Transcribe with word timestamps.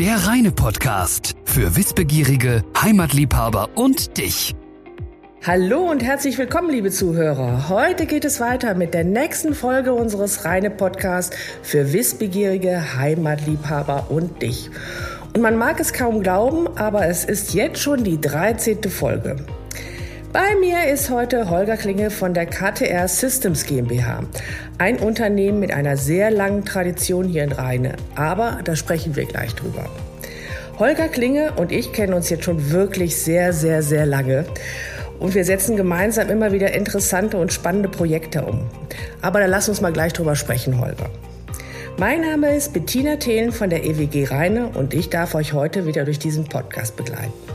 Der 0.00 0.16
reine 0.26 0.50
Podcast 0.50 1.34
für 1.44 1.76
Wissbegierige, 1.76 2.64
Heimatliebhaber 2.74 3.68
und 3.74 4.16
dich. 4.16 4.56
Hallo 5.46 5.90
und 5.90 6.02
herzlich 6.02 6.38
willkommen, 6.38 6.70
liebe 6.70 6.90
Zuhörer. 6.90 7.68
Heute 7.68 8.06
geht 8.06 8.24
es 8.24 8.40
weiter 8.40 8.74
mit 8.74 8.94
der 8.94 9.04
nächsten 9.04 9.54
Folge 9.54 9.92
unseres 9.92 10.46
reine 10.46 10.70
Podcasts 10.70 11.36
für 11.62 11.92
Wissbegierige, 11.92 12.96
Heimatliebhaber 12.96 14.06
und 14.08 14.40
dich. 14.40 14.70
Und 15.34 15.42
man 15.42 15.58
mag 15.58 15.78
es 15.80 15.92
kaum 15.92 16.22
glauben, 16.22 16.78
aber 16.78 17.06
es 17.06 17.26
ist 17.26 17.52
jetzt 17.52 17.78
schon 17.78 18.02
die 18.02 18.18
13. 18.18 18.84
Folge. 18.84 19.36
Bei 20.32 20.54
mir 20.60 20.86
ist 20.86 21.10
heute 21.10 21.50
Holger 21.50 21.76
Klinge 21.76 22.08
von 22.08 22.34
der 22.34 22.46
KTR 22.46 23.08
Systems 23.08 23.64
GmbH. 23.64 24.22
Ein 24.78 25.00
Unternehmen 25.00 25.58
mit 25.58 25.72
einer 25.72 25.96
sehr 25.96 26.30
langen 26.30 26.64
Tradition 26.64 27.26
hier 27.26 27.42
in 27.42 27.50
Rheine. 27.50 27.96
Aber 28.14 28.60
da 28.62 28.76
sprechen 28.76 29.16
wir 29.16 29.24
gleich 29.24 29.56
drüber. 29.56 29.90
Holger 30.78 31.08
Klinge 31.08 31.54
und 31.56 31.72
ich 31.72 31.92
kennen 31.92 32.14
uns 32.14 32.30
jetzt 32.30 32.44
schon 32.44 32.70
wirklich 32.70 33.16
sehr, 33.16 33.52
sehr, 33.52 33.82
sehr 33.82 34.06
lange. 34.06 34.44
Und 35.18 35.34
wir 35.34 35.44
setzen 35.44 35.76
gemeinsam 35.76 36.28
immer 36.28 36.52
wieder 36.52 36.74
interessante 36.74 37.36
und 37.36 37.52
spannende 37.52 37.88
Projekte 37.88 38.44
um. 38.44 38.70
Aber 39.22 39.40
da 39.40 39.46
lass 39.46 39.68
uns 39.68 39.80
mal 39.80 39.92
gleich 39.92 40.12
drüber 40.12 40.36
sprechen, 40.36 40.80
Holger. 40.80 41.10
Mein 41.98 42.20
Name 42.20 42.54
ist 42.54 42.72
Bettina 42.72 43.16
Thelen 43.16 43.50
von 43.50 43.68
der 43.68 43.84
EWG 43.84 44.26
Rheine 44.26 44.68
und 44.68 44.94
ich 44.94 45.10
darf 45.10 45.34
euch 45.34 45.54
heute 45.54 45.86
wieder 45.86 46.04
durch 46.04 46.20
diesen 46.20 46.44
Podcast 46.44 46.96
begleiten. 46.96 47.49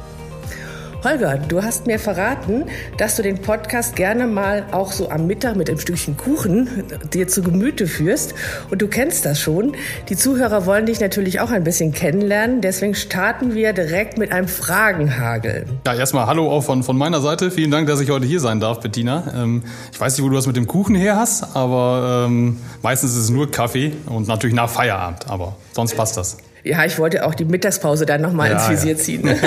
Holger, 1.05 1.37
du 1.37 1.61
hast 1.61 1.85
mir 1.85 1.99
verraten, 1.99 2.63
dass 2.97 3.15
du 3.15 3.21
den 3.21 3.39
Podcast 3.39 3.95
gerne 3.95 4.25
mal 4.25 4.65
auch 4.71 4.91
so 4.91 5.11
am 5.11 5.27
Mittag 5.27 5.55
mit 5.55 5.69
einem 5.69 5.77
Stückchen 5.77 6.17
Kuchen 6.17 6.67
dir 7.13 7.27
zu 7.27 7.43
Gemüte 7.43 7.85
führst. 7.85 8.33
Und 8.71 8.81
du 8.81 8.87
kennst 8.87 9.23
das 9.23 9.39
schon. 9.39 9.75
Die 10.09 10.15
Zuhörer 10.15 10.65
wollen 10.65 10.87
dich 10.87 10.99
natürlich 10.99 11.41
auch 11.41 11.51
ein 11.51 11.63
bisschen 11.63 11.91
kennenlernen. 11.91 12.61
Deswegen 12.61 12.95
starten 12.95 13.53
wir 13.53 13.71
direkt 13.73 14.17
mit 14.17 14.31
einem 14.31 14.47
Fragenhagel. 14.47 15.67
Ja, 15.85 15.93
erstmal 15.93 16.25
Hallo 16.25 16.49
auch 16.49 16.61
von, 16.61 16.81
von 16.81 16.97
meiner 16.97 17.21
Seite. 17.21 17.51
Vielen 17.51 17.69
Dank, 17.69 17.85
dass 17.85 18.01
ich 18.01 18.09
heute 18.09 18.25
hier 18.25 18.39
sein 18.39 18.59
darf, 18.59 18.79
Bettina. 18.79 19.31
Ähm, 19.35 19.61
ich 19.91 20.01
weiß 20.01 20.17
nicht, 20.17 20.25
wo 20.25 20.29
du 20.29 20.35
das 20.35 20.47
mit 20.47 20.55
dem 20.55 20.65
Kuchen 20.65 20.95
her 20.95 21.17
hast, 21.17 21.55
aber 21.55 22.25
ähm, 22.25 22.57
meistens 22.81 23.11
ist 23.11 23.25
es 23.25 23.29
nur 23.29 23.51
Kaffee 23.51 23.91
und 24.07 24.27
natürlich 24.27 24.55
nach 24.55 24.71
Feierabend. 24.71 25.29
Aber 25.29 25.55
sonst 25.71 25.95
passt 25.95 26.17
das. 26.17 26.37
Ja, 26.63 26.83
ich 26.83 26.97
wollte 26.97 27.27
auch 27.27 27.35
die 27.35 27.45
Mittagspause 27.45 28.07
dann 28.07 28.21
nochmal 28.21 28.49
ja, 28.49 28.55
ins 28.55 28.69
Visier 28.71 28.93
ja. 28.93 28.97
ziehen. 28.97 29.29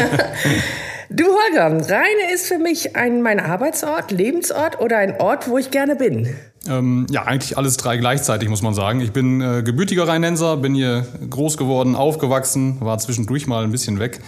Du 1.10 1.24
Holger, 1.24 1.70
Rheine 1.88 2.34
ist 2.34 2.48
für 2.48 2.58
mich 2.58 2.94
ein 2.94 3.22
mein 3.22 3.40
Arbeitsort, 3.40 4.10
Lebensort 4.10 4.78
oder 4.78 4.98
ein 4.98 5.18
Ort, 5.18 5.48
wo 5.48 5.56
ich 5.56 5.70
gerne 5.70 5.96
bin. 5.96 6.28
Ähm, 6.68 7.06
ja, 7.08 7.22
eigentlich 7.22 7.56
alles 7.56 7.78
drei 7.78 7.96
gleichzeitig, 7.96 8.50
muss 8.50 8.60
man 8.60 8.74
sagen. 8.74 9.00
Ich 9.00 9.12
bin 9.12 9.40
äh, 9.40 9.62
gebürtiger 9.62 10.06
Rheinenser, 10.06 10.58
bin 10.58 10.74
hier 10.74 11.06
groß 11.30 11.56
geworden, 11.56 11.96
aufgewachsen, 11.96 12.76
war 12.80 12.98
zwischendurch 12.98 13.46
mal 13.46 13.64
ein 13.64 13.72
bisschen 13.72 13.98
weg. 13.98 14.20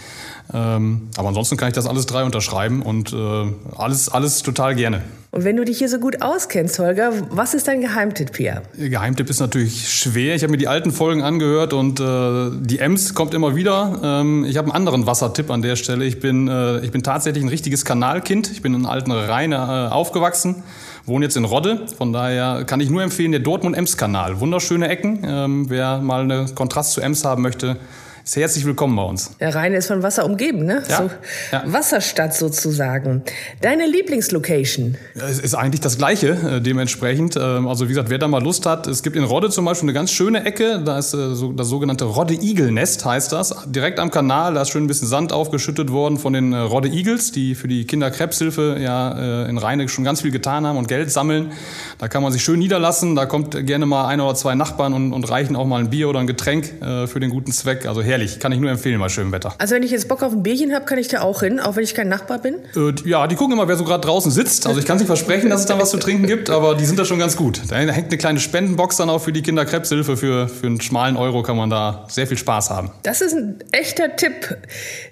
Ähm, 0.53 1.09
aber 1.17 1.29
ansonsten 1.29 1.57
kann 1.57 1.69
ich 1.69 1.73
das 1.73 1.87
alles 1.87 2.05
drei 2.05 2.23
unterschreiben 2.23 2.81
und 2.81 3.13
äh, 3.13 3.17
alles, 3.77 4.09
alles 4.09 4.43
total 4.43 4.75
gerne. 4.75 5.01
Und 5.31 5.45
wenn 5.45 5.55
du 5.55 5.63
dich 5.63 5.77
hier 5.77 5.87
so 5.87 5.97
gut 5.97 6.21
auskennst, 6.21 6.77
Holger, 6.77 7.13
was 7.29 7.53
ist 7.53 7.69
dein 7.69 7.79
Geheimtipp 7.79 8.35
hier? 8.35 8.63
Geheimtipp 8.77 9.29
ist 9.29 9.39
natürlich 9.39 9.87
schwer. 9.89 10.35
Ich 10.35 10.43
habe 10.43 10.51
mir 10.51 10.57
die 10.57 10.67
alten 10.67 10.91
Folgen 10.91 11.21
angehört 11.21 11.71
und 11.71 12.01
äh, 12.01 12.49
die 12.59 12.79
Ems 12.79 13.13
kommt 13.13 13.33
immer 13.33 13.55
wieder. 13.55 13.99
Ähm, 14.03 14.43
ich 14.43 14.57
habe 14.57 14.67
einen 14.67 14.75
anderen 14.75 15.05
Wassertipp 15.05 15.49
an 15.49 15.61
der 15.61 15.77
Stelle. 15.77 16.03
Ich 16.03 16.19
bin, 16.19 16.49
äh, 16.49 16.79
ich 16.79 16.91
bin 16.91 17.01
tatsächlich 17.01 17.43
ein 17.43 17.49
richtiges 17.49 17.85
Kanalkind. 17.85 18.51
Ich 18.51 18.61
bin 18.61 18.73
in 18.73 18.85
alten 18.85 19.11
Rheine 19.11 19.55
äh, 19.55 19.93
aufgewachsen 19.93 20.63
wohne 21.05 21.25
jetzt 21.25 21.37
in 21.37 21.45
Rodde, 21.45 21.87
von 21.97 22.13
daher 22.13 22.63
kann 22.65 22.79
ich 22.79 22.89
nur 22.89 23.01
empfehlen, 23.01 23.31
der 23.31 23.41
Dortmund-Ems-Kanal. 23.41 24.39
Wunderschöne 24.39 24.87
Ecken. 24.87 25.21
Ähm, 25.25 25.65
wer 25.69 25.99
mal 25.99 26.21
einen 26.21 26.53
Kontrast 26.55 26.93
zu 26.93 27.01
Ems 27.01 27.25
haben 27.25 27.41
möchte, 27.41 27.77
ist 28.23 28.35
herzlich 28.35 28.65
willkommen 28.65 28.95
bei 28.95 29.03
uns. 29.03 29.35
Der 29.39 29.55
Rhein 29.55 29.73
ist 29.73 29.87
von 29.87 30.03
Wasser 30.03 30.25
umgeben, 30.25 30.65
ne? 30.65 30.83
Ja, 30.87 30.97
so 30.97 31.09
ja. 31.51 31.63
Wasserstadt 31.65 32.35
sozusagen. 32.35 33.23
Deine 33.61 33.87
Lieblingslocation? 33.87 34.97
Es 35.15 35.39
ist 35.39 35.55
eigentlich 35.55 35.81
das 35.81 35.97
Gleiche 35.97 36.29
äh, 36.29 36.61
dementsprechend. 36.61 37.35
Ähm, 37.35 37.67
also 37.67 37.85
wie 37.85 37.89
gesagt, 37.89 38.09
wer 38.09 38.19
da 38.19 38.27
mal 38.27 38.41
Lust 38.43 38.65
hat, 38.65 38.87
es 38.87 39.01
gibt 39.01 39.15
in 39.15 39.23
Rodde 39.23 39.49
zum 39.49 39.65
Beispiel 39.65 39.89
eine 39.89 39.93
ganz 39.93 40.11
schöne 40.11 40.45
Ecke. 40.45 40.81
Da 40.85 40.99
ist 40.99 41.13
äh, 41.13 41.33
so, 41.33 41.51
das 41.51 41.67
sogenannte 41.67 42.05
Rodde-Igel-Nest 42.05 43.03
heißt 43.05 43.31
das. 43.31 43.55
Direkt 43.65 43.99
am 43.99 44.11
Kanal, 44.11 44.53
da 44.53 44.61
ist 44.61 44.69
schön 44.69 44.83
ein 44.83 44.87
bisschen 44.87 45.07
Sand 45.07 45.33
aufgeschüttet 45.33 45.91
worden 45.91 46.17
von 46.17 46.33
den 46.33 46.53
äh, 46.53 46.57
Rodde 46.57 46.89
Eagles, 46.89 47.31
die 47.31 47.55
für 47.55 47.67
die 47.67 47.85
Kinderkrebshilfe 47.85 48.77
ja 48.79 49.45
äh, 49.45 49.49
in 49.49 49.57
Rheine 49.57 49.89
schon 49.89 50.03
ganz 50.03 50.21
viel 50.21 50.31
getan 50.31 50.67
haben 50.67 50.77
und 50.77 50.87
Geld 50.87 51.11
sammeln. 51.11 51.51
Da 51.97 52.07
kann 52.07 52.21
man 52.21 52.31
sich 52.31 52.43
schön 52.43 52.59
niederlassen. 52.59 53.15
Da 53.15 53.25
kommt 53.25 53.65
gerne 53.65 53.85
mal 53.85 54.07
ein 54.07 54.21
oder 54.21 54.35
zwei 54.35 54.53
Nachbarn 54.53 54.93
und, 54.93 55.11
und 55.11 55.29
reichen 55.29 55.55
auch 55.55 55.65
mal 55.65 55.79
ein 55.79 55.89
Bier 55.89 56.07
oder 56.07 56.19
ein 56.19 56.27
Getränk 56.27 56.81
äh, 56.81 57.07
für 57.07 57.19
den 57.19 57.31
guten 57.31 57.51
Zweck. 57.51 57.85
Also 57.85 58.01
herrlich, 58.11 58.39
kann 58.39 58.51
ich 58.51 58.59
nur 58.59 58.69
empfehlen 58.69 58.99
bei 58.99 59.09
schönem 59.09 59.31
Wetter. 59.31 59.55
Also 59.57 59.75
wenn 59.75 59.83
ich 59.83 59.91
jetzt 59.91 60.07
Bock 60.07 60.21
auf 60.21 60.33
ein 60.33 60.43
Bierchen 60.43 60.73
habe, 60.73 60.85
kann 60.85 60.97
ich 60.97 61.07
da 61.07 61.21
auch 61.21 61.41
hin, 61.41 61.59
auch 61.59 61.75
wenn 61.75 61.83
ich 61.83 61.95
kein 61.95 62.09
Nachbar 62.09 62.39
bin? 62.39 62.55
Äh, 62.75 62.93
ja, 63.09 63.25
die 63.27 63.35
gucken 63.35 63.53
immer, 63.53 63.67
wer 63.67 63.75
so 63.75 63.83
gerade 63.83 64.05
draußen 64.05 64.31
sitzt. 64.31 64.67
Also 64.67 64.79
ich 64.79 64.85
kann 64.85 64.97
nicht 64.97 65.07
versprechen, 65.07 65.49
dass 65.49 65.61
es 65.61 65.65
da 65.65 65.79
was 65.79 65.89
zu 65.89 65.97
trinken 65.97 66.27
gibt, 66.27 66.49
aber 66.49 66.75
die 66.75 66.85
sind 66.85 66.99
da 66.99 67.05
schon 67.05 67.19
ganz 67.19 67.35
gut. 67.35 67.61
Da 67.69 67.77
hängt 67.77 68.07
eine 68.07 68.17
kleine 68.17 68.39
Spendenbox 68.39 68.97
dann 68.97 69.09
auch 69.09 69.19
für 69.19 69.31
die 69.31 69.41
Kinderkrebshilfe. 69.41 70.17
Für, 70.17 70.47
für 70.47 70.67
einen 70.67 70.81
schmalen 70.81 71.15
Euro 71.15 71.41
kann 71.41 71.57
man 71.57 71.69
da 71.69 72.05
sehr 72.09 72.27
viel 72.27 72.37
Spaß 72.37 72.69
haben. 72.69 72.91
Das 73.03 73.21
ist 73.21 73.33
ein 73.33 73.55
echter 73.71 74.15
Tipp. 74.15 74.57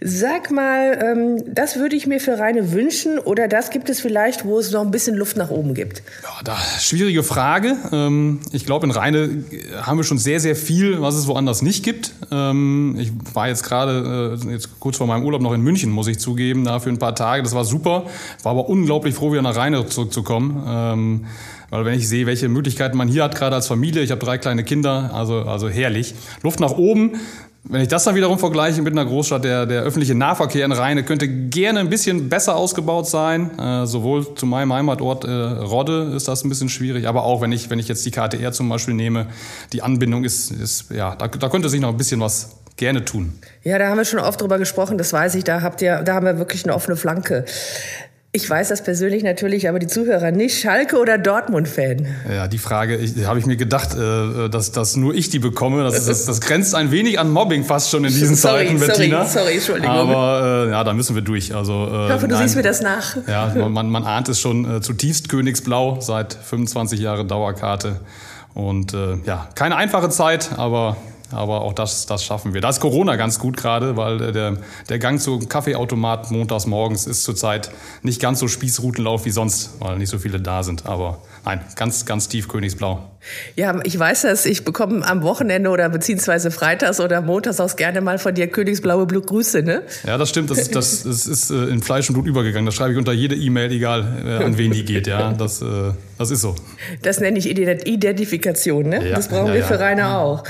Sag 0.02 0.52
mal, 0.52 1.00
ähm, 1.02 1.44
das 1.48 1.78
würde 1.78 1.96
ich 1.96 2.06
mir 2.06 2.20
für 2.20 2.38
Reine 2.38 2.74
wünschen 2.74 3.18
oder 3.20 3.48
das 3.48 3.70
gibt 3.70 3.90
es 3.90 4.00
vielleicht, 4.00 4.46
wo 4.46 4.60
es 4.60 4.72
noch 4.72 4.82
ein 4.82 4.92
bisschen 4.92 5.16
Luft 5.16 5.38
nach 5.38 5.50
oben 5.50 5.74
gibt? 5.74 6.04
Ja, 6.24 6.30
da, 6.44 6.58
schwierige 6.80 7.24
Frage. 7.24 7.78
Ähm, 7.92 8.42
ich 8.52 8.66
glaube, 8.66 8.86
in 8.86 8.92
Reine 8.92 9.44
haben 9.82 9.98
wir 9.98 10.04
schon 10.04 10.18
sehr, 10.18 10.40
sehr 10.40 10.56
viel, 10.56 11.02
was 11.02 11.16
es 11.16 11.28
woanders 11.28 11.62
nicht 11.62 11.84
gibt. 11.84 12.12
Ähm, 12.32 12.89
ich 12.98 13.12
war 13.34 13.48
jetzt 13.48 13.64
gerade 13.64 14.38
äh, 14.42 14.52
jetzt 14.52 14.80
kurz 14.80 14.98
vor 14.98 15.08
meinem 15.08 15.26
Urlaub 15.26 15.42
noch 15.42 15.54
in 15.54 15.62
München, 15.62 15.92
muss 15.92 16.08
ich 16.08 16.20
zugeben, 16.20 16.64
da 16.64 16.80
für 16.80 16.90
ein 16.90 17.00
paar 17.00 17.16
Tage. 17.16 17.44
Das 17.44 17.54
war 17.54 17.66
super. 17.66 18.06
War 18.44 18.52
aber 18.54 18.70
unglaublich 18.70 19.16
froh, 19.16 19.32
wieder 19.32 19.42
nach 19.42 19.56
Rheine 19.56 19.86
zurückzukommen. 19.88 20.64
Ähm, 20.68 21.26
weil 21.70 21.86
wenn 21.86 21.94
ich 21.94 22.08
sehe, 22.08 22.26
welche 22.26 22.50
Möglichkeiten 22.50 22.98
man 22.98 23.08
hier 23.08 23.24
hat, 23.24 23.36
gerade 23.36 23.56
als 23.56 23.68
Familie, 23.68 24.02
ich 24.02 24.12
habe 24.12 24.24
drei 24.24 24.38
kleine 24.38 24.64
Kinder, 24.64 25.12
also, 25.14 25.42
also 25.42 25.70
herrlich. 25.70 26.16
Luft 26.42 26.60
nach 26.60 26.72
oben. 26.72 27.20
Wenn 27.64 27.82
ich 27.82 27.90
das 27.90 28.06
dann 28.06 28.16
wiederum 28.16 28.40
vergleiche 28.40 28.82
mit 28.82 28.94
einer 28.94 29.06
Großstadt, 29.06 29.44
der, 29.44 29.66
der 29.66 29.82
öffentliche 29.82 30.16
Nahverkehr 30.16 30.66
in 30.66 30.72
Rheine 30.72 31.04
könnte 31.04 31.28
gerne 31.28 31.82
ein 31.82 31.90
bisschen 31.90 32.30
besser 32.30 32.56
ausgebaut 32.56 33.08
sein. 33.08 33.60
Äh, 33.60 33.86
sowohl 33.86 34.34
zu 34.36 34.46
meinem 34.46 34.72
Heimatort 34.74 35.26
äh, 35.26 35.30
Rodde 35.30 36.14
ist 36.16 36.28
das 36.28 36.44
ein 36.44 36.50
bisschen 36.50 36.70
schwierig, 36.70 37.08
aber 37.08 37.24
auch 37.24 37.42
wenn 37.42 37.52
ich, 37.52 37.70
wenn 37.70 37.78
ich 37.78 37.90
jetzt 37.90 38.06
die 38.06 38.12
KTR 38.12 38.54
zum 38.54 38.70
Beispiel 38.70 38.94
nehme, 38.94 39.28
die 39.74 39.82
Anbindung 39.82 40.24
ist, 40.24 40.52
ist 40.52 40.90
ja, 40.90 41.16
da, 41.16 41.28
da 41.28 41.50
könnte 41.50 41.70
sich 41.70 41.82
noch 41.82 41.90
ein 41.90 41.98
bisschen 41.98 42.22
was 42.22 42.56
gerne 42.80 43.06
tun. 43.06 43.34
Ja, 43.64 43.78
da 43.78 43.90
haben 43.90 43.98
wir 43.98 44.06
schon 44.06 44.20
oft 44.20 44.42
drüber 44.42 44.58
gesprochen, 44.58 44.98
das 44.98 45.14
weiß 45.14 45.36
ich. 45.36 45.44
Da 45.44 45.62
habt 45.62 45.82
ihr, 45.82 46.02
da 46.02 46.16
haben 46.16 46.26
wir 46.26 46.40
wirklich 46.40 46.64
eine 46.64 46.74
offene 46.74 46.98
Flanke. 46.98 47.46
Ich 48.32 48.48
weiß 48.48 48.70
das 48.70 48.84
persönlich 48.84 49.24
natürlich, 49.24 49.68
aber 49.68 49.80
die 49.80 49.88
Zuhörer 49.88 50.30
nicht. 50.30 50.60
Schalke 50.60 51.00
oder 51.00 51.18
Dortmund-Fan? 51.18 52.06
Ja, 52.32 52.48
die 52.48 52.60
Frage 52.60 53.00
habe 53.26 53.40
ich 53.40 53.48
mir 53.48 53.58
gedacht, 53.58 53.96
äh, 53.96 54.50
dass, 54.50 54.72
dass 54.72 54.96
nur 54.96 55.16
ich 55.16 55.32
die 55.32 55.40
bekomme. 55.40 55.84
Das, 55.84 56.06
das, 56.06 56.26
das 56.26 56.40
grenzt 56.40 56.76
ein 56.76 56.92
wenig 56.92 57.20
an 57.20 57.32
Mobbing 57.32 57.64
fast 57.64 57.90
schon 57.90 58.06
in 58.06 58.14
diesen 58.14 58.36
sorry, 58.36 58.68
Zeiten, 58.68 58.80
Bettina. 58.80 59.26
Sorry, 59.26 59.30
sorry, 59.30 59.54
Entschuldigung. 59.56 59.96
Aber 59.96 60.66
äh, 60.68 60.72
ja, 60.72 60.84
da 60.84 60.94
müssen 60.94 61.16
wir 61.16 61.24
durch. 61.24 61.56
Also, 61.56 61.90
äh, 61.92 62.06
ich 62.06 62.14
hoffe, 62.14 62.28
du 62.28 62.36
nein. 62.36 62.44
siehst 62.44 62.56
mir 62.56 62.62
das 62.62 62.82
nach. 62.82 63.18
Ja, 63.28 63.52
man, 63.68 63.90
man 63.90 64.04
ahnt 64.04 64.30
es 64.30 64.40
schon 64.40 64.78
äh, 64.78 64.80
zutiefst 64.80 65.28
Königsblau 65.28 66.00
seit 66.00 66.36
25 66.36 67.00
Jahren 67.00 67.28
Dauerkarte. 67.28 68.00
Und 68.54 68.94
äh, 68.94 69.18
ja, 69.26 69.50
keine 69.56 69.76
einfache 69.76 70.10
Zeit, 70.10 70.52
aber 70.56 70.98
aber 71.32 71.62
auch 71.62 71.74
das, 71.74 72.06
das 72.06 72.24
schaffen 72.24 72.54
wir. 72.54 72.62
Da 72.62 72.70
ist 72.70 72.80
Corona 72.80 73.16
ganz 73.16 73.40
gut 73.40 73.58
gerade, 73.58 73.98
weil 73.98 74.22
äh, 74.22 74.32
der, 74.32 74.58
der 74.90 75.00
Gang 75.00 75.22
zum 75.22 75.48
Kaffeeautomat 75.48 76.32
montags 76.32 76.66
morgens 76.66 77.08
ist 77.08 77.24
zurzeit 77.24 77.72
nicht 78.02 78.22
ganz 78.22 78.40
so 78.40 78.48
Spießrutenlauf 78.48 79.26
wie 79.26 79.32
sonst, 79.32 79.80
weil 79.80 79.98
nicht 79.98 80.10
so 80.10 80.20
viele 80.20 80.40
da 80.40 80.64
sind. 80.64 80.86
Aber 80.86 81.20
nein, 81.50 81.62
ganz, 81.76 82.06
ganz 82.06 82.28
tief 82.28 82.48
Königsblau. 82.48 83.10
Ja, 83.56 83.80
ich 83.84 83.98
weiß 83.98 84.22
das. 84.22 84.46
Ich 84.46 84.64
bekomme 84.64 85.06
am 85.06 85.24
Wochenende 85.24 85.70
oder 85.70 85.90
beziehungsweise 85.90 86.52
freitags 86.52 87.00
oder 87.00 87.22
montags 87.22 87.60
auch 87.60 87.76
gerne 87.76 88.02
mal 88.02 88.18
von 88.18 88.34
dir 88.34 88.48
königsblaue 88.48 89.08
Grüße, 89.08 89.62
ne? 89.62 89.84
Ja, 90.06 90.18
das 90.18 90.30
stimmt. 90.30 90.50
Das, 90.50 90.70
das, 90.70 91.04
das 91.04 91.28
ist 91.28 91.52
äh, 91.52 91.66
in 91.66 91.82
Fleisch 91.82 92.10
und 92.10 92.14
Blut 92.14 92.28
übergegangen. 92.28 92.66
Das 92.66 92.76
schreibe 92.76 92.94
ich 92.94 92.98
unter 92.98 93.12
jede 93.12 93.36
E-Mail, 93.36 93.72
egal 93.72 94.24
äh, 94.26 94.44
an 94.44 94.58
wen 94.58 94.72
die 94.72 94.86
geht. 94.86 95.08
Ja, 95.08 95.34
das, 95.34 95.62
äh, 95.62 95.92
das 96.18 96.32
ist 96.32 96.42
so. 96.42 96.56
Das 97.02 97.20
nenne 97.20 97.38
ich 97.38 97.50
Identifikation, 97.50 98.88
ne? 98.88 99.10
Ja, 99.10 99.16
das 99.16 99.28
brauchen 99.28 99.48
ja, 99.48 99.56
wir 99.56 99.64
für 99.64 99.80
Rainer 99.80 100.20
auch. 100.20 100.44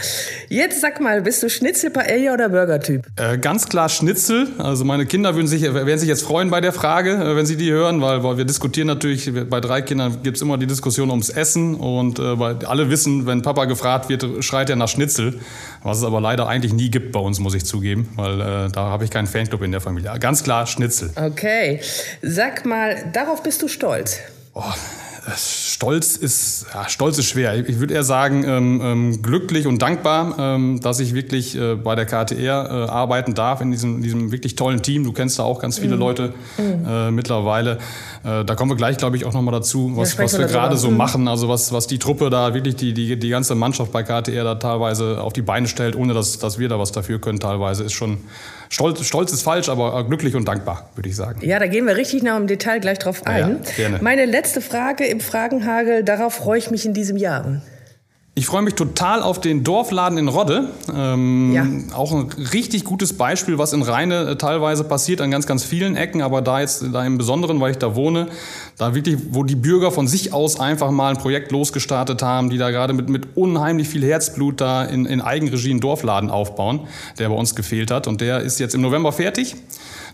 Jetzt 0.50 0.82
sag 0.82 1.02
mal, 1.02 1.22
bist 1.22 1.42
du 1.42 1.50
Schnitzel, 1.50 1.90
Paella 1.90 2.34
oder 2.34 2.50
Burger-Typ? 2.50 3.06
Äh, 3.16 3.38
ganz 3.40 3.68
klar 3.68 3.90
Schnitzel. 3.90 4.48
Also 4.58 4.86
meine 4.86 5.06
Kinder 5.06 5.36
würden 5.36 5.48
sich, 5.48 5.64
werden 5.64 5.98
sich 5.98 6.10
jetzt 6.10 6.24
freuen 6.24 6.50
bei 6.50 6.62
der 6.62 6.74
Frage, 6.74 7.36
wenn 7.36 7.46
sie 7.46 7.58
die 7.58 7.72
hören, 7.72 8.02
weil, 8.02 8.24
weil 8.24 8.38
wir 8.38 8.46
diskutieren 8.46 8.88
natürlich, 8.88 9.32
bei 9.50 9.60
drei 9.60 9.82
Kindern 9.82 10.22
gibt 10.24 10.38
es 10.38 10.42
immer 10.42 10.58
die 10.58 10.68
Diskussion 10.68 10.89
ums 10.98 11.30
Essen 11.30 11.76
und 11.76 12.20
äh, 12.20 12.36
bei 12.36 12.56
alle 12.66 12.90
wissen, 12.90 13.26
wenn 13.26 13.42
Papa 13.42 13.66
gefragt 13.66 14.10
wird, 14.10 14.26
schreit 14.44 14.70
er 14.70 14.76
nach 14.76 14.88
Schnitzel. 14.88 15.40
Was 15.84 16.00
es 16.00 16.04
aber 16.04 16.22
leider 16.22 16.48
eigentlich 16.48 16.74
nie 16.74 16.90
gibt 16.90 17.12
bei 17.12 17.20
uns, 17.20 17.40
muss 17.40 17.54
ich 17.54 17.66
zugeben, 17.66 18.10
weil 18.16 18.42
äh, 18.42 18.70
da 18.72 18.86
habe 18.86 19.04
ich 19.04 19.12
keinen 19.12 19.28
Fanclub 19.28 19.62
in 19.62 19.72
der 19.72 19.82
Familie. 19.82 20.12
Ganz 20.20 20.44
klar 20.44 20.66
Schnitzel. 20.66 21.12
Okay. 21.16 21.82
Sag 22.22 22.66
mal, 22.66 23.12
darauf 23.14 23.44
bist 23.44 23.62
du 23.62 23.68
stolz? 23.68 24.18
Oh, 24.54 24.64
Stolz 25.38 26.16
ist, 26.16 26.66
ja, 26.74 26.88
Stolz 26.90 27.18
ist 27.18 27.28
schwer. 27.28 27.68
Ich 27.68 27.80
würde 27.80 27.94
eher 27.94 28.04
sagen, 28.04 28.44
ähm, 28.46 28.82
ähm, 28.84 29.22
glücklich 29.22 29.68
und 29.68 29.82
dankbar, 29.82 30.36
ähm, 30.40 30.80
dass 30.82 31.00
ich 31.00 31.14
wirklich 31.14 31.56
äh, 31.56 31.76
bei 31.76 31.96
der 31.96 32.06
KTR 32.06 32.36
äh, 32.38 32.90
arbeiten 32.90 33.34
darf, 33.34 33.62
in 33.62 33.72
diesem, 33.72 34.02
diesem 34.02 34.32
wirklich 34.32 34.56
tollen 34.56 34.82
Team. 34.82 35.04
Du 35.04 35.14
kennst 35.14 35.40
da 35.40 35.44
auch 35.44 35.60
ganz 35.60 35.78
viele 35.78 35.96
mhm. 35.96 36.00
Leute 36.00 36.34
mhm. 36.58 36.86
äh, 36.88 37.12
mittlerweile. 37.12 37.80
Äh, 38.24 38.44
da 38.44 38.56
kommen 38.56 38.72
wir 38.72 38.76
gleich, 38.76 38.98
glaube 38.98 39.18
ich, 39.18 39.26
auch 39.26 39.34
nochmal 39.34 39.54
dazu, 39.54 39.92
was, 39.96 40.18
was 40.18 40.38
wir 40.38 40.48
gerade 40.48 40.78
so 40.78 40.92
mhm. 40.92 40.98
machen. 40.98 41.28
Also 41.28 41.48
was, 41.48 41.72
was 41.72 41.88
die 41.88 42.00
Truppe 42.00 42.30
da 42.30 42.54
wirklich, 42.54 42.76
die, 42.76 42.94
die, 42.94 43.18
die 43.18 43.30
ganze 43.30 43.56
Mannschaft 43.56 43.92
bei 43.92 44.04
KTR 44.04 44.44
da 44.44 44.56
teilweise 44.56 45.22
auf 45.22 45.34
die 45.34 45.42
Beine 45.42 45.68
stellt, 45.68 45.96
ohne 45.96 46.14
dass, 46.14 46.40
dass 46.40 46.60
wir 46.60 46.70
da 46.70 46.80
was 46.80 46.92
dafür 46.92 47.20
können 47.20 47.40
teilweise, 47.40 47.84
ist 47.84 47.94
schon 47.94 48.18
stolz, 48.70 49.04
stolz 49.06 49.32
ist 49.32 49.44
falsch, 49.44 49.70
aber 49.70 50.04
glücklich 50.04 50.36
und 50.36 50.48
dankbar, 50.48 50.90
würde 50.96 51.10
ich 51.10 51.16
sagen. 51.16 51.40
Ja, 51.46 51.60
da 51.60 51.68
gehen 51.68 51.86
wir 51.86 51.96
richtig 51.96 52.24
noch 52.24 52.38
im 52.38 52.48
Detail 52.48 52.80
gleich 52.80 53.00
drauf 53.00 53.26
ein. 53.26 53.40
Ja, 53.40 53.48
ja, 53.48 53.60
gerne. 53.76 54.00
Meine 54.02 54.26
letzte 54.26 54.62
Frage 54.62 55.06
im 55.06 55.20
Fragenhagel, 55.20 56.04
darauf 56.04 56.34
freue 56.34 56.60
ich 56.60 56.72
mich 56.72 56.86
in 56.86 56.94
diesem 56.94 57.18
Jahr. 57.18 57.62
Ich 58.40 58.46
freue 58.46 58.62
mich 58.62 58.76
total 58.76 59.22
auf 59.22 59.42
den 59.42 59.66
Dorfladen 59.66 60.18
in 60.18 60.30
Rodde. 60.30 60.70
Ähm, 60.96 61.52
ja. 61.52 61.68
Auch 61.94 62.14
ein 62.14 62.30
richtig 62.54 62.86
gutes 62.86 63.12
Beispiel, 63.12 63.58
was 63.58 63.74
in 63.74 63.82
Rheine 63.82 64.30
äh, 64.30 64.36
teilweise 64.38 64.86
passiert 64.86 65.20
an 65.20 65.30
ganz, 65.30 65.46
ganz 65.46 65.66
vielen 65.66 65.98
Ecken, 65.98 66.22
aber 66.22 66.42
da 66.42 66.62
jetzt 66.62 66.86
da 66.94 67.06
im 67.06 67.18
Besonderen, 67.18 67.60
weil 67.60 67.72
ich 67.72 67.80
da 67.80 67.98
wohne, 67.98 68.30
da 68.78 68.96
wirklich, 68.96 69.18
wo 69.32 69.44
die 69.44 69.58
Bürger 69.58 69.92
von 69.92 70.08
sich 70.08 70.32
aus 70.32 70.58
einfach 70.58 70.90
mal 70.90 71.10
ein 71.10 71.18
Projekt 71.18 71.52
losgestartet 71.52 72.22
haben, 72.22 72.50
die 72.50 72.58
da 72.58 72.72
gerade 72.72 72.94
mit, 72.94 73.10
mit 73.10 73.36
unheimlich 73.36 73.90
viel 73.90 74.06
Herzblut 74.06 74.62
da 74.62 74.86
in, 74.86 75.06
in 75.06 75.20
Eigenregie 75.20 75.72
einen 75.72 75.82
Dorfladen 75.82 76.30
aufbauen, 76.30 76.88
der 77.18 77.28
bei 77.28 77.36
uns 77.36 77.56
gefehlt 77.56 77.92
hat. 77.92 78.08
Und 78.08 78.22
der 78.22 78.40
ist 78.40 78.58
jetzt 78.62 78.74
im 78.74 78.80
November 78.80 79.12
fertig. 79.12 79.58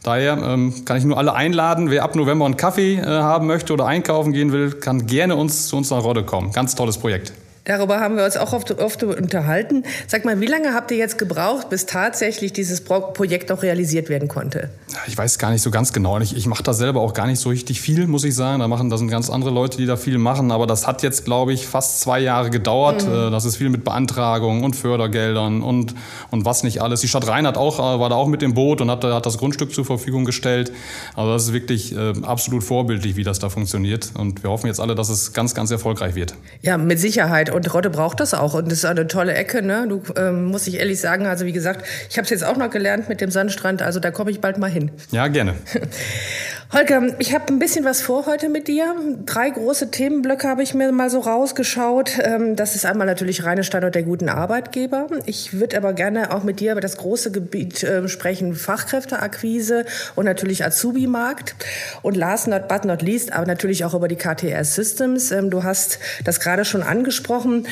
Daher 0.02 0.36
ähm, 0.40 0.84
kann 0.84 0.98
ich 0.98 1.04
nur 1.04 1.20
alle 1.20 1.36
einladen, 1.36 1.92
wer 1.92 2.02
ab 2.02 2.16
November 2.16 2.46
einen 2.46 2.58
Kaffee 2.58 2.96
äh, 2.96 3.06
haben 3.06 3.46
möchte 3.46 3.72
oder 3.72 3.86
einkaufen 3.86 4.34
gehen 4.34 4.52
will, 4.52 4.72
kann 4.72 5.06
gerne 5.06 5.36
uns 5.36 5.68
zu 5.68 5.78
uns 5.78 5.92
nach 5.92 6.04
Rodde 6.04 6.24
kommen. 6.24 6.52
Ganz 6.54 6.74
tolles 6.74 6.98
Projekt. 6.98 7.32
Darüber 7.66 8.00
haben 8.00 8.16
wir 8.16 8.24
uns 8.26 8.38
auch 8.38 8.54
oft, 8.54 8.80
oft 8.80 9.02
unterhalten. 9.04 9.84
Sag 10.08 10.24
mal, 10.24 10.40
wie 10.40 10.46
lange 10.46 10.76
habt 10.76 10.92
ihr 10.92 10.98
jetzt 10.98 11.18
gebraucht, 11.18 11.70
bis 11.70 11.88
tatsächlich 11.88 12.54
dieses 12.54 12.82
Projekt 12.82 13.52
auch 13.52 13.64
realisiert 13.64 14.08
werden 14.08 14.28
konnte? 14.28 14.70
Ich 15.08 15.18
weiß 15.18 15.40
gar 15.40 15.50
nicht 15.50 15.64
so 15.64 15.72
ganz 15.72 15.92
genau. 15.92 16.20
Ich, 16.20 16.38
ich 16.38 16.46
mache 16.46 16.62
da 16.62 16.74
selber 16.74 17.02
auch 17.02 17.16
gar 17.16 17.26
nicht 17.26 17.40
so 17.40 17.50
richtig 17.50 17.82
viel, 17.82 18.06
muss 18.06 18.24
ich 18.24 18.36
sagen. 18.36 18.60
Da 18.60 18.68
machen, 18.68 18.92
da 18.92 18.98
sind 18.98 19.08
ganz 19.08 19.32
andere 19.32 19.50
Leute, 19.50 19.78
die 19.78 19.88
da 19.88 19.98
viel 19.98 20.20
machen. 20.20 20.52
Aber 20.52 20.68
das 20.68 20.86
hat 20.86 21.02
jetzt, 21.02 21.26
glaube 21.26 21.54
ich, 21.54 21.66
fast 21.66 22.02
zwei 22.02 22.20
Jahre 22.20 22.52
gedauert. 22.52 23.08
Mhm. 23.08 23.14
Äh, 23.14 23.32
das 23.32 23.46
ist 23.46 23.58
viel 23.58 23.70
mit 23.70 23.84
Beantragungen 23.84 24.64
und 24.64 24.76
Fördergeldern 24.76 25.64
und, 25.64 25.96
und 26.30 26.46
was 26.46 26.62
nicht 26.62 26.84
alles. 26.84 27.02
Die 27.02 27.08
Stadt 27.08 27.28
Rhein 27.28 27.48
hat 27.48 27.58
auch, 27.58 27.80
äh, 27.80 28.00
war 28.00 28.10
da 28.10 28.16
auch 28.16 28.28
mit 28.28 28.44
dem 28.44 28.54
Boot 28.54 28.82
und 28.82 28.92
hat, 28.92 29.04
hat 29.04 29.26
das 29.26 29.40
Grundstück 29.40 29.74
zur 29.74 29.86
Verfügung 29.86 30.26
gestellt. 30.26 30.72
Also 31.16 31.34
das 31.34 31.46
ist 31.46 31.54
wirklich 31.54 31.98
äh, 31.98 32.14
absolut 32.22 32.64
vorbildlich, 32.64 33.16
wie 33.16 33.24
das 33.24 33.40
da 33.40 33.50
funktioniert. 33.50 34.12
Und 34.14 34.44
wir 34.44 34.52
hoffen 34.52 34.68
jetzt 34.68 34.80
alle, 34.80 34.94
dass 34.94 35.10
es 35.10 35.34
ganz, 35.34 35.56
ganz 35.56 35.72
erfolgreich 35.72 36.14
wird. 36.14 36.36
Ja, 36.62 36.78
mit 36.78 37.00
Sicherheit. 37.00 37.55
Und 37.56 37.74
Rotte 37.74 37.90
braucht 37.90 38.20
das 38.20 38.34
auch. 38.34 38.54
Und 38.54 38.66
das 38.70 38.80
ist 38.80 38.86
eine 38.86 39.08
tolle 39.08 39.34
Ecke. 39.34 39.62
Ne? 39.62 39.86
Du 39.88 40.04
ähm, 40.18 40.44
muss 40.44 40.68
ich 40.68 40.78
ehrlich 40.78 41.00
sagen, 41.00 41.26
also 41.26 41.46
wie 41.46 41.54
gesagt, 41.54 41.86
ich 42.10 42.18
habe 42.18 42.26
es 42.26 42.30
jetzt 42.30 42.44
auch 42.44 42.58
noch 42.58 42.70
gelernt 42.70 43.08
mit 43.08 43.22
dem 43.22 43.32
Sandstrand. 43.32 43.82
Also 43.82 44.02
da 44.02 44.12
komme 44.12 44.30
ich 44.30 44.42
bald 44.42 44.58
mal 44.58 44.70
hin. 44.70 44.92
Ja, 45.12 45.30
gerne. 45.30 45.54
Holger, 46.74 47.14
ich 47.20 47.34
habe 47.34 47.46
ein 47.50 47.60
bisschen 47.60 47.86
was 47.86 48.02
vor 48.02 48.26
heute 48.26 48.50
mit 48.50 48.68
dir. 48.68 48.96
Drei 49.28 49.52
große 49.52 49.92
Themenblöcke 49.92 50.48
habe 50.48 50.64
ich 50.64 50.74
mir 50.74 50.92
mal 50.92 51.12
so 51.12 51.20
rausgeschaut. 51.20 52.18
Ähm, 52.20 52.56
das 52.56 52.76
ist 52.76 52.88
einmal 52.88 53.06
natürlich 53.06 53.46
reine 53.46 53.64
Standort 53.64 53.94
der 53.94 54.02
guten 54.02 54.30
Arbeitgeber. 54.30 55.08
Ich 55.28 55.54
würde 55.54 55.78
aber 55.78 55.94
gerne 55.94 56.34
auch 56.34 56.44
mit 56.44 56.60
dir 56.60 56.72
über 56.72 56.82
das 56.82 56.98
große 56.98 57.32
Gebiet 57.32 57.84
ähm, 57.84 58.08
sprechen, 58.08 58.56
Fachkräfteakquise 58.56 59.86
und 60.16 60.26
natürlich 60.26 60.66
Azubi-Markt. 60.66 61.56
Und 62.02 62.18
last 62.18 62.48
not 62.48 62.68
but 62.68 62.84
not 62.84 63.04
least, 63.04 63.32
aber 63.32 63.46
natürlich 63.46 63.86
auch 63.86 63.94
über 63.94 64.08
die 64.08 64.18
KTR 64.18 64.66
Systems. 64.66 65.32
Ähm, 65.32 65.52
du 65.52 65.64
hast 65.64 66.00
das 66.24 66.40
gerade 66.40 66.66
schon 66.66 66.82
angesprochen. 66.82 67.68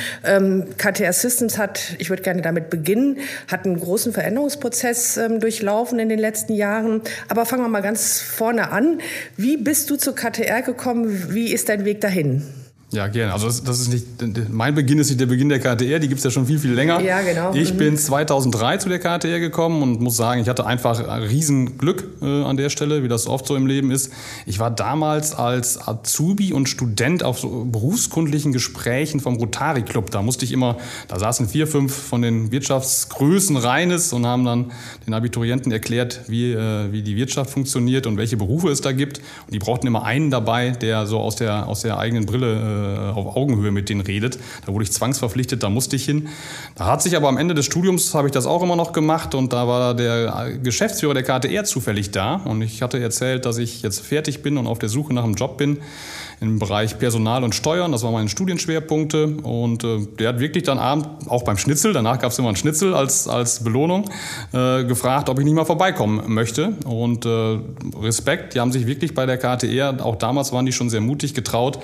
KTR 0.77 1.13
Systems 1.13 1.57
hat, 1.57 1.95
ich 1.97 2.09
würde 2.09 2.21
gerne 2.21 2.41
damit 2.41 2.69
beginnen, 2.69 3.17
hat 3.51 3.65
einen 3.65 3.79
großen 3.79 4.13
Veränderungsprozess 4.13 5.19
durchlaufen 5.39 5.99
in 5.99 6.09
den 6.09 6.19
letzten 6.19 6.53
Jahren. 6.53 7.01
Aber 7.27 7.45
fangen 7.45 7.63
wir 7.63 7.69
mal 7.69 7.81
ganz 7.81 8.21
vorne 8.21 8.71
an. 8.71 8.82
Wie 9.38 9.57
bist 9.57 9.89
du 9.89 9.95
zur 9.95 10.15
KTR 10.15 10.62
gekommen? 10.62 11.33
Wie 11.33 11.51
ist 11.51 11.69
dein 11.69 11.85
Weg 11.85 12.01
dahin? 12.01 12.44
Ja, 12.93 13.07
gerne. 13.07 13.33
Also 13.33 13.47
das, 13.47 13.63
das, 13.63 13.79
ist 13.79 13.91
nicht, 13.91 14.05
mein 14.51 14.75
Beginn 14.75 14.99
ist 14.99 15.09
nicht 15.09 15.19
der 15.19 15.25
Beginn 15.25 15.49
der 15.49 15.59
KTR, 15.59 15.97
die 15.97 16.07
gibt 16.07 16.19
es 16.19 16.23
ja 16.23 16.29
schon 16.29 16.45
viel, 16.45 16.59
viel 16.59 16.73
länger. 16.73 17.01
Ja, 17.01 17.21
genau. 17.21 17.51
Ich 17.53 17.73
mhm. 17.73 17.77
bin 17.77 17.97
2003 17.97 18.77
zu 18.77 18.89
der 18.89 18.99
KTR 18.99 19.39
gekommen 19.39 19.81
und 19.81 19.99
muss 19.99 20.15
sagen, 20.15 20.41
ich 20.41 20.47
hatte 20.47 20.67
einfach 20.67 20.99
Riesenglück 21.27 22.03
äh, 22.21 22.43
an 22.43 22.55
der 22.55 22.69
Stelle, 22.69 23.03
wie 23.03 23.07
das 23.07 23.25
oft 23.25 23.47
so 23.47 23.55
im 23.55 23.65
Leben 23.65 23.89
ist. 23.89 24.11
Ich 24.45 24.59
war 24.59 24.69
damals 24.69 25.33
als 25.33 25.87
Azubi 25.87 26.53
und 26.53 26.69
Student 26.69 27.23
auf 27.23 27.39
so 27.39 27.65
berufskundlichen 27.65 28.53
Gesprächen 28.53 29.19
vom 29.19 29.37
Rotary 29.37 29.81
Club. 29.81 30.11
Da 30.11 30.21
musste 30.21 30.45
ich 30.45 30.51
immer, 30.51 30.77
da 31.07 31.17
saßen 31.17 31.47
vier, 31.47 31.65
fünf 31.65 31.95
von 31.95 32.21
den 32.21 32.51
Wirtschaftsgrößen 32.51 33.57
Reines 33.57 34.13
und 34.13 34.27
haben 34.27 34.45
dann 34.45 34.71
den 35.07 35.15
Abiturienten 35.15 35.71
erklärt, 35.71 36.21
wie, 36.27 36.53
äh, 36.53 36.91
wie 36.91 37.01
die 37.01 37.15
Wirtschaft 37.15 37.49
funktioniert 37.49 38.05
und 38.05 38.17
welche 38.17 38.37
Berufe 38.37 38.69
es 38.69 38.81
da 38.81 38.91
gibt. 38.91 39.17
Und 39.17 39.53
die 39.53 39.59
brauchten 39.59 39.87
immer 39.87 40.03
einen 40.03 40.29
dabei, 40.29 40.69
der 40.69 41.07
so 41.07 41.19
aus 41.19 41.37
der, 41.37 41.67
aus 41.67 41.81
der 41.81 41.97
eigenen 41.97 42.27
Brille 42.27 42.53
äh, 42.53 42.82
auf 42.83 43.35
Augenhöhe 43.35 43.71
mit 43.71 43.89
denen 43.89 44.01
redet. 44.01 44.39
Da 44.65 44.74
wurde 44.74 44.83
ich 44.83 44.91
zwangsverpflichtet, 44.91 45.63
da 45.63 45.69
musste 45.69 45.95
ich 45.95 46.06
hin. 46.06 46.27
Da 46.75 46.85
hat 46.85 47.01
sich 47.01 47.15
aber 47.15 47.30
am 47.30 47.38
Ende 47.38 47.53
des 47.53 47.65
Studiums, 47.65 48.13
habe 48.13 48.27
ich 48.27 48.33
das 48.33 48.45
auch 48.45 48.63
immer 48.63 48.75
noch 48.75 48.94
gemacht 48.94 49.35
und 49.35 49.53
da 49.53 49.68
war 49.68 49.94
der 49.94 50.57
Geschäftsführer 50.62 51.13
der 51.13 51.24
KTR 51.24 51.63
zufällig 51.63 52.12
da 52.12 52.35
und 52.35 52.62
ich 52.62 52.81
hatte 52.81 53.00
erzählt, 53.00 53.45
dass 53.45 53.57
ich 53.57 53.81
jetzt 53.81 54.00
fertig 54.00 54.41
bin 54.41 54.57
und 54.57 54.68
auf 54.68 54.80
der 54.80 54.89
Suche 54.89 55.13
nach 55.13 55.24
einem 55.24 55.35
Job 55.35 55.57
bin 55.57 55.77
im 56.44 56.59
Bereich 56.59 57.00
Personal 57.00 57.44
und 57.44 57.56
Steuern. 57.56 57.91
Das 57.91 58.03
waren 58.03 58.13
meine 58.13 58.30
Studienschwerpunkte. 58.30 59.38
Und 59.44 59.83
äh, 59.83 60.06
der 60.19 60.29
hat 60.29 60.39
wirklich 60.39 60.63
dann 60.63 60.77
abend, 60.77 61.07
auch 61.27 61.44
beim 61.44 61.57
Schnitzel, 61.57 61.94
danach 61.94 62.19
gab 62.19 62.31
es 62.31 62.39
immer 62.39 62.50
einen 62.50 62.57
Schnitzel 62.57 62.94
als, 62.94 63.27
als 63.27 63.63
Belohnung, 63.63 64.09
äh, 64.51 64.83
gefragt, 64.83 65.29
ob 65.29 65.39
ich 65.39 65.45
nicht 65.45 65.56
mal 65.56 65.65
vorbeikommen 65.65 66.21
möchte. 66.33 66.74
Und 66.86 67.25
äh, 67.25 67.59
Respekt, 68.01 68.56
die 68.56 68.59
haben 68.59 68.71
sich 68.71 68.86
wirklich 68.86 69.13
bei 69.13 69.25
der 69.25 69.38
KTR, 69.38 70.06
auch 70.06 70.18
damals 70.18 70.51
waren 70.51 70.65
die 70.65 70.74
schon 70.74 70.89
sehr 70.89 71.01
mutig 71.01 71.33
getraut, 71.33 71.79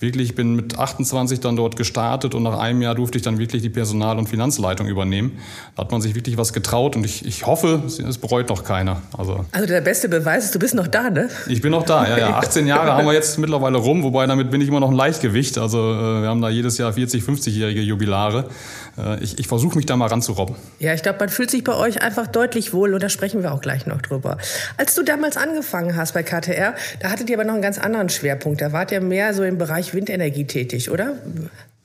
wirklich, 0.00 0.30
ich 0.30 0.34
bin 0.34 0.54
mit 0.54 0.78
28 0.78 1.40
dann 1.40 1.56
dort 1.56 1.76
gestartet 1.76 2.34
und 2.34 2.42
nach 2.42 2.58
einem 2.58 2.82
Jahr 2.82 2.94
durfte 2.94 3.18
ich 3.18 3.22
dann 3.22 3.38
wirklich 3.38 3.62
die 3.62 3.70
Personal- 3.70 4.18
und 4.18 4.28
Finanzleitung 4.28 4.86
übernehmen. 4.86 5.38
Da 5.74 5.82
hat 5.82 5.92
man 5.92 6.00
sich 6.00 6.14
wirklich 6.14 6.36
was 6.36 6.52
getraut 6.52 6.96
und 6.96 7.04
ich, 7.04 7.24
ich 7.24 7.46
hoffe, 7.46 7.82
es 7.86 8.18
bereut 8.18 8.48
noch 8.48 8.64
keiner. 8.64 9.02
Also, 9.16 9.44
also 9.52 9.66
der 9.66 9.80
beste 9.80 10.08
Beweis 10.08 10.44
ist, 10.44 10.54
du 10.54 10.58
bist 10.58 10.74
noch 10.74 10.86
da, 10.86 11.10
ne? 11.10 11.28
Ich 11.48 11.62
bin 11.62 11.70
noch 11.70 11.84
da, 11.84 12.06
ja, 12.08 12.18
ja. 12.18 12.38
18 12.38 12.66
Jahre 12.66 12.92
haben 12.92 13.06
wir 13.06 13.12
jetzt 13.14 13.38
mittlerweile 13.38 13.78
rum, 13.78 14.02
wobei 14.02 14.26
damit 14.26 14.50
bin 14.50 14.60
ich 14.60 14.68
immer 14.68 14.80
noch 14.80 14.90
ein 14.90 14.96
Leichtgewicht. 14.96 15.58
Also 15.58 15.78
äh, 15.78 16.22
wir 16.22 16.28
haben 16.28 16.40
da 16.40 16.48
jedes 16.48 16.78
Jahr 16.78 16.92
40, 16.92 17.22
50-jährige 17.22 17.80
Jubilare. 17.80 18.46
Äh, 18.98 19.22
ich, 19.22 19.38
ich 19.38 19.48
versuche 19.48 19.76
mich 19.76 19.86
da 19.86 19.96
mal 19.96 20.06
ranzurobben. 20.06 20.56
Ja, 20.78 20.94
ich 20.94 21.02
glaube, 21.02 21.18
man 21.18 21.28
fühlt 21.28 21.50
sich 21.50 21.64
bei 21.64 21.74
euch 21.74 22.02
einfach 22.02 22.26
deutlich 22.26 22.72
wohl 22.72 22.94
und 22.94 23.02
da 23.02 23.08
sprechen 23.08 23.42
wir 23.42 23.52
auch 23.52 23.60
gleich 23.60 23.86
noch 23.86 24.02
drüber. 24.02 24.38
Als 24.76 24.94
du 24.94 25.02
damals 25.02 25.36
angefangen 25.36 25.96
hast 25.96 26.14
bei 26.14 26.22
KTR, 26.22 26.74
da 27.00 27.10
hattet 27.10 27.30
ihr 27.30 27.36
aber 27.36 27.44
noch 27.44 27.54
einen 27.54 27.62
ganz 27.62 27.78
anderen 27.78 28.08
Schwerpunkt. 28.08 28.60
Da 28.60 28.72
wart 28.72 28.92
ihr 28.92 29.00
mehr 29.00 29.34
so 29.34 29.42
im 29.42 29.58
Bereich 29.58 29.94
Windenergie 29.94 30.46
tätig, 30.46 30.90
oder? 30.90 31.14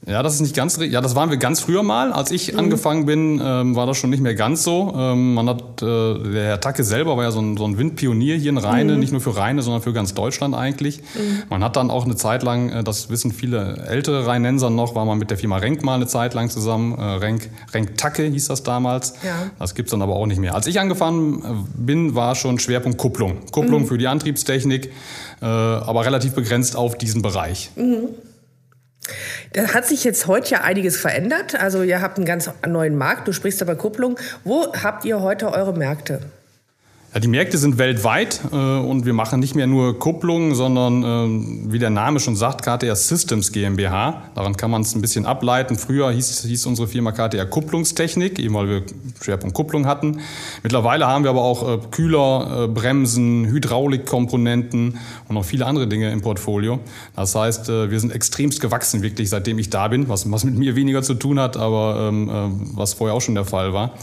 Ja, 0.08 0.24
das 0.24 0.34
ist 0.34 0.42
nicht 0.42 0.56
ganz, 0.56 0.80
ja, 0.82 1.00
das 1.00 1.16
waren 1.16 1.30
wir 1.30 1.38
ganz 1.38 1.60
früher 1.60 1.84
mal. 1.84 2.12
Als 2.12 2.32
ich 2.32 2.54
mhm. 2.54 2.60
angefangen 2.60 3.06
bin, 3.06 3.40
ähm, 3.44 3.76
war 3.76 3.86
das 3.86 3.98
schon 3.98 4.10
nicht 4.10 4.24
mehr 4.24 4.34
ganz 4.34 4.64
so. 4.64 4.92
Ähm, 4.98 5.36
man 5.36 5.48
hat, 5.48 5.84
äh, 5.84 5.86
der 5.86 6.44
Herr 6.46 6.60
Tacke 6.60 6.84
selber 6.84 7.18
war 7.18 7.24
ja 7.24 7.32
so 7.32 7.40
ein, 7.40 7.56
so 7.56 7.66
ein 7.66 7.78
Windpionier 7.78 8.36
hier 8.36 8.50
in 8.50 8.58
Rheine, 8.58 8.94
mhm. 8.94 9.00
nicht 9.00 9.12
nur 9.12 9.22
für 9.22 9.38
Rheine, 9.38 9.62
sondern 9.62 9.84
für 9.84 9.94
ganz 9.94 10.16
Deutschland 10.16 10.56
eigentlich. 10.56 11.02
Mhm. 11.02 11.44
Man 11.52 11.64
hat 11.64 11.76
dann 11.76 11.92
auch 11.92 12.06
eine 12.06 12.16
Zeit 12.16 12.42
lang, 12.42 12.70
äh, 12.70 12.84
das 12.84 13.12
wissen 13.12 13.32
viele 13.32 13.86
ältere 13.88 14.26
Rheinenser 14.26 14.72
noch, 14.72 14.96
war 14.96 15.06
man 15.06 15.20
mit 15.20 15.30
der 15.30 15.38
Firma 15.38 15.58
Renk 15.58 15.84
mal 15.84 15.96
eine 15.96 16.08
Zeit 16.08 16.34
lang 16.34 16.50
zusammen. 16.50 16.98
Äh, 16.98 17.04
Renk, 17.04 17.52
Renk 17.72 17.96
Tacke 17.98 18.24
hieß 18.24 18.48
das 18.48 18.64
damals. 18.64 19.14
Ja. 19.24 19.52
Das 19.60 19.76
gibt's 19.76 19.92
dann 19.92 20.02
aber 20.02 20.16
auch 20.16 20.26
nicht 20.26 20.40
mehr. 20.40 20.56
Als 20.56 20.66
ich 20.66 20.80
angefangen 20.80 21.44
äh, 21.44 21.48
bin, 21.78 22.16
war 22.16 22.34
schon 22.34 22.58
Schwerpunkt 22.58 22.98
Kupplung. 22.98 23.38
Kupplung 23.52 23.84
mhm. 23.84 23.88
für 23.88 24.00
die 24.00 24.08
Antriebstechnik, 24.08 24.92
äh, 25.44 25.46
aber 25.46 26.06
relativ 26.06 26.34
begrenzt 26.34 26.76
auf 26.76 26.98
diesen 26.98 27.22
Bereich. 27.22 27.70
Da 29.54 29.74
hat 29.74 29.86
sich 29.86 30.04
jetzt 30.04 30.28
heute 30.28 30.52
ja 30.52 30.62
einiges 30.62 30.98
verändert. 30.98 31.56
Also 31.56 31.84
ihr 31.84 32.02
habt 32.02 32.18
einen 32.18 32.26
ganz 32.26 32.50
neuen 32.68 32.98
Markt. 32.98 33.28
Du 33.28 33.34
sprichst 33.34 33.62
aber 33.62 33.76
Kupplung. 33.76 34.18
Wo 34.44 34.74
habt 34.74 35.06
ihr 35.06 35.22
heute 35.22 35.52
eure 35.52 35.74
Märkte? 35.74 36.22
Ja, 37.14 37.20
die 37.20 37.28
Märkte 37.28 37.58
sind 37.58 37.78
weltweit 37.78 38.40
äh, 38.54 38.56
und 38.56 39.06
wir 39.06 39.12
machen 39.12 39.42
nicht 39.42 39.54
mehr 39.54 39.68
nur 39.68 40.00
Kupplungen, 40.00 40.56
sondern 40.56 41.04
äh, 41.04 41.74
wie 41.74 41.78
der 41.78 41.90
Name 41.90 42.22
schon 42.22 42.38
sagt, 42.38 42.62
KTR 42.62 42.96
Systems 42.96 43.52
GmbH. 43.52 44.30
Daran 44.34 44.56
kann 44.56 44.72
man 44.72 44.84
es 44.84 44.96
ein 44.96 45.02
bisschen 45.02 45.26
ableiten. 45.26 45.76
Früher 45.76 46.10
hieß, 46.10 46.44
hieß 46.44 46.66
unsere 46.68 46.88
Firma 46.88 47.12
KTR 47.12 47.46
Kupplungstechnik, 47.46 48.40
eben 48.40 48.54
weil 48.54 48.70
wir 48.70 48.84
Schwerpunkt 49.22 49.54
Kupplung 49.54 49.88
hatten. 49.88 50.22
Mittlerweile 50.64 51.06
haben 51.06 51.26
wir 51.26 51.32
aber 51.32 51.42
auch 51.42 51.68
äh, 51.68 51.80
Kühler, 51.92 52.64
äh, 52.64 52.68
Bremsen, 52.70 53.46
Hydraulikkomponenten 53.48 54.98
und 55.28 55.36
noch 55.36 55.44
viele 55.44 55.66
andere 55.66 55.88
Dinge 55.88 56.14
im 56.14 56.22
Portfolio. 56.22 56.80
Das 57.18 57.36
heißt, 57.36 57.68
äh, 57.68 57.92
wir 57.92 58.00
sind 58.00 58.16
extremst 58.16 58.62
gewachsen, 58.62 59.02
wirklich, 59.02 59.30
seitdem 59.30 59.60
ich 59.60 59.70
da 59.70 59.90
bin, 59.90 60.08
was, 60.08 60.32
was 60.32 60.46
mit 60.46 60.58
mir 60.58 60.78
weniger 60.78 61.04
zu 61.04 61.16
tun 61.16 61.42
hat, 61.42 61.58
aber 61.58 62.08
ähm, 62.08 62.30
äh, 62.30 62.78
was 62.78 62.94
vorher 62.94 63.18
auch 63.18 63.22
schon 63.22 63.36
der 63.36 63.44
Fall 63.44 63.74
war. 63.74 63.96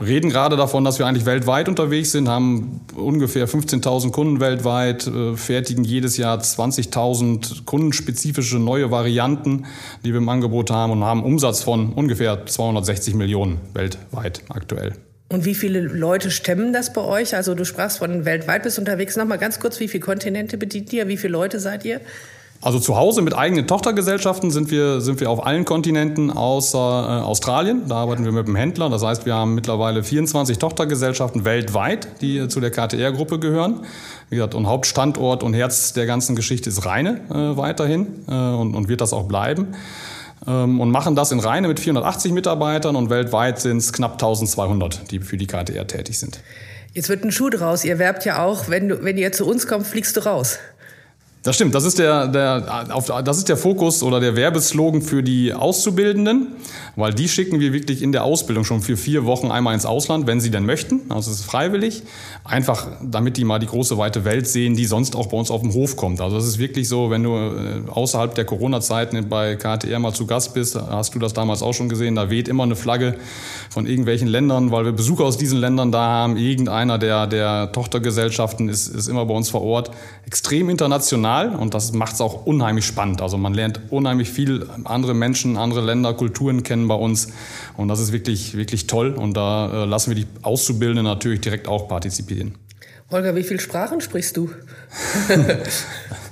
Reden 0.00 0.30
gerade 0.30 0.56
davon, 0.56 0.84
dass 0.84 0.98
wir 0.98 1.06
eigentlich 1.06 1.26
weltweit 1.26 1.68
unterwegs 1.68 2.12
sind, 2.12 2.28
haben 2.28 2.80
ungefähr 2.94 3.48
15.000 3.48 4.12
Kunden 4.12 4.40
weltweit, 4.40 5.06
äh, 5.06 5.36
fertigen 5.36 5.84
jedes 5.84 6.16
Jahr 6.16 6.38
20.000 6.38 7.64
kundenspezifische 7.64 8.58
neue 8.58 8.90
Varianten, 8.90 9.66
die 10.04 10.12
wir 10.12 10.18
im 10.18 10.28
Angebot 10.28 10.70
haben 10.70 10.92
und 10.92 11.04
haben 11.04 11.24
Umsatz 11.24 11.62
von 11.62 11.92
ungefähr 11.92 12.46
260 12.46 13.14
Millionen 13.14 13.58
weltweit 13.74 14.42
aktuell. 14.48 14.92
Und 15.28 15.44
wie 15.44 15.54
viele 15.54 15.80
Leute 15.80 16.30
stemmen 16.30 16.72
das 16.72 16.92
bei 16.92 17.00
euch? 17.00 17.34
Also 17.34 17.54
du 17.54 17.64
sprachst 17.64 17.98
von 17.98 18.24
weltweit 18.24 18.62
bist 18.62 18.78
unterwegs. 18.78 19.16
Nochmal 19.16 19.38
ganz 19.38 19.58
kurz, 19.58 19.80
wie 19.80 19.88
viele 19.88 20.04
Kontinente 20.04 20.56
bedient 20.56 20.92
ihr? 20.92 21.08
Wie 21.08 21.16
viele 21.16 21.32
Leute 21.32 21.58
seid 21.58 21.84
ihr? 21.84 22.00
Also 22.66 22.80
zu 22.80 22.96
Hause 22.96 23.22
mit 23.22 23.32
eigenen 23.32 23.68
Tochtergesellschaften 23.68 24.50
sind 24.50 24.72
wir, 24.72 25.00
sind 25.00 25.20
wir 25.20 25.30
auf 25.30 25.46
allen 25.46 25.64
Kontinenten 25.64 26.32
außer 26.32 26.78
äh, 26.78 27.22
Australien. 27.22 27.82
Da 27.86 27.94
arbeiten 27.94 28.24
wir 28.24 28.32
mit 28.32 28.46
einem 28.46 28.56
Händler. 28.56 28.90
Das 28.90 29.04
heißt, 29.04 29.24
wir 29.24 29.34
haben 29.34 29.54
mittlerweile 29.54 30.02
24 30.02 30.58
Tochtergesellschaften 30.58 31.44
weltweit, 31.44 32.08
die 32.22 32.38
äh, 32.38 32.48
zu 32.48 32.58
der 32.58 32.72
KTR-Gruppe 32.72 33.38
gehören. 33.38 33.86
Wie 34.30 34.34
gesagt, 34.34 34.56
und 34.56 34.66
Hauptstandort 34.66 35.44
und 35.44 35.54
Herz 35.54 35.92
der 35.92 36.06
ganzen 36.06 36.34
Geschichte 36.34 36.68
ist 36.68 36.84
Rheine 36.84 37.20
äh, 37.30 37.56
weiterhin 37.56 38.24
äh, 38.26 38.32
und, 38.32 38.74
und 38.74 38.88
wird 38.88 39.00
das 39.00 39.12
auch 39.12 39.28
bleiben. 39.28 39.68
Ähm, 40.44 40.80
und 40.80 40.90
machen 40.90 41.14
das 41.14 41.30
in 41.30 41.38
Rheine 41.38 41.68
mit 41.68 41.78
480 41.78 42.32
Mitarbeitern 42.32 42.96
und 42.96 43.10
weltweit 43.10 43.60
sind 43.60 43.76
es 43.76 43.92
knapp 43.92 44.14
1200, 44.14 45.08
die 45.12 45.20
für 45.20 45.36
die 45.36 45.46
KTR 45.46 45.86
tätig 45.86 46.18
sind. 46.18 46.40
Jetzt 46.94 47.10
wird 47.10 47.22
ein 47.22 47.30
Schuh 47.30 47.48
draus. 47.48 47.84
Ihr 47.84 48.00
werbt 48.00 48.24
ja 48.24 48.42
auch, 48.42 48.68
wenn, 48.68 48.88
du, 48.88 49.04
wenn 49.04 49.18
ihr 49.18 49.30
zu 49.30 49.46
uns 49.46 49.68
kommt, 49.68 49.86
fliegst 49.86 50.16
du 50.16 50.26
raus. 50.26 50.58
Das 51.46 51.54
stimmt, 51.54 51.76
das 51.76 51.84
ist 51.84 52.00
der, 52.00 52.26
der, 52.26 52.88
auf, 52.90 53.06
das 53.06 53.38
ist 53.38 53.48
der 53.48 53.56
Fokus 53.56 54.02
oder 54.02 54.18
der 54.18 54.34
Werbeslogan 54.34 55.00
für 55.00 55.22
die 55.22 55.54
Auszubildenden, 55.54 56.48
weil 56.96 57.14
die 57.14 57.28
schicken 57.28 57.60
wir 57.60 57.72
wirklich 57.72 58.02
in 58.02 58.10
der 58.10 58.24
Ausbildung 58.24 58.64
schon 58.64 58.82
für 58.82 58.96
vier 58.96 59.26
Wochen 59.26 59.52
einmal 59.52 59.72
ins 59.74 59.86
Ausland, 59.86 60.26
wenn 60.26 60.40
sie 60.40 60.50
denn 60.50 60.66
möchten. 60.66 61.02
Also 61.08 61.30
es 61.30 61.38
ist 61.38 61.46
freiwillig, 61.46 62.02
einfach 62.42 62.88
damit 63.00 63.36
die 63.36 63.44
mal 63.44 63.60
die 63.60 63.68
große 63.68 63.96
weite 63.96 64.24
Welt 64.24 64.48
sehen, 64.48 64.74
die 64.74 64.86
sonst 64.86 65.14
auch 65.14 65.28
bei 65.28 65.36
uns 65.36 65.52
auf 65.52 65.60
dem 65.60 65.72
Hof 65.72 65.94
kommt. 65.94 66.20
Also 66.20 66.36
es 66.36 66.46
ist 66.48 66.58
wirklich 66.58 66.88
so, 66.88 67.10
wenn 67.10 67.22
du 67.22 67.36
äh, 67.36 67.90
außerhalb 67.92 68.34
der 68.34 68.44
Corona-Zeiten 68.44 69.28
bei 69.28 69.54
KTR 69.54 70.00
mal 70.00 70.12
zu 70.12 70.26
Gast 70.26 70.52
bist, 70.52 70.74
hast 70.74 71.14
du 71.14 71.20
das 71.20 71.32
damals 71.32 71.62
auch 71.62 71.74
schon 71.74 71.88
gesehen, 71.88 72.16
da 72.16 72.28
weht 72.28 72.48
immer 72.48 72.64
eine 72.64 72.74
Flagge 72.74 73.14
von 73.70 73.86
irgendwelchen 73.86 74.26
Ländern, 74.26 74.72
weil 74.72 74.84
wir 74.84 74.92
Besucher 74.92 75.22
aus 75.22 75.38
diesen 75.38 75.60
Ländern 75.60 75.92
da 75.92 76.02
haben. 76.02 76.36
Irgendeiner 76.36 76.98
der, 76.98 77.28
der 77.28 77.70
Tochtergesellschaften 77.70 78.68
ist, 78.68 78.88
ist 78.88 79.06
immer 79.06 79.26
bei 79.26 79.34
uns 79.34 79.48
vor 79.48 79.62
Ort. 79.62 79.92
Extrem 80.26 80.70
international 80.70 81.35
international 81.36 81.56
und 81.56 81.74
das 81.74 81.92
macht 81.92 82.14
es 82.14 82.20
auch 82.20 82.46
unheimlich 82.46 82.86
spannend. 82.86 83.20
Also 83.20 83.36
man 83.38 83.54
lernt 83.54 83.80
unheimlich 83.90 84.30
viel 84.30 84.66
andere 84.84 85.14
Menschen, 85.14 85.56
andere 85.56 85.80
Länder, 85.80 86.14
Kulturen 86.14 86.62
kennen 86.62 86.88
bei 86.88 86.94
uns 86.94 87.28
und 87.76 87.88
das 87.88 88.00
ist 88.00 88.12
wirklich, 88.12 88.56
wirklich 88.56 88.86
toll 88.86 89.12
und 89.12 89.36
da 89.36 89.84
äh, 89.84 89.86
lassen 89.86 90.10
wir 90.10 90.16
die 90.16 90.26
Auszubildenden 90.42 91.04
natürlich 91.04 91.40
direkt 91.40 91.68
auch 91.68 91.88
partizipieren. 91.88 92.54
Holger, 93.10 93.36
wie 93.36 93.44
viele 93.44 93.60
Sprachen 93.60 94.00
sprichst 94.00 94.36
du? 94.36 94.50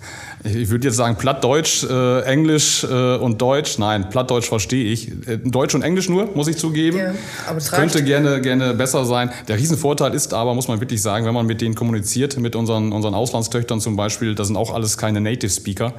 ich 0.44 0.68
würde 0.68 0.88
jetzt 0.88 0.96
sagen 0.96 1.16
Plattdeutsch, 1.16 1.84
äh, 1.84 2.20
Englisch 2.24 2.84
äh, 2.84 3.16
und 3.16 3.40
Deutsch. 3.40 3.78
Nein, 3.78 4.10
Plattdeutsch 4.10 4.48
verstehe 4.48 4.84
ich. 4.92 5.08
Äh, 5.26 5.38
Deutsch 5.38 5.74
und 5.74 5.80
Englisch 5.80 6.10
nur, 6.10 6.28
muss 6.34 6.48
ich 6.48 6.58
zugeben. 6.58 6.98
Ja, 6.98 7.14
aber 7.46 7.56
es 7.56 7.70
Könnte 7.70 8.04
gerne, 8.04 8.42
gerne 8.42 8.74
besser 8.74 9.06
sein. 9.06 9.30
Der 9.48 9.56
Riesenvorteil 9.56 10.12
ist 10.12 10.34
aber, 10.34 10.54
muss 10.54 10.68
man 10.68 10.80
wirklich 10.80 11.00
sagen, 11.00 11.24
wenn 11.24 11.32
man 11.32 11.46
mit 11.46 11.62
denen 11.62 11.74
kommuniziert, 11.74 12.36
mit 12.36 12.56
unseren, 12.56 12.92
unseren 12.92 13.14
Auslandstöchtern 13.14 13.80
zum 13.80 13.96
Beispiel, 13.96 14.34
das 14.34 14.48
sind 14.48 14.56
auch 14.56 14.74
alles 14.74 14.98
keine 14.98 15.22
Native 15.22 15.50
Speaker. 15.50 15.94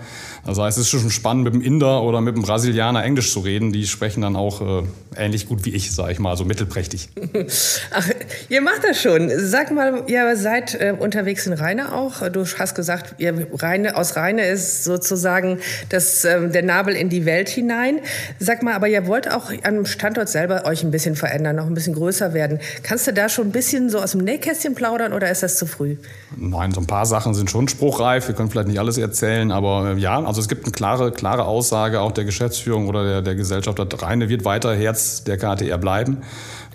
Das 0.46 0.60
heißt, 0.60 0.78
es 0.78 0.84
ist 0.84 0.90
schon 1.02 1.10
spannend, 1.10 1.46
mit 1.46 1.56
dem 1.56 1.62
Inder 1.62 2.04
oder 2.04 2.22
mit 2.22 2.36
dem 2.36 2.44
Brasilianer 2.44 3.04
Englisch 3.04 3.34
zu 3.34 3.40
reden. 3.40 3.72
Die 3.72 3.88
sprechen 3.88 4.22
dann 4.22 4.36
auch 4.36 4.62
äh, 4.62 4.84
ähnlich 5.18 5.48
gut 5.48 5.66
wie 5.66 5.72
ich, 5.72 5.92
sage 5.92 6.12
ich 6.12 6.20
mal, 6.20 6.38
so 6.38 6.46
mittelprächtig. 6.46 7.10
Ach, 7.92 8.10
ihr 8.50 8.62
macht 8.62 8.84
das 8.84 9.02
schon. 9.02 9.32
Sag 9.40 9.72
mal, 9.72 10.04
ihr 10.06 10.38
seid 10.38 10.76
äh, 10.76 10.94
unterwegs 10.98 11.48
in 11.48 11.54
Rheine 11.54 11.94
auch. 11.94 12.30
Du 12.30 12.46
hast 12.46 12.76
gesagt, 12.76 13.16
ihr 13.18 13.48
Rheine, 13.54 13.96
aus 13.98 14.16
Rheine 14.16 14.35
eine 14.40 14.48
ist 14.48 14.84
sozusagen 14.84 15.60
das, 15.90 16.26
ähm, 16.26 16.52
der 16.52 16.64
Nabel 16.64 16.96
in 16.96 17.10
die 17.10 17.26
Welt 17.26 17.50
hinein. 17.50 18.00
Sag 18.40 18.64
mal, 18.64 18.74
aber 18.74 18.88
ihr 18.88 19.08
wollt 19.08 19.32
auch 19.32 19.52
am 19.64 19.86
Standort 19.86 20.30
selber 20.30 20.66
euch 20.66 20.84
ein 20.84 20.92
bisschen 20.92 21.16
verändern, 21.16 21.56
noch 21.56 21.66
ein 21.66 21.74
bisschen 21.74 21.96
größer 21.96 22.34
werden. 22.34 22.60
Kannst 22.84 23.08
du 23.08 23.14
da 23.14 23.30
schon 23.30 23.48
ein 23.48 23.52
bisschen 23.52 23.90
so 23.90 24.00
aus 24.00 24.12
dem 24.12 24.22
Nähkästchen 24.22 24.76
plaudern 24.76 25.14
oder 25.14 25.30
ist 25.30 25.44
das 25.44 25.58
zu 25.58 25.66
früh? 25.66 25.98
Nein, 26.36 26.72
so 26.72 26.82
ein 26.82 26.88
paar 26.88 27.06
Sachen 27.06 27.34
sind 27.34 27.50
schon 27.50 27.68
spruchreif. 27.68 28.28
Wir 28.28 28.36
können 28.36 28.50
vielleicht 28.50 28.68
nicht 28.68 28.80
alles 28.80 28.98
erzählen, 28.98 29.52
aber 29.52 29.96
äh, 29.96 30.00
ja, 30.00 30.22
also 30.24 30.42
es 30.42 30.48
gibt 30.48 30.66
eine 30.66 30.72
klare, 30.72 31.12
klare 31.12 31.46
Aussage 31.46 32.02
auch 32.02 32.12
der 32.12 32.26
Geschäftsführung 32.26 32.88
oder 32.88 33.06
der, 33.06 33.22
der 33.22 33.36
Gesellschaft. 33.36 33.80
Reine 34.02 34.30
wird 34.30 34.46
weiter 34.46 34.76
Herz 34.76 35.24
der 35.24 35.38
KTR 35.38 35.78
bleiben. 35.78 36.24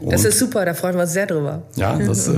Und 0.01 0.13
das 0.13 0.25
ist 0.25 0.39
super, 0.39 0.65
da 0.65 0.75
freuen 0.75 0.95
wir 0.95 1.03
uns 1.03 1.13
sehr 1.13 1.27
drüber. 1.27 1.63
Ja, 1.77 1.97
das, 1.97 2.29
äh, 2.29 2.33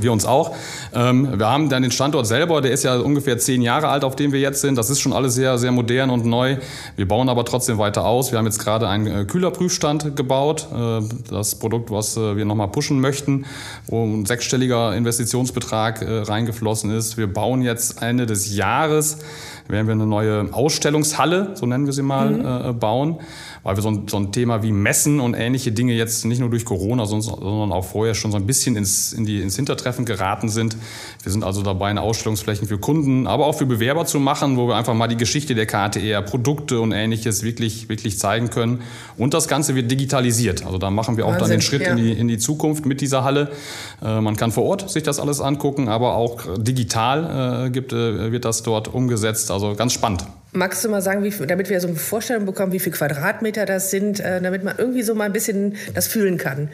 wir 0.00 0.12
uns 0.12 0.24
auch. 0.24 0.54
Ähm, 0.94 1.38
wir 1.38 1.48
haben 1.48 1.68
dann 1.68 1.82
den 1.82 1.90
Standort 1.90 2.26
selber, 2.26 2.60
der 2.60 2.70
ist 2.70 2.84
ja 2.84 2.96
ungefähr 2.96 3.38
zehn 3.38 3.62
Jahre 3.62 3.88
alt, 3.88 4.04
auf 4.04 4.16
dem 4.16 4.32
wir 4.32 4.40
jetzt 4.40 4.60
sind. 4.60 4.76
Das 4.76 4.90
ist 4.90 5.00
schon 5.00 5.12
alles 5.12 5.34
sehr, 5.34 5.58
sehr 5.58 5.72
modern 5.72 6.10
und 6.10 6.24
neu. 6.24 6.56
Wir 6.96 7.08
bauen 7.08 7.28
aber 7.28 7.44
trotzdem 7.44 7.78
weiter 7.78 8.04
aus. 8.04 8.30
Wir 8.30 8.38
haben 8.38 8.46
jetzt 8.46 8.60
gerade 8.60 8.88
einen 8.88 9.06
äh, 9.06 9.24
Kühlerprüfstand 9.24 10.16
gebaut. 10.16 10.68
Äh, 10.72 11.00
das 11.30 11.56
Produkt, 11.56 11.90
was 11.90 12.16
äh, 12.16 12.36
wir 12.36 12.44
nochmal 12.44 12.68
pushen 12.68 13.00
möchten, 13.00 13.46
wo 13.86 14.04
ein 14.04 14.24
sechsstelliger 14.24 14.94
Investitionsbetrag 14.94 16.02
äh, 16.02 16.18
reingeflossen 16.20 16.90
ist. 16.90 17.16
Wir 17.16 17.32
bauen 17.32 17.62
jetzt 17.62 18.02
Ende 18.02 18.26
des 18.26 18.54
Jahres 18.54 19.18
werden 19.68 19.86
wir 19.86 19.92
eine 19.92 20.06
neue 20.06 20.48
Ausstellungshalle, 20.52 21.50
so 21.54 21.66
nennen 21.66 21.86
wir 21.86 21.92
sie 21.92 22.02
mal, 22.02 22.30
mhm. 22.30 22.70
äh, 22.70 22.72
bauen, 22.72 23.18
weil 23.68 23.76
wir 23.76 23.82
so 23.82 23.90
ein, 23.90 24.08
so 24.08 24.16
ein, 24.16 24.32
Thema 24.32 24.62
wie 24.62 24.72
Messen 24.72 25.20
und 25.20 25.34
ähnliche 25.34 25.72
Dinge 25.72 25.92
jetzt 25.92 26.24
nicht 26.24 26.38
nur 26.38 26.48
durch 26.48 26.64
Corona, 26.64 27.04
sondern 27.04 27.70
auch 27.70 27.84
vorher 27.84 28.14
schon 28.14 28.30
so 28.30 28.38
ein 28.38 28.46
bisschen 28.46 28.76
ins, 28.76 29.12
in 29.12 29.26
die, 29.26 29.42
ins 29.42 29.56
Hintertreffen 29.56 30.06
geraten 30.06 30.48
sind. 30.48 30.74
Wir 31.22 31.30
sind 31.30 31.44
also 31.44 31.60
dabei, 31.60 31.90
eine 31.90 32.00
Ausstellungsflächen 32.00 32.66
für 32.66 32.78
Kunden, 32.78 33.26
aber 33.26 33.44
auch 33.44 33.52
für 33.52 33.66
Bewerber 33.66 34.06
zu 34.06 34.20
machen, 34.20 34.56
wo 34.56 34.68
wir 34.68 34.76
einfach 34.76 34.94
mal 34.94 35.06
die 35.06 35.18
Geschichte 35.18 35.54
der 35.54 35.66
KTR, 35.66 36.22
Produkte 36.22 36.80
und 36.80 36.92
ähnliches 36.92 37.42
wirklich, 37.42 37.90
wirklich 37.90 38.18
zeigen 38.18 38.48
können. 38.48 38.80
Und 39.18 39.34
das 39.34 39.48
Ganze 39.48 39.74
wird 39.74 39.90
digitalisiert. 39.90 40.64
Also 40.64 40.78
da 40.78 40.88
machen 40.88 41.18
wir 41.18 41.26
auch 41.26 41.32
Wahnsinn, 41.32 41.40
dann 41.42 41.50
den 41.50 41.60
Schritt 41.60 41.82
ja. 41.82 41.90
in, 41.90 41.98
die, 41.98 42.12
in 42.12 42.28
die 42.28 42.38
Zukunft 42.38 42.86
mit 42.86 43.02
dieser 43.02 43.22
Halle. 43.22 43.50
Äh, 44.02 44.22
man 44.22 44.36
kann 44.36 44.50
vor 44.50 44.64
Ort 44.64 44.88
sich 44.88 45.02
das 45.02 45.20
alles 45.20 45.42
angucken, 45.42 45.90
aber 45.90 46.14
auch 46.14 46.40
digital 46.56 47.66
äh, 47.66 47.70
gibt, 47.70 47.92
äh, 47.92 48.32
wird 48.32 48.46
das 48.46 48.62
dort 48.62 48.88
umgesetzt. 48.88 49.50
Also 49.50 49.74
ganz 49.74 49.92
spannend. 49.92 50.24
Magst 50.52 50.82
du 50.82 50.88
mal 50.88 51.02
sagen, 51.02 51.22
wie, 51.24 51.46
damit 51.46 51.68
wir 51.68 51.78
so 51.78 51.88
eine 51.88 51.96
Vorstellung 51.96 52.46
bekommen, 52.46 52.72
wie 52.72 52.78
viele 52.78 52.96
Quadratmeter 52.96 53.66
das 53.66 53.90
sind, 53.90 54.18
äh, 54.18 54.40
damit 54.40 54.64
man 54.64 54.76
irgendwie 54.78 55.02
so 55.02 55.14
mal 55.14 55.24
ein 55.24 55.32
bisschen 55.34 55.76
das 55.92 56.06
fühlen 56.06 56.38
kann? 56.38 56.70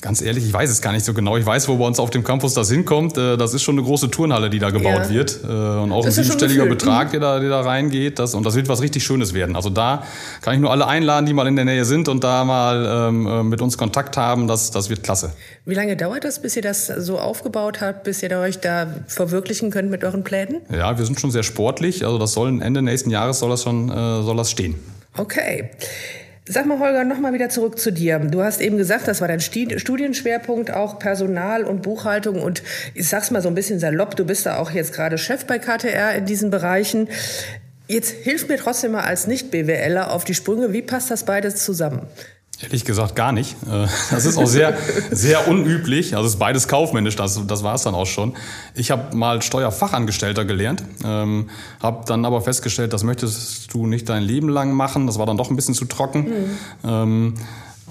Ganz 0.00 0.20
ehrlich, 0.20 0.44
ich 0.44 0.52
weiß 0.52 0.68
es 0.68 0.82
gar 0.82 0.90
nicht 0.90 1.04
so 1.04 1.14
genau. 1.14 1.36
Ich 1.36 1.46
weiß, 1.46 1.68
wo 1.68 1.76
bei 1.76 1.84
uns 1.84 2.00
auf 2.00 2.10
dem 2.10 2.24
Campus 2.24 2.54
das 2.54 2.68
hinkommt. 2.68 3.16
Äh, 3.16 3.36
das 3.36 3.54
ist 3.54 3.62
schon 3.62 3.76
eine 3.76 3.86
große 3.86 4.10
Turnhalle, 4.10 4.50
die 4.50 4.58
da 4.58 4.70
gebaut 4.70 5.04
ja. 5.04 5.10
wird. 5.10 5.38
Äh, 5.44 5.46
und 5.46 5.92
auch 5.92 6.04
das 6.04 6.18
ein 6.18 6.24
siebenstelliger 6.24 6.66
Betrag, 6.66 7.12
der 7.12 7.20
da, 7.20 7.38
der 7.38 7.48
da 7.48 7.60
reingeht. 7.60 8.18
Das, 8.18 8.34
und 8.34 8.44
das 8.44 8.56
wird 8.56 8.68
was 8.68 8.82
richtig 8.82 9.04
Schönes 9.04 9.34
werden. 9.34 9.54
Also 9.54 9.70
da 9.70 10.02
kann 10.40 10.54
ich 10.54 10.60
nur 10.60 10.72
alle 10.72 10.88
einladen, 10.88 11.24
die 11.24 11.32
mal 11.32 11.46
in 11.46 11.54
der 11.54 11.64
Nähe 11.64 11.84
sind 11.84 12.08
und 12.08 12.24
da 12.24 12.44
mal 12.44 13.08
ähm, 13.08 13.26
äh, 13.28 13.42
mit 13.44 13.62
uns 13.62 13.78
Kontakt 13.78 14.16
haben. 14.16 14.48
Das, 14.48 14.72
das 14.72 14.90
wird 14.90 15.04
klasse. 15.04 15.32
Wie 15.64 15.74
lange 15.74 15.96
dauert 15.96 16.24
das, 16.24 16.42
bis 16.42 16.56
ihr 16.56 16.62
das 16.62 16.88
so 16.88 17.20
aufgebaut 17.20 17.80
habt, 17.80 18.02
bis 18.02 18.20
ihr 18.20 18.36
euch 18.36 18.58
da 18.58 18.88
verwirklichen 19.06 19.70
könnt 19.70 19.92
mit 19.92 20.02
euren 20.02 20.24
Plänen? 20.24 20.62
Ja, 20.72 20.98
wir 20.98 21.04
sind 21.04 21.20
schon 21.20 21.30
sehr 21.30 21.44
sportlich. 21.44 22.04
Also 22.04 22.18
das 22.18 22.32
soll 22.32 22.60
Ende 22.60 22.82
nächsten 22.82 23.11
Jahres 23.12 23.38
soll 23.38 23.50
das 23.50 23.62
schon 23.62 23.88
äh, 23.88 24.22
soll 24.22 24.36
das 24.36 24.50
stehen. 24.50 24.74
Okay. 25.16 25.70
Sag 26.44 26.66
mal, 26.66 26.80
Holger, 26.80 27.04
nochmal 27.04 27.32
wieder 27.32 27.50
zurück 27.50 27.78
zu 27.78 27.92
dir. 27.92 28.18
Du 28.18 28.42
hast 28.42 28.60
eben 28.60 28.76
gesagt, 28.76 29.06
das 29.06 29.20
war 29.20 29.28
dein 29.28 29.40
Studienschwerpunkt, 29.40 30.72
auch 30.72 30.98
Personal 30.98 31.62
und 31.62 31.82
Buchhaltung. 31.82 32.42
Und 32.42 32.64
ich 32.94 33.08
sag's 33.08 33.30
mal 33.30 33.40
so 33.40 33.48
ein 33.48 33.54
bisschen 33.54 33.78
salopp, 33.78 34.16
du 34.16 34.24
bist 34.24 34.44
da 34.44 34.58
auch 34.58 34.72
jetzt 34.72 34.92
gerade 34.92 35.18
Chef 35.18 35.46
bei 35.46 35.60
KTR 35.60 36.16
in 36.16 36.26
diesen 36.26 36.50
Bereichen. 36.50 37.08
Jetzt 37.86 38.10
hilf 38.10 38.48
mir 38.48 38.56
trotzdem 38.56 38.92
mal 38.92 39.02
als 39.02 39.28
Nicht-BWLer 39.28 40.10
auf 40.10 40.24
die 40.24 40.34
Sprünge. 40.34 40.72
Wie 40.72 40.82
passt 40.82 41.12
das 41.12 41.24
beides 41.24 41.64
zusammen? 41.64 42.06
Ehrlich 42.62 42.84
gesagt 42.84 43.16
gar 43.16 43.32
nicht. 43.32 43.56
Äh, 43.64 43.86
das 44.10 44.24
ist 44.24 44.38
auch 44.38 44.46
sehr, 44.46 44.76
sehr 45.10 45.48
unüblich. 45.48 46.14
Also 46.14 46.26
es 46.26 46.34
ist 46.34 46.38
beides 46.38 46.68
kaufmännisch, 46.68 47.16
das, 47.16 47.44
das 47.46 47.62
war 47.62 47.74
es 47.74 47.82
dann 47.82 47.94
auch 47.94 48.06
schon. 48.06 48.34
Ich 48.74 48.90
habe 48.90 49.16
mal 49.16 49.42
Steuerfachangestellter 49.42 50.44
gelernt, 50.44 50.84
ähm, 51.04 51.50
habe 51.82 52.04
dann 52.06 52.24
aber 52.24 52.40
festgestellt, 52.40 52.92
das 52.92 53.02
möchtest 53.02 53.74
du 53.74 53.86
nicht 53.86 54.08
dein 54.08 54.22
Leben 54.22 54.48
lang 54.48 54.72
machen. 54.72 55.06
Das 55.06 55.18
war 55.18 55.26
dann 55.26 55.36
doch 55.36 55.50
ein 55.50 55.56
bisschen 55.56 55.74
zu 55.74 55.86
trocken. 55.86 56.20
Mhm. 56.20 56.58
Ähm, 56.88 57.34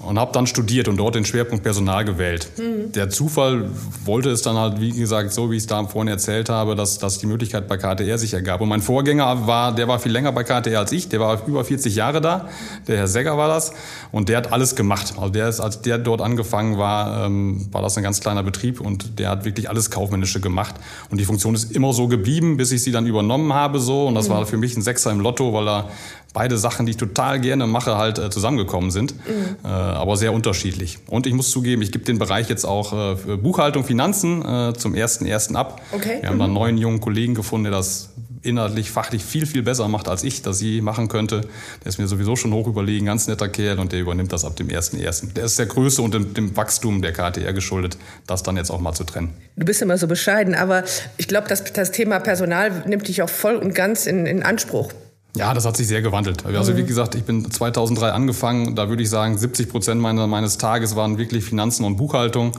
und 0.06 0.18
habe 0.18 0.32
dann 0.32 0.46
studiert 0.46 0.88
und 0.88 0.96
dort 0.96 1.14
den 1.14 1.24
Schwerpunkt 1.24 1.62
Personal 1.62 2.04
gewählt. 2.04 2.48
Mhm. 2.58 2.92
Der 2.92 3.10
Zufall 3.10 3.70
wollte 4.04 4.30
es 4.30 4.42
dann 4.42 4.56
halt, 4.56 4.80
wie 4.80 4.90
gesagt, 4.90 5.32
so 5.32 5.50
wie 5.50 5.56
ich 5.56 5.62
es 5.62 5.66
da 5.66 5.84
vorhin 5.84 6.08
erzählt 6.08 6.48
habe, 6.48 6.74
dass, 6.74 6.98
dass 6.98 7.18
die 7.18 7.26
Möglichkeit 7.26 7.68
bei 7.68 7.76
KTR 7.76 8.18
sich 8.18 8.34
ergab. 8.34 8.60
Und 8.60 8.68
mein 8.68 8.82
Vorgänger 8.82 9.46
war, 9.46 9.74
der 9.74 9.88
war 9.88 9.98
viel 9.98 10.12
länger 10.12 10.32
bei 10.32 10.44
KTR 10.44 10.80
als 10.80 10.92
ich, 10.92 11.08
der 11.08 11.20
war 11.20 11.46
über 11.46 11.64
40 11.64 11.94
Jahre 11.94 12.20
da, 12.20 12.48
der 12.88 12.98
Herr 12.98 13.08
Segger 13.08 13.36
war 13.36 13.48
das 13.48 13.72
und 14.10 14.28
der 14.28 14.38
hat 14.38 14.52
alles 14.52 14.74
gemacht. 14.74 15.14
Also 15.16 15.30
der 15.30 15.48
ist, 15.48 15.60
als 15.60 15.82
der 15.82 15.98
dort 15.98 16.20
angefangen 16.20 16.78
war, 16.78 17.26
ähm, 17.26 17.68
war 17.70 17.82
das 17.82 17.96
ein 17.96 18.02
ganz 18.02 18.20
kleiner 18.20 18.42
Betrieb 18.42 18.80
und 18.80 19.18
der 19.18 19.30
hat 19.30 19.44
wirklich 19.44 19.68
alles 19.68 19.90
Kaufmännische 19.90 20.40
gemacht. 20.40 20.74
Und 21.10 21.18
die 21.18 21.24
Funktion 21.24 21.54
ist 21.54 21.72
immer 21.72 21.92
so 21.92 22.08
geblieben, 22.08 22.56
bis 22.56 22.72
ich 22.72 22.82
sie 22.82 22.92
dann 22.92 23.06
übernommen 23.06 23.52
habe 23.52 23.78
so 23.78 24.06
und 24.06 24.14
das 24.14 24.28
mhm. 24.28 24.34
war 24.34 24.46
für 24.46 24.56
mich 24.56 24.76
ein 24.76 24.82
Sechser 24.82 25.10
im 25.10 25.20
Lotto, 25.20 25.52
weil 25.52 25.68
er 25.68 25.88
beide 26.32 26.58
Sachen, 26.58 26.86
die 26.86 26.90
ich 26.90 26.96
total 26.96 27.40
gerne 27.40 27.66
mache, 27.66 27.96
halt 27.96 28.18
äh, 28.18 28.30
zusammengekommen 28.30 28.90
sind, 28.90 29.14
mhm. 29.14 29.56
äh, 29.64 29.68
aber 29.68 30.16
sehr 30.16 30.32
unterschiedlich. 30.32 30.98
Und 31.08 31.26
ich 31.26 31.34
muss 31.34 31.50
zugeben, 31.50 31.82
ich 31.82 31.92
gebe 31.92 32.04
den 32.04 32.18
Bereich 32.18 32.48
jetzt 32.48 32.64
auch 32.64 33.16
äh, 33.16 33.36
Buchhaltung, 33.36 33.84
Finanzen 33.84 34.44
äh, 34.44 34.72
zum 34.74 34.94
ersten 34.94 35.26
ersten 35.26 35.56
ab. 35.56 35.80
Okay. 35.92 36.18
Wir 36.20 36.28
haben 36.28 36.36
mhm. 36.36 36.40
da 36.40 36.44
einen 36.46 36.54
neuen 36.54 36.78
jungen 36.78 37.00
Kollegen 37.00 37.34
gefunden, 37.34 37.64
der 37.64 37.72
das 37.72 38.10
inhaltlich, 38.42 38.90
fachlich 38.90 39.24
viel, 39.24 39.46
viel 39.46 39.62
besser 39.62 39.88
macht, 39.88 40.08
als 40.08 40.24
ich 40.24 40.42
das 40.42 40.60
je 40.60 40.80
machen 40.80 41.08
könnte. 41.08 41.42
Der 41.82 41.88
ist 41.88 41.98
mir 41.98 42.08
sowieso 42.08 42.36
schon 42.36 42.52
hoch 42.52 42.66
überlegen, 42.66 43.06
ganz 43.06 43.28
netter 43.28 43.48
Kerl 43.48 43.78
und 43.78 43.92
der 43.92 44.00
übernimmt 44.00 44.32
das 44.32 44.44
ab 44.44 44.56
dem 44.56 44.68
1.1. 44.68 45.32
Der 45.34 45.44
ist 45.44 45.58
der 45.58 45.66
Größe 45.66 46.02
und 46.02 46.14
dem, 46.14 46.34
dem, 46.34 46.56
Wachstum 46.56 47.02
der 47.02 47.12
KTR 47.12 47.52
geschuldet, 47.52 47.96
das 48.26 48.42
dann 48.42 48.56
jetzt 48.56 48.70
auch 48.70 48.80
mal 48.80 48.92
zu 48.92 49.04
trennen. 49.04 49.30
Du 49.56 49.64
bist 49.64 49.80
immer 49.80 49.96
so 49.96 50.06
bescheiden, 50.06 50.54
aber 50.54 50.84
ich 51.16 51.28
glaube, 51.28 51.48
das, 51.48 51.64
das 51.72 51.92
Thema 51.92 52.18
Personal 52.18 52.84
nimmt 52.86 53.08
dich 53.08 53.22
auch 53.22 53.30
voll 53.30 53.56
und 53.56 53.74
ganz 53.74 54.06
in, 54.06 54.26
in 54.26 54.42
Anspruch. 54.42 54.92
Ja, 55.34 55.54
das 55.54 55.64
hat 55.64 55.78
sich 55.78 55.88
sehr 55.88 56.02
gewandelt. 56.02 56.44
Also 56.44 56.76
wie 56.76 56.82
mhm. 56.82 56.86
gesagt, 56.86 57.14
ich 57.14 57.24
bin 57.24 57.50
2003 57.50 58.12
angefangen. 58.12 58.74
Da 58.74 58.90
würde 58.90 59.02
ich 59.02 59.08
sagen, 59.08 59.38
70 59.38 59.70
Prozent 59.70 60.00
meines 60.00 60.58
Tages 60.58 60.94
waren 60.94 61.16
wirklich 61.16 61.42
Finanzen 61.42 61.84
und 61.84 61.96
Buchhaltung. 61.96 62.52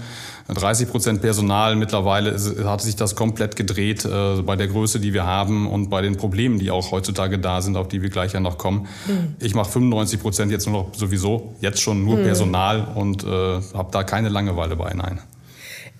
30 0.47 0.89
Prozent 0.89 1.21
Personal. 1.21 1.75
Mittlerweile 1.75 2.35
hat 2.65 2.81
sich 2.81 2.95
das 2.95 3.15
komplett 3.15 3.55
gedreht 3.55 4.05
äh, 4.05 4.41
bei 4.41 4.55
der 4.55 4.67
Größe, 4.67 4.99
die 4.99 5.13
wir 5.13 5.23
haben 5.25 5.69
und 5.69 5.91
bei 5.91 6.01
den 6.01 6.17
Problemen, 6.17 6.57
die 6.57 6.71
auch 6.71 6.91
heutzutage 6.91 7.37
da 7.37 7.61
sind, 7.61 7.77
auf 7.77 7.89
die 7.89 8.01
wir 8.01 8.09
gleich 8.09 8.33
ja 8.33 8.39
noch 8.39 8.57
kommen. 8.57 8.87
Mhm. 9.07 9.35
Ich 9.39 9.53
mache 9.53 9.69
95 9.69 10.19
Prozent 10.19 10.51
jetzt 10.51 10.65
nur 10.65 10.83
noch 10.83 10.95
sowieso, 10.95 11.55
jetzt 11.61 11.79
schon 11.79 12.03
nur 12.03 12.17
mhm. 12.17 12.23
Personal 12.23 12.87
und 12.95 13.23
äh, 13.23 13.27
habe 13.27 13.89
da 13.91 14.03
keine 14.03 14.29
Langeweile 14.29 14.75
bei. 14.75 14.93
Nein. 14.95 15.21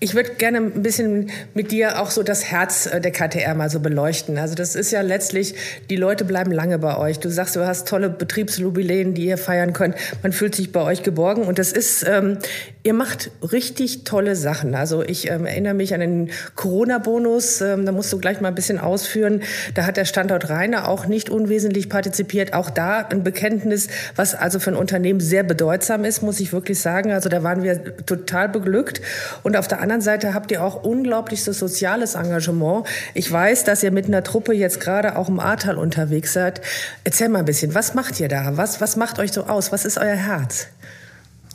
Ich 0.04 0.14
würde 0.14 0.34
gerne 0.34 0.58
ein 0.58 0.82
bisschen 0.82 1.30
mit 1.54 1.72
dir 1.72 1.98
auch 1.98 2.10
so 2.10 2.22
das 2.22 2.44
Herz 2.44 2.84
äh, 2.84 3.00
der 3.00 3.10
KTR 3.10 3.54
mal 3.54 3.70
so 3.70 3.80
beleuchten. 3.80 4.36
Also 4.36 4.54
das 4.54 4.74
ist 4.74 4.90
ja 4.90 5.00
letztlich, 5.00 5.54
die 5.88 5.96
Leute 5.96 6.26
bleiben 6.26 6.52
lange 6.52 6.78
bei 6.78 6.98
euch. 6.98 7.20
Du 7.20 7.30
sagst, 7.30 7.56
du 7.56 7.66
hast 7.66 7.88
tolle 7.88 8.10
Betriebsjubiläen, 8.10 9.14
die 9.14 9.24
ihr 9.24 9.38
feiern 9.38 9.72
könnt. 9.72 9.94
Man 10.22 10.32
fühlt 10.32 10.54
sich 10.54 10.72
bei 10.72 10.82
euch 10.82 11.02
geborgen 11.02 11.44
und 11.44 11.58
das 11.58 11.72
ist, 11.72 12.04
ähm, 12.06 12.36
ihr 12.84 12.92
macht 12.92 13.30
richtig 13.42 14.04
tolle 14.04 14.36
Sachen. 14.36 14.74
Also 14.74 15.02
ich 15.02 15.30
ähm, 15.30 15.46
erinnere 15.46 15.72
mich 15.72 15.94
an 15.94 16.00
den 16.00 16.30
Corona-Bonus, 16.54 17.62
ähm, 17.62 17.86
da 17.86 17.92
musst 17.92 18.12
du 18.12 18.18
gleich 18.18 18.42
mal 18.42 18.48
ein 18.48 18.54
bisschen 18.54 18.78
ausführen. 18.78 19.42
Da 19.72 19.86
hat 19.86 19.96
der 19.96 20.04
Standort 20.04 20.50
Rheine 20.50 20.86
auch 20.86 21.06
nicht 21.06 21.30
unwesentlich 21.30 21.88
partizipiert. 21.88 22.52
Auch 22.52 22.68
da 22.68 22.98
ein 22.98 23.24
Bekenntnis, 23.24 23.88
was 24.16 24.34
also 24.34 24.58
für 24.60 24.70
ein 24.70 24.76
Unternehmen 24.76 25.20
sehr 25.20 25.42
bedeutsam 25.42 26.04
ist, 26.04 26.22
muss 26.22 26.38
ich 26.40 26.52
wirklich 26.52 26.78
sagen. 26.78 27.10
Also 27.10 27.30
da 27.30 27.42
waren 27.42 27.62
wir 27.62 27.96
total 28.04 28.50
beglückt. 28.50 29.00
Und 29.42 29.56
auf 29.56 29.66
der 29.66 29.80
anderen 29.80 30.02
Seite 30.02 30.34
habt 30.34 30.52
ihr 30.52 30.62
auch 30.62 30.84
unglaubliches 30.84 31.58
soziales 31.58 32.16
Engagement. 32.16 32.86
Ich 33.14 33.32
weiß, 33.32 33.64
dass 33.64 33.82
ihr 33.82 33.92
mit 33.92 34.06
einer 34.06 34.22
Truppe 34.22 34.52
jetzt 34.52 34.80
gerade 34.80 35.16
auch 35.16 35.30
im 35.30 35.40
Ahrtal 35.40 35.78
unterwegs 35.78 36.34
seid. 36.34 36.60
Erzähl 37.02 37.30
mal 37.30 37.38
ein 37.38 37.44
bisschen, 37.46 37.74
was 37.74 37.94
macht 37.94 38.20
ihr 38.20 38.28
da? 38.28 38.58
Was, 38.58 38.82
was 38.82 38.96
macht 38.96 39.18
euch 39.18 39.32
so 39.32 39.44
aus? 39.44 39.72
Was 39.72 39.86
ist 39.86 39.96
euer 39.96 40.16
Herz? 40.16 40.66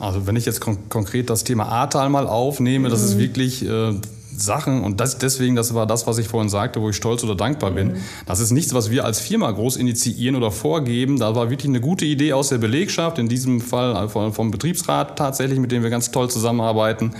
Also 0.00 0.26
wenn 0.26 0.34
ich 0.34 0.46
jetzt 0.46 0.60
kon 0.60 0.88
konkret 0.88 1.30
das 1.30 1.44
Thema 1.44 1.66
Ahrtal 1.66 2.08
mal 2.08 2.26
aufnehme, 2.26 2.88
mhm. 2.88 2.92
das 2.92 3.02
ist 3.02 3.14
mhm. 3.14 3.20
wirklich... 3.20 3.64
Äh, 3.64 3.94
Sachen 4.40 4.82
und 4.82 5.00
das, 5.00 5.18
deswegen, 5.18 5.56
das 5.56 5.74
war 5.74 5.86
das, 5.86 6.06
was 6.06 6.18
ich 6.18 6.28
vorhin 6.28 6.48
sagte, 6.48 6.80
wo 6.80 6.90
ich 6.90 6.96
stolz 6.96 7.24
oder 7.24 7.34
dankbar 7.34 7.72
bin. 7.72 7.88
Mhm. 7.88 7.96
Das 8.26 8.40
ist 8.40 8.50
nichts, 8.50 8.74
was 8.74 8.90
wir 8.90 9.04
als 9.04 9.20
Firma 9.20 9.50
groß 9.50 9.76
initiieren 9.76 10.36
oder 10.36 10.50
vorgeben. 10.50 11.18
Da 11.18 11.34
war 11.34 11.50
wirklich 11.50 11.68
eine 11.68 11.80
gute 11.80 12.04
Idee 12.04 12.32
aus 12.32 12.48
der 12.48 12.58
Belegschaft, 12.58 13.18
in 13.18 13.28
diesem 13.28 13.60
Fall 13.60 14.08
vom 14.08 14.50
Betriebsrat 14.50 15.18
tatsächlich, 15.18 15.58
mit 15.58 15.72
dem 15.72 15.82
wir 15.82 15.90
ganz 15.90 16.10
toll 16.10 16.30
zusammenarbeiten, 16.30 17.12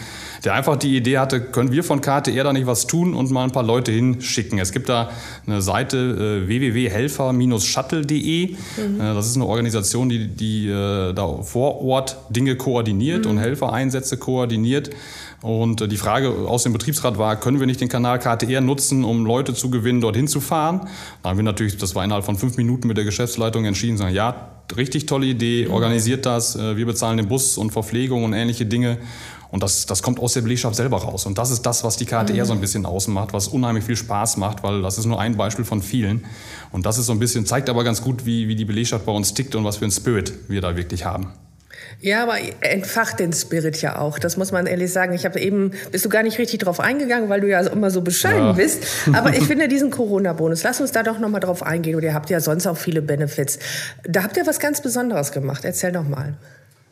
der 0.44 0.54
einfach 0.54 0.76
die 0.76 0.96
Idee 0.96 1.18
hatte, 1.18 1.40
können 1.40 1.72
wir 1.72 1.84
von 1.84 2.00
KTR 2.00 2.44
da 2.44 2.52
nicht 2.52 2.66
was 2.66 2.86
tun 2.86 3.14
und 3.14 3.30
mal 3.30 3.44
ein 3.44 3.52
paar 3.52 3.62
Leute 3.62 3.92
hinschicken. 3.92 4.58
Es 4.58 4.72
gibt 4.72 4.88
da 4.88 5.10
eine 5.46 5.62
Seite 5.62 6.42
äh, 6.44 6.48
www.helfer-shuttle.de. 6.48 8.48
Mhm. 8.48 9.00
Äh, 9.00 9.14
das 9.14 9.26
ist 9.26 9.36
eine 9.36 9.46
Organisation, 9.46 10.08
die, 10.08 10.28
die 10.28 10.68
äh, 10.68 11.12
da 11.12 11.42
vor 11.42 11.82
Ort 11.82 12.16
Dinge 12.30 12.56
koordiniert 12.56 13.24
mhm. 13.24 13.32
und 13.32 13.38
Helfereinsätze 13.38 14.16
koordiniert. 14.16 14.90
Und 15.42 15.80
äh, 15.80 15.88
die 15.88 15.96
Frage 15.96 16.30
aus 16.30 16.64
dem 16.64 16.72
Betriebsrat 16.72 17.18
war, 17.18 17.36
können 17.36 17.60
wir 17.60 17.66
nicht 17.66 17.80
den 17.80 17.88
Kanal 17.88 18.18
KTR 18.18 18.60
nutzen, 18.60 19.04
um 19.04 19.24
Leute 19.24 19.54
zu 19.54 19.70
gewinnen, 19.70 20.00
dorthin 20.00 20.28
zu 20.28 20.40
fahren? 20.40 20.88
Da 21.22 21.30
haben 21.30 21.38
wir 21.38 21.44
natürlich, 21.44 21.78
das 21.78 21.94
war 21.94 22.04
innerhalb 22.04 22.24
von 22.24 22.36
fünf 22.36 22.56
Minuten 22.56 22.86
mit 22.88 22.96
der 22.96 23.04
Geschäftsleitung 23.04 23.64
entschieden, 23.64 23.96
sagen, 23.96 24.14
ja, 24.14 24.50
richtig 24.76 25.06
tolle 25.06 25.26
Idee, 25.26 25.68
organisiert 25.68 26.26
das, 26.26 26.56
äh, 26.56 26.76
wir 26.76 26.86
bezahlen 26.86 27.16
den 27.16 27.28
Bus 27.28 27.56
und 27.56 27.70
Verpflegung 27.70 28.24
und 28.24 28.32
ähnliche 28.32 28.66
Dinge. 28.66 28.98
Und 29.50 29.64
das, 29.64 29.86
das 29.86 30.02
kommt 30.02 30.20
aus 30.20 30.34
der 30.34 30.42
Belegschaft 30.42 30.76
selber 30.76 30.98
raus. 30.98 31.26
Und 31.26 31.36
das 31.36 31.50
ist 31.50 31.62
das, 31.62 31.82
was 31.82 31.96
die 31.96 32.04
KTR 32.04 32.32
mhm. 32.32 32.44
so 32.44 32.52
ein 32.52 32.60
bisschen 32.60 32.86
ausmacht, 32.86 33.32
was 33.32 33.48
unheimlich 33.48 33.84
viel 33.84 33.96
Spaß 33.96 34.36
macht, 34.36 34.62
weil 34.62 34.82
das 34.82 34.96
ist 34.96 35.06
nur 35.06 35.20
ein 35.20 35.36
Beispiel 35.36 35.64
von 35.64 35.82
vielen. 35.82 36.24
Und 36.70 36.86
das 36.86 36.98
ist 36.98 37.06
so 37.06 37.12
ein 37.12 37.18
bisschen, 37.18 37.46
zeigt 37.46 37.68
aber 37.68 37.82
ganz 37.82 38.00
gut, 38.00 38.26
wie, 38.26 38.46
wie 38.46 38.54
die 38.54 38.64
Belegschaft 38.64 39.04
bei 39.06 39.12
uns 39.12 39.34
tickt 39.34 39.56
und 39.56 39.64
was 39.64 39.78
für 39.78 39.86
einen 39.86 39.92
Spirit 39.92 40.32
wir 40.48 40.60
da 40.60 40.76
wirklich 40.76 41.04
haben. 41.04 41.32
Ja, 42.00 42.22
aber 42.22 42.36
entfacht 42.60 43.20
den 43.20 43.32
Spirit 43.32 43.82
ja 43.82 43.98
auch. 43.98 44.18
Das 44.18 44.36
muss 44.36 44.52
man 44.52 44.66
ehrlich 44.66 44.90
sagen. 44.90 45.12
Ich 45.12 45.26
habe 45.26 45.38
eben, 45.38 45.72
bist 45.92 46.04
du 46.04 46.08
gar 46.08 46.22
nicht 46.22 46.38
richtig 46.38 46.60
drauf 46.60 46.80
eingegangen, 46.80 47.28
weil 47.28 47.42
du 47.42 47.48
ja 47.48 47.60
immer 47.60 47.90
so 47.90 48.00
bescheiden 48.00 48.46
ja. 48.46 48.52
bist. 48.52 48.86
Aber 49.12 49.34
ich 49.34 49.44
finde 49.44 49.68
diesen 49.68 49.90
Corona-Bonus, 49.90 50.62
lass 50.62 50.80
uns 50.80 50.92
da 50.92 51.02
doch 51.02 51.18
nochmal 51.18 51.40
drauf 51.40 51.62
eingehen. 51.62 51.96
Und 51.96 52.02
ihr 52.02 52.14
habt 52.14 52.30
ja 52.30 52.40
sonst 52.40 52.66
auch 52.66 52.76
viele 52.76 53.02
Benefits. 53.02 53.58
Da 54.04 54.22
habt 54.22 54.36
ihr 54.36 54.46
was 54.46 54.58
ganz 54.58 54.80
Besonderes 54.80 55.32
gemacht. 55.32 55.64
Erzähl 55.64 55.92
doch 55.92 56.08
mal. 56.08 56.34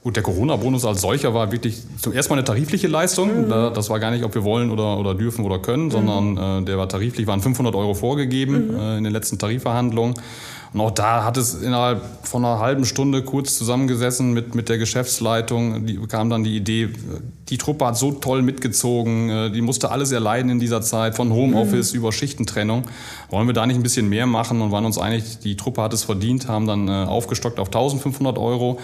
Gut, 0.05 0.15
der 0.15 0.23
Corona-Bonus 0.23 0.85
als 0.85 1.01
solcher 1.01 1.35
war 1.35 1.51
wirklich 1.51 1.83
zuerst 2.01 2.31
mal 2.31 2.37
eine 2.37 2.45
tarifliche 2.45 2.87
Leistung. 2.87 3.47
Mhm. 3.47 3.75
Das 3.75 3.91
war 3.91 3.99
gar 3.99 4.11
nicht, 4.11 4.25
ob 4.25 4.35
wir 4.35 4.45
wollen 4.45 4.71
oder, 4.71 4.99
oder 4.99 5.15
dürfen 5.15 5.45
oder 5.45 5.59
können, 5.59 5.87
mhm. 5.87 5.91
sondern 5.91 6.63
äh, 6.63 6.65
der 6.65 6.79
war 6.79 6.89
tariflich, 6.89 7.27
waren 7.27 7.41
500 7.41 7.75
Euro 7.75 7.95
vorgegeben 7.95 8.69
mhm. 8.69 8.79
äh, 8.79 8.99
in 8.99 9.05
den 9.05 9.13
letzten 9.13 9.39
Tarifverhandlungen. 9.39 10.15
Und 10.73 10.81
auch 10.81 10.91
da 10.91 11.25
hat 11.25 11.37
es 11.37 11.55
innerhalb 11.55 12.03
von 12.23 12.45
einer 12.45 12.59
halben 12.59 12.85
Stunde 12.85 13.23
kurz 13.23 13.57
zusammengesessen 13.57 14.33
mit, 14.35 14.55
mit 14.55 14.69
der 14.69 14.79
Geschäftsleitung. 14.79 15.87
Die 15.87 15.97
kam 16.07 16.29
dann 16.29 16.45
die 16.45 16.57
Idee, 16.57 16.91
die 17.49 17.57
Truppe 17.57 17.87
hat 17.87 17.97
so 17.97 18.13
toll 18.13 18.43
mitgezogen, 18.43 19.31
äh, 19.31 19.51
die 19.51 19.63
musste 19.63 19.91
alles 19.91 20.13
erleiden 20.13 20.51
in 20.51 20.61
dieser 20.61 20.83
Zeit, 20.83 21.17
von 21.17 21.33
Homeoffice 21.33 21.93
mhm. 21.93 21.99
über 21.99 22.13
Schichtentrennung. 22.13 22.85
Wollen 23.31 23.47
wir 23.47 23.55
da 23.55 23.67
nicht 23.67 23.77
ein 23.77 23.83
bisschen 23.83 24.09
mehr 24.09 24.27
machen 24.27 24.61
und 24.61 24.71
waren 24.71 24.85
uns 24.85 24.99
einig, 24.99 25.39
die 25.39 25.57
Truppe 25.57 25.83
hat 25.83 25.95
es 25.95 26.05
verdient, 26.05 26.49
haben 26.49 26.67
dann 26.67 26.89
äh, 26.89 27.07
aufgestockt 27.07 27.59
auf 27.59 27.69
1500 27.69 28.39
Euro. 28.39 28.79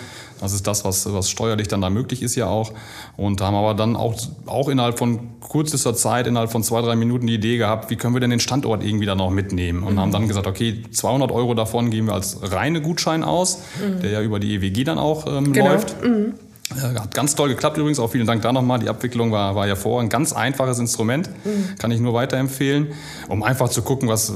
Das 0.45 0.53
ist 0.53 0.67
das, 0.67 0.85
was, 0.85 1.13
was 1.13 1.31
steuerlich 1.31 1.69
dann 1.69 1.81
da 1.81 1.91
möglich 1.91 2.23
ist 2.23 2.37
ja 2.37 2.47
auch. 2.47 2.73
Und 3.17 3.41
haben 3.41 3.57
aber 3.57 3.75
dann 3.75 3.97
auch, 3.97 4.15
auch 4.47 4.69
innerhalb 4.69 4.99
von 4.99 5.41
kürzester 5.41 5.95
Zeit, 5.95 6.27
innerhalb 6.27 6.53
von 6.53 6.63
zwei, 6.63 6.83
drei 6.83 6.97
Minuten 6.97 7.27
die 7.27 7.35
Idee 7.35 7.57
gehabt, 7.57 7.91
wie 7.91 7.97
können 7.97 8.15
wir 8.15 8.21
denn 8.21 8.31
den 8.31 8.41
Standort 8.41 8.85
irgendwie 8.85 9.07
dann 9.07 9.19
noch 9.19 9.31
mitnehmen? 9.31 9.83
Und 9.83 9.95
mhm. 9.95 10.01
haben 10.01 10.13
dann 10.13 10.29
gesagt, 10.29 10.47
okay, 10.47 10.83
200 10.91 11.33
Euro 11.33 11.55
davon 11.55 11.91
geben 11.91 12.09
wir 12.09 12.15
als 12.15 12.39
reine 12.43 12.83
Gutschein 12.83 13.25
aus, 13.25 13.61
mhm. 13.81 14.01
der 14.01 14.11
ja 14.11 14.23
über 14.23 14.39
die 14.39 14.55
EWG 14.55 14.85
dann 14.85 14.99
auch 14.99 15.27
ähm, 15.27 15.53
genau. 15.53 15.69
läuft. 15.69 16.05
Mhm. 16.05 16.35
Hat 16.71 17.15
ganz 17.15 17.35
toll 17.35 17.51
geklappt 17.51 17.77
übrigens, 17.77 17.99
auch 17.99 18.11
vielen 18.11 18.27
Dank 18.27 18.41
da 18.41 18.51
nochmal. 18.51 18.79
Die 18.79 18.89
Abwicklung 18.89 19.31
war, 19.31 19.55
war 19.55 19.67
ja 19.67 19.77
vor. 19.77 20.01
Ein 20.01 20.09
ganz 20.09 20.33
einfaches 20.33 20.79
Instrument, 20.79 21.29
mhm. 21.45 21.77
kann 21.79 21.91
ich 21.91 22.01
nur 22.01 22.15
weiterempfehlen, 22.15 22.89
um 23.29 23.43
einfach 23.43 23.69
zu 23.69 23.83
gucken, 23.83 24.09
was, 24.09 24.33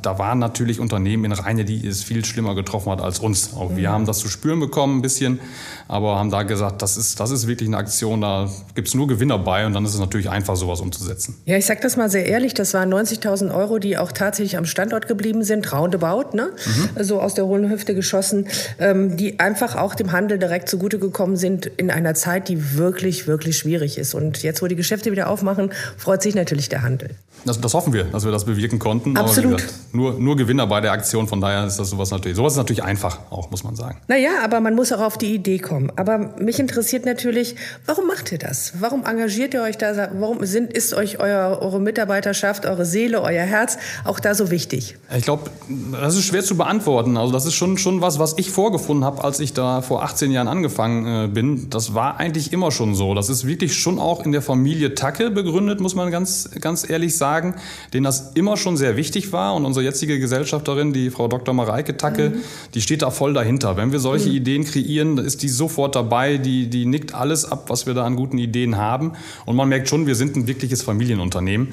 da 0.00 0.18
waren 0.18 0.38
natürlich 0.38 0.80
Unternehmen 0.80 1.26
in 1.26 1.32
Rheine, 1.32 1.66
die 1.66 1.86
es 1.86 2.02
viel 2.02 2.24
schlimmer 2.24 2.54
getroffen 2.54 2.90
hat 2.90 3.02
als 3.02 3.18
uns. 3.18 3.54
Auch 3.54 3.70
mhm. 3.70 3.76
wir 3.76 3.90
haben 3.90 4.06
das 4.06 4.18
zu 4.18 4.28
spüren 4.28 4.58
bekommen 4.58 4.98
ein 4.98 5.02
bisschen, 5.02 5.38
aber 5.86 6.18
haben 6.18 6.30
da 6.30 6.44
gesagt, 6.44 6.80
das 6.80 6.96
ist, 6.96 7.20
das 7.20 7.30
ist 7.30 7.46
wirklich 7.46 7.68
eine 7.68 7.76
Aktion, 7.76 8.22
da 8.22 8.48
gibt 8.74 8.88
es 8.88 8.94
nur 8.94 9.06
Gewinner 9.06 9.38
bei 9.38 9.66
und 9.66 9.74
dann 9.74 9.84
ist 9.84 9.92
es 9.92 10.00
natürlich 10.00 10.30
einfach, 10.30 10.56
sowas 10.56 10.80
umzusetzen. 10.80 11.36
Ja, 11.44 11.58
ich 11.58 11.66
sag 11.66 11.82
das 11.82 11.98
mal 11.98 12.08
sehr 12.08 12.24
ehrlich, 12.24 12.54
das 12.54 12.72
waren 12.72 12.92
90.000 12.92 13.54
Euro, 13.54 13.78
die 13.78 13.98
auch 13.98 14.12
tatsächlich 14.12 14.56
am 14.56 14.64
Standort 14.64 15.08
geblieben 15.08 15.44
sind, 15.44 15.70
roundabout, 15.72 16.34
ne? 16.34 16.52
Mhm. 16.64 17.04
so 17.04 17.20
aus 17.20 17.34
der 17.34 17.44
hohlen 17.44 17.70
Hüfte 17.70 17.94
geschossen, 17.94 18.48
ähm, 18.78 19.18
die 19.18 19.38
einfach 19.38 19.76
auch 19.76 19.94
dem 19.94 20.12
Handel 20.12 20.38
direkt 20.38 20.70
zugute 20.70 20.98
gekommen 20.98 21.36
sind 21.36 21.65
in 21.76 21.90
einer 21.90 22.14
Zeit, 22.14 22.48
die 22.48 22.76
wirklich, 22.76 23.26
wirklich 23.26 23.56
schwierig 23.58 23.98
ist. 23.98 24.14
Und 24.14 24.42
jetzt, 24.42 24.62
wo 24.62 24.66
die 24.66 24.76
Geschäfte 24.76 25.12
wieder 25.12 25.28
aufmachen, 25.28 25.72
freut 25.96 26.22
sich 26.22 26.34
natürlich 26.34 26.68
der 26.68 26.82
Handel. 26.82 27.10
Das, 27.44 27.60
das 27.60 27.74
hoffen 27.74 27.92
wir, 27.92 28.04
dass 28.04 28.24
wir 28.24 28.32
das 28.32 28.44
bewirken 28.44 28.78
konnten. 28.78 29.16
Absolut. 29.16 29.58
Gesagt, 29.58 29.74
nur, 29.92 30.14
nur 30.14 30.36
Gewinner 30.36 30.66
bei 30.66 30.80
der 30.80 30.92
Aktion, 30.92 31.28
von 31.28 31.40
daher 31.40 31.66
ist 31.66 31.78
das 31.78 31.90
sowas 31.90 32.10
natürlich, 32.10 32.36
sowas 32.36 32.54
ist 32.54 32.58
natürlich 32.58 32.82
einfach 32.82 33.18
auch, 33.30 33.50
muss 33.50 33.62
man 33.62 33.76
sagen. 33.76 34.00
Naja, 34.08 34.30
aber 34.42 34.60
man 34.60 34.74
muss 34.74 34.92
auch 34.92 35.00
auf 35.00 35.16
die 35.18 35.34
Idee 35.34 35.58
kommen. 35.58 35.92
Aber 35.96 36.34
mich 36.38 36.58
interessiert 36.58 37.04
natürlich, 37.04 37.54
warum 37.84 38.06
macht 38.06 38.32
ihr 38.32 38.38
das? 38.38 38.74
Warum 38.80 39.04
engagiert 39.04 39.54
ihr 39.54 39.62
euch 39.62 39.78
da? 39.78 40.10
Warum 40.18 40.44
sind, 40.44 40.72
ist 40.72 40.94
euch 40.94 41.20
euer, 41.20 41.58
eure 41.60 41.80
Mitarbeiterschaft, 41.80 42.66
eure 42.66 42.84
Seele, 42.84 43.22
euer 43.22 43.44
Herz 43.44 43.78
auch 44.04 44.18
da 44.18 44.34
so 44.34 44.50
wichtig? 44.50 44.96
Ich 45.16 45.24
glaube, 45.24 45.50
das 45.92 46.16
ist 46.16 46.24
schwer 46.24 46.42
zu 46.42 46.56
beantworten. 46.56 47.16
Also 47.16 47.32
das 47.32 47.46
ist 47.46 47.54
schon, 47.54 47.78
schon 47.78 48.00
was, 48.00 48.18
was 48.18 48.34
ich 48.38 48.50
vorgefunden 48.50 49.04
habe, 49.04 49.22
als 49.22 49.40
ich 49.40 49.52
da 49.52 49.82
vor 49.82 50.02
18 50.02 50.32
Jahren 50.32 50.48
angefangen 50.48 51.06
äh, 51.06 51.28
Das 51.70 51.94
war 51.94 52.18
eigentlich 52.18 52.52
immer 52.52 52.70
schon 52.70 52.94
so. 52.94 53.14
Das 53.14 53.28
ist 53.28 53.46
wirklich 53.46 53.74
schon 53.74 53.98
auch 53.98 54.24
in 54.24 54.32
der 54.32 54.42
Familie 54.42 54.94
Tacke 54.94 55.30
begründet, 55.30 55.80
muss 55.80 55.94
man 55.94 56.10
ganz, 56.10 56.50
ganz 56.60 56.88
ehrlich 56.88 57.16
sagen, 57.16 57.54
denen 57.92 58.04
das 58.04 58.32
immer 58.34 58.56
schon 58.56 58.76
sehr 58.76 58.96
wichtig 58.96 59.32
war. 59.32 59.54
Und 59.54 59.64
unsere 59.64 59.84
jetzige 59.84 60.18
Gesellschafterin, 60.18 60.92
die 60.92 61.10
Frau 61.10 61.28
Dr. 61.28 61.54
Mareike 61.54 61.96
Tacke, 61.96 62.30
mhm. 62.30 62.40
die 62.74 62.80
steht 62.80 63.02
da 63.02 63.10
voll 63.10 63.34
dahinter. 63.34 63.76
Wenn 63.76 63.92
wir 63.92 63.98
solche 63.98 64.28
mhm. 64.28 64.36
Ideen 64.36 64.64
kreieren, 64.64 65.18
ist 65.18 65.42
die 65.42 65.48
sofort 65.48 65.94
dabei. 65.94 66.38
Die, 66.38 66.68
die 66.68 66.86
nickt 66.86 67.14
alles 67.14 67.44
ab, 67.44 67.66
was 67.68 67.86
wir 67.86 67.94
da 67.94 68.04
an 68.04 68.16
guten 68.16 68.38
Ideen 68.38 68.76
haben. 68.76 69.12
Und 69.44 69.56
man 69.56 69.68
merkt 69.68 69.88
schon, 69.88 70.06
wir 70.06 70.14
sind 70.14 70.36
ein 70.36 70.46
wirkliches 70.46 70.82
Familienunternehmen. 70.82 71.72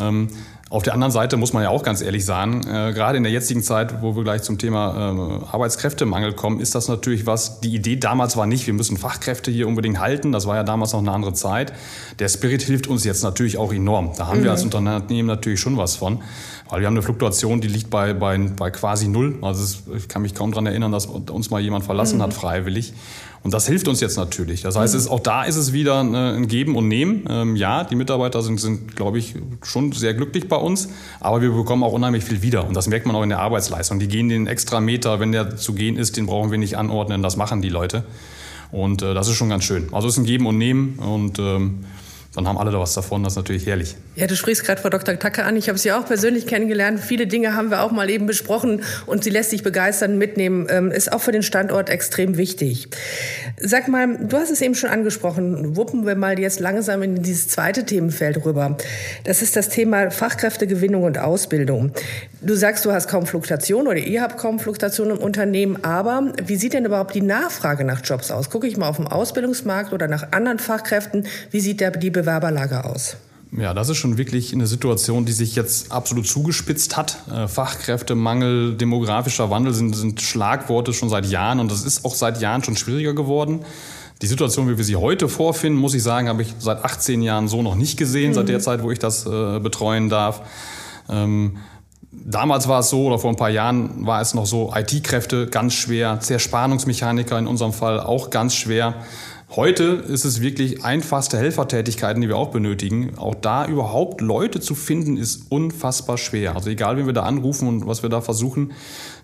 Ähm, 0.00 0.28
Auf 0.74 0.82
der 0.82 0.92
anderen 0.92 1.12
Seite 1.12 1.36
muss 1.36 1.52
man 1.52 1.62
ja 1.62 1.68
auch 1.68 1.84
ganz 1.84 2.02
ehrlich 2.02 2.24
sagen, 2.24 2.62
äh, 2.62 2.92
gerade 2.92 3.16
in 3.16 3.22
der 3.22 3.30
jetzigen 3.30 3.62
Zeit, 3.62 4.02
wo 4.02 4.16
wir 4.16 4.24
gleich 4.24 4.42
zum 4.42 4.58
Thema 4.58 5.44
äh, 5.46 5.52
Arbeitskräftemangel 5.52 6.32
kommen, 6.32 6.58
ist 6.58 6.74
das 6.74 6.88
natürlich 6.88 7.26
was, 7.26 7.60
die 7.60 7.76
Idee 7.76 7.94
damals 7.94 8.36
war 8.36 8.46
nicht, 8.46 8.66
wir 8.66 8.74
müssen 8.74 8.96
Fachkräfte 8.96 9.52
hier 9.52 9.68
unbedingt 9.68 10.00
halten, 10.00 10.32
das 10.32 10.48
war 10.48 10.56
ja 10.56 10.64
damals 10.64 10.92
noch 10.92 10.98
eine 10.98 11.12
andere 11.12 11.32
Zeit. 11.32 11.72
Der 12.18 12.28
Spirit 12.28 12.62
hilft 12.62 12.88
uns 12.88 13.04
jetzt 13.04 13.22
natürlich 13.22 13.56
auch 13.56 13.72
enorm. 13.72 14.14
Da 14.16 14.26
haben 14.26 14.40
mhm. 14.40 14.44
wir 14.44 14.50
als 14.50 14.64
Unternehmen 14.64 15.28
natürlich 15.28 15.60
schon 15.60 15.76
was 15.76 15.94
von, 15.94 16.22
weil 16.68 16.80
wir 16.80 16.88
haben 16.88 16.94
eine 16.94 17.02
Fluktuation, 17.02 17.60
die 17.60 17.68
liegt 17.68 17.90
bei, 17.90 18.12
bei, 18.12 18.36
bei 18.36 18.72
quasi 18.72 19.06
null. 19.06 19.38
Also 19.42 19.62
es, 19.62 19.82
ich 19.96 20.08
kann 20.08 20.22
mich 20.22 20.34
kaum 20.34 20.50
daran 20.50 20.66
erinnern, 20.66 20.90
dass 20.90 21.06
uns 21.06 21.50
mal 21.50 21.60
jemand 21.60 21.84
verlassen 21.84 22.18
mhm. 22.18 22.22
hat 22.22 22.34
freiwillig. 22.34 22.94
Und 23.44 23.52
das 23.52 23.66
hilft 23.66 23.88
uns 23.88 24.00
jetzt 24.00 24.16
natürlich. 24.16 24.62
Das 24.62 24.74
heißt, 24.74 24.94
es, 24.94 25.06
auch 25.06 25.20
da 25.20 25.44
ist 25.44 25.56
es 25.56 25.74
wieder 25.74 26.00
ein 26.00 26.48
Geben 26.48 26.76
und 26.76 26.88
Nehmen. 26.88 27.26
Ähm, 27.28 27.56
ja, 27.56 27.84
die 27.84 27.94
Mitarbeiter 27.94 28.42
sind, 28.42 28.58
sind, 28.58 28.96
glaube 28.96 29.18
ich, 29.18 29.34
schon 29.62 29.92
sehr 29.92 30.14
glücklich 30.14 30.48
bei 30.48 30.56
uns, 30.56 30.88
aber 31.20 31.42
wir 31.42 31.50
bekommen 31.50 31.82
auch 31.82 31.92
unheimlich 31.92 32.24
viel 32.24 32.40
wieder. 32.40 32.66
Und 32.66 32.74
das 32.74 32.88
merkt 32.88 33.04
man 33.04 33.14
auch 33.14 33.22
in 33.22 33.28
der 33.28 33.40
Arbeitsleistung. 33.40 33.98
Die 33.98 34.08
gehen 34.08 34.30
den 34.30 34.46
extra 34.46 34.80
Meter, 34.80 35.20
wenn 35.20 35.30
der 35.30 35.58
zu 35.58 35.74
gehen 35.74 35.98
ist, 35.98 36.16
den 36.16 36.24
brauchen 36.24 36.50
wir 36.50 36.58
nicht 36.58 36.78
anordnen. 36.78 37.22
Das 37.22 37.36
machen 37.36 37.60
die 37.60 37.68
Leute. 37.68 38.04
Und 38.72 39.02
äh, 39.02 39.12
das 39.12 39.28
ist 39.28 39.36
schon 39.36 39.50
ganz 39.50 39.64
schön. 39.64 39.88
Also 39.92 40.08
es 40.08 40.14
ist 40.14 40.18
ein 40.20 40.26
Geben 40.26 40.46
und 40.46 40.56
Nehmen 40.56 40.98
und 40.98 41.38
ähm, 41.38 41.84
dann 42.34 42.48
haben 42.48 42.58
alle 42.58 42.72
da 42.72 42.80
was 42.80 42.94
davon. 42.94 43.22
Das 43.22 43.34
ist 43.34 43.36
natürlich 43.36 43.66
herrlich. 43.66 43.94
Ja, 44.16 44.26
du 44.26 44.34
sprichst 44.34 44.64
gerade 44.64 44.80
Frau 44.80 44.88
Dr. 44.88 45.18
Tacke 45.18 45.44
an. 45.44 45.56
Ich 45.56 45.68
habe 45.68 45.78
sie 45.78 45.92
auch 45.92 46.04
persönlich 46.04 46.46
kennengelernt. 46.46 46.98
Viele 46.98 47.28
Dinge 47.28 47.54
haben 47.54 47.70
wir 47.70 47.82
auch 47.82 47.92
mal 47.92 48.10
eben 48.10 48.26
besprochen 48.26 48.82
und 49.06 49.22
sie 49.22 49.30
lässt 49.30 49.50
sich 49.50 49.62
begeistern, 49.62 50.18
mitnehmen. 50.18 50.66
Ähm, 50.68 50.90
ist 50.90 51.12
auch 51.12 51.20
für 51.20 51.30
den 51.30 51.44
Standort 51.44 51.88
extrem 51.88 52.36
wichtig. 52.36 52.88
Sag 53.60 53.86
mal, 53.86 54.18
du 54.18 54.36
hast 54.36 54.50
es 54.50 54.60
eben 54.60 54.74
schon 54.74 54.90
angesprochen. 54.90 55.76
Wuppen 55.76 56.06
wir 56.06 56.16
mal 56.16 56.38
jetzt 56.38 56.58
langsam 56.58 57.02
in 57.02 57.22
dieses 57.22 57.48
zweite 57.48 57.86
Themenfeld 57.86 58.44
rüber. 58.44 58.76
Das 59.22 59.40
ist 59.40 59.54
das 59.54 59.68
Thema 59.68 60.10
Fachkräftegewinnung 60.10 61.04
und 61.04 61.18
Ausbildung. 61.18 61.92
Du 62.40 62.56
sagst, 62.56 62.84
du 62.84 62.92
hast 62.92 63.08
kaum 63.08 63.26
Fluktuation 63.26 63.86
oder 63.86 63.98
ihr 63.98 64.22
habt 64.22 64.38
kaum 64.38 64.58
Fluktuation 64.58 65.10
im 65.10 65.18
Unternehmen. 65.18 65.84
Aber 65.84 66.32
wie 66.44 66.56
sieht 66.56 66.72
denn 66.72 66.84
überhaupt 66.84 67.14
die 67.14 67.22
Nachfrage 67.22 67.84
nach 67.84 68.02
Jobs 68.04 68.30
aus? 68.30 68.50
Gucke 68.50 68.66
ich 68.66 68.76
mal 68.76 68.88
auf 68.88 68.96
dem 68.96 69.06
Ausbildungsmarkt 69.06 69.92
oder 69.92 70.08
nach 70.08 70.32
anderen 70.32 70.58
Fachkräften. 70.58 71.26
Wie 71.50 71.60
sieht 71.60 71.80
da 71.80 71.90
die 71.90 72.10
Bewerberlage 72.24 72.84
aus? 72.84 73.16
Ja, 73.56 73.72
das 73.72 73.88
ist 73.88 73.98
schon 73.98 74.18
wirklich 74.18 74.52
eine 74.52 74.66
Situation, 74.66 75.24
die 75.26 75.32
sich 75.32 75.54
jetzt 75.54 75.92
absolut 75.92 76.26
zugespitzt 76.26 76.96
hat. 76.96 77.18
Äh, 77.30 77.46
Fachkräftemangel, 77.46 78.74
demografischer 78.74 79.50
Wandel 79.50 79.72
sind, 79.72 79.94
sind 79.94 80.20
Schlagworte 80.20 80.92
schon 80.92 81.08
seit 81.08 81.26
Jahren 81.26 81.60
und 81.60 81.70
das 81.70 81.84
ist 81.84 82.04
auch 82.04 82.14
seit 82.14 82.40
Jahren 82.40 82.64
schon 82.64 82.76
schwieriger 82.76 83.14
geworden. 83.14 83.60
Die 84.22 84.26
Situation, 84.26 84.68
wie 84.68 84.76
wir 84.76 84.84
sie 84.84 84.96
heute 84.96 85.28
vorfinden, 85.28 85.78
muss 85.78 85.94
ich 85.94 86.02
sagen, 86.02 86.28
habe 86.28 86.42
ich 86.42 86.54
seit 86.58 86.84
18 86.84 87.22
Jahren 87.22 87.46
so 87.46 87.62
noch 87.62 87.76
nicht 87.76 87.96
gesehen, 87.96 88.30
mhm. 88.30 88.34
seit 88.34 88.48
der 88.48 88.60
Zeit, 88.60 88.82
wo 88.82 88.90
ich 88.90 88.98
das 88.98 89.26
äh, 89.26 89.60
betreuen 89.60 90.08
darf. 90.08 90.40
Ähm, 91.08 91.58
Damals 92.26 92.68
war 92.68 92.80
es 92.80 92.90
so, 92.90 93.06
oder 93.06 93.18
vor 93.18 93.30
ein 93.30 93.36
paar 93.36 93.50
Jahren 93.50 94.06
war 94.06 94.20
es 94.20 94.34
noch 94.34 94.46
so, 94.46 94.72
IT-Kräfte 94.74 95.46
ganz 95.46 95.74
schwer, 95.74 96.20
Zerspannungsmechaniker 96.20 97.38
in 97.38 97.46
unserem 97.46 97.72
Fall 97.72 98.00
auch 98.00 98.30
ganz 98.30 98.54
schwer. 98.54 98.94
Heute 99.50 99.84
ist 99.84 100.24
es 100.24 100.40
wirklich 100.40 100.84
einfachste 100.84 101.38
Helfertätigkeiten, 101.38 102.20
die 102.20 102.28
wir 102.28 102.36
auch 102.36 102.50
benötigen. 102.50 103.16
Auch 103.18 103.34
da 103.34 103.66
überhaupt 103.66 104.20
Leute 104.20 104.60
zu 104.60 104.74
finden, 104.74 105.16
ist 105.16 105.52
unfassbar 105.52 106.18
schwer. 106.18 106.56
Also 106.56 106.70
egal, 106.70 106.96
wen 106.96 107.06
wir 107.06 107.12
da 107.12 107.22
anrufen 107.22 107.68
und 107.68 107.86
was 107.86 108.02
wir 108.02 108.10
da 108.10 108.20
versuchen, 108.20 108.72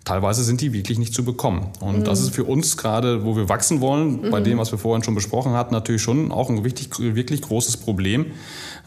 teilweise 0.04 0.44
sind 0.44 0.60
die 0.60 0.72
wirklich 0.72 0.98
nicht 0.98 1.14
zu 1.14 1.24
bekommen. 1.24 1.68
Und 1.80 2.00
mhm. 2.00 2.04
das 2.04 2.20
ist 2.20 2.34
für 2.34 2.44
uns 2.44 2.76
gerade, 2.76 3.24
wo 3.24 3.34
wir 3.34 3.48
wachsen 3.48 3.80
wollen, 3.80 4.22
mhm. 4.22 4.30
bei 4.30 4.40
dem, 4.40 4.58
was 4.58 4.70
wir 4.70 4.78
vorhin 4.78 5.02
schon 5.02 5.14
besprochen 5.14 5.52
hatten, 5.52 5.74
natürlich 5.74 6.02
schon 6.02 6.30
auch 6.30 6.48
ein 6.48 6.64
wichtig, 6.64 6.90
wirklich 6.98 7.42
großes 7.42 7.78
Problem. 7.78 8.26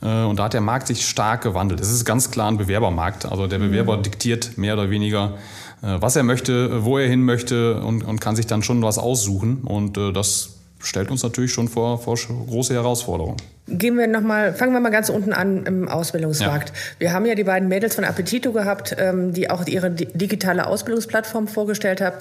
Äh, 0.02 0.24
und 0.24 0.38
da 0.38 0.46
hat 0.46 0.54
der 0.54 0.62
Markt 0.62 0.88
sich 0.88 1.06
stark 1.06 1.42
gewandelt. 1.42 1.82
Es 1.82 1.92
ist 1.92 2.06
ganz 2.06 2.32
klar 2.32 2.50
ein 2.50 2.58
Bewerbermarkt. 2.58 3.26
Also 3.26 3.48
der 3.48 3.60
Bewerber 3.60 3.98
mhm. 3.98 4.04
diktiert 4.04 4.58
mehr 4.58 4.76
oder 4.76 4.90
weniger, 4.90 5.34
äh, 5.82 5.98
was 6.00 6.16
er 6.16 6.24
möchte, 6.24 6.86
wo 6.86 6.98
er 6.98 7.10
hin 7.10 7.24
möchte 7.24 7.82
und, 7.82 8.04
und 8.04 8.22
kann 8.22 8.36
sich 8.36 8.48
dann 8.48 8.64
schon 8.64 8.82
was 8.82 8.98
aussuchen. 8.98 9.64
Und 9.64 9.98
äh, 9.98 10.14
das 10.14 10.53
stellt 10.84 11.10
uns 11.10 11.24
natürlich 11.24 11.52
schon 11.52 11.68
vor, 11.68 11.98
vor 12.00 12.16
große 12.16 12.74
Herausforderungen. 12.74 13.38
Gehen 13.66 13.98
wir 13.98 14.08
noch 14.08 14.22
mal, 14.22 14.54
fangen 14.54 14.74
wir 14.74 14.82
mal 14.82 14.90
ganz 14.90 15.08
unten 15.08 15.32
an 15.32 15.66
im 15.66 15.88
Ausbildungsmarkt. 15.88 16.70
Ja. 16.70 16.76
Wir 17.00 17.14
haben 17.14 17.26
ja 17.26 17.34
die 17.34 17.46
beiden 17.46 17.70
Mädels 17.70 17.96
von 17.96 18.04
Appetito 18.04 18.52
gehabt, 18.52 18.94
ähm, 19.00 19.32
die 19.34 19.50
auch 19.50 19.66
ihre 19.66 19.90
digitale 19.90 20.68
Ausbildungsplattform 20.68 21.48
vorgestellt 21.48 22.02
haben. 22.02 22.18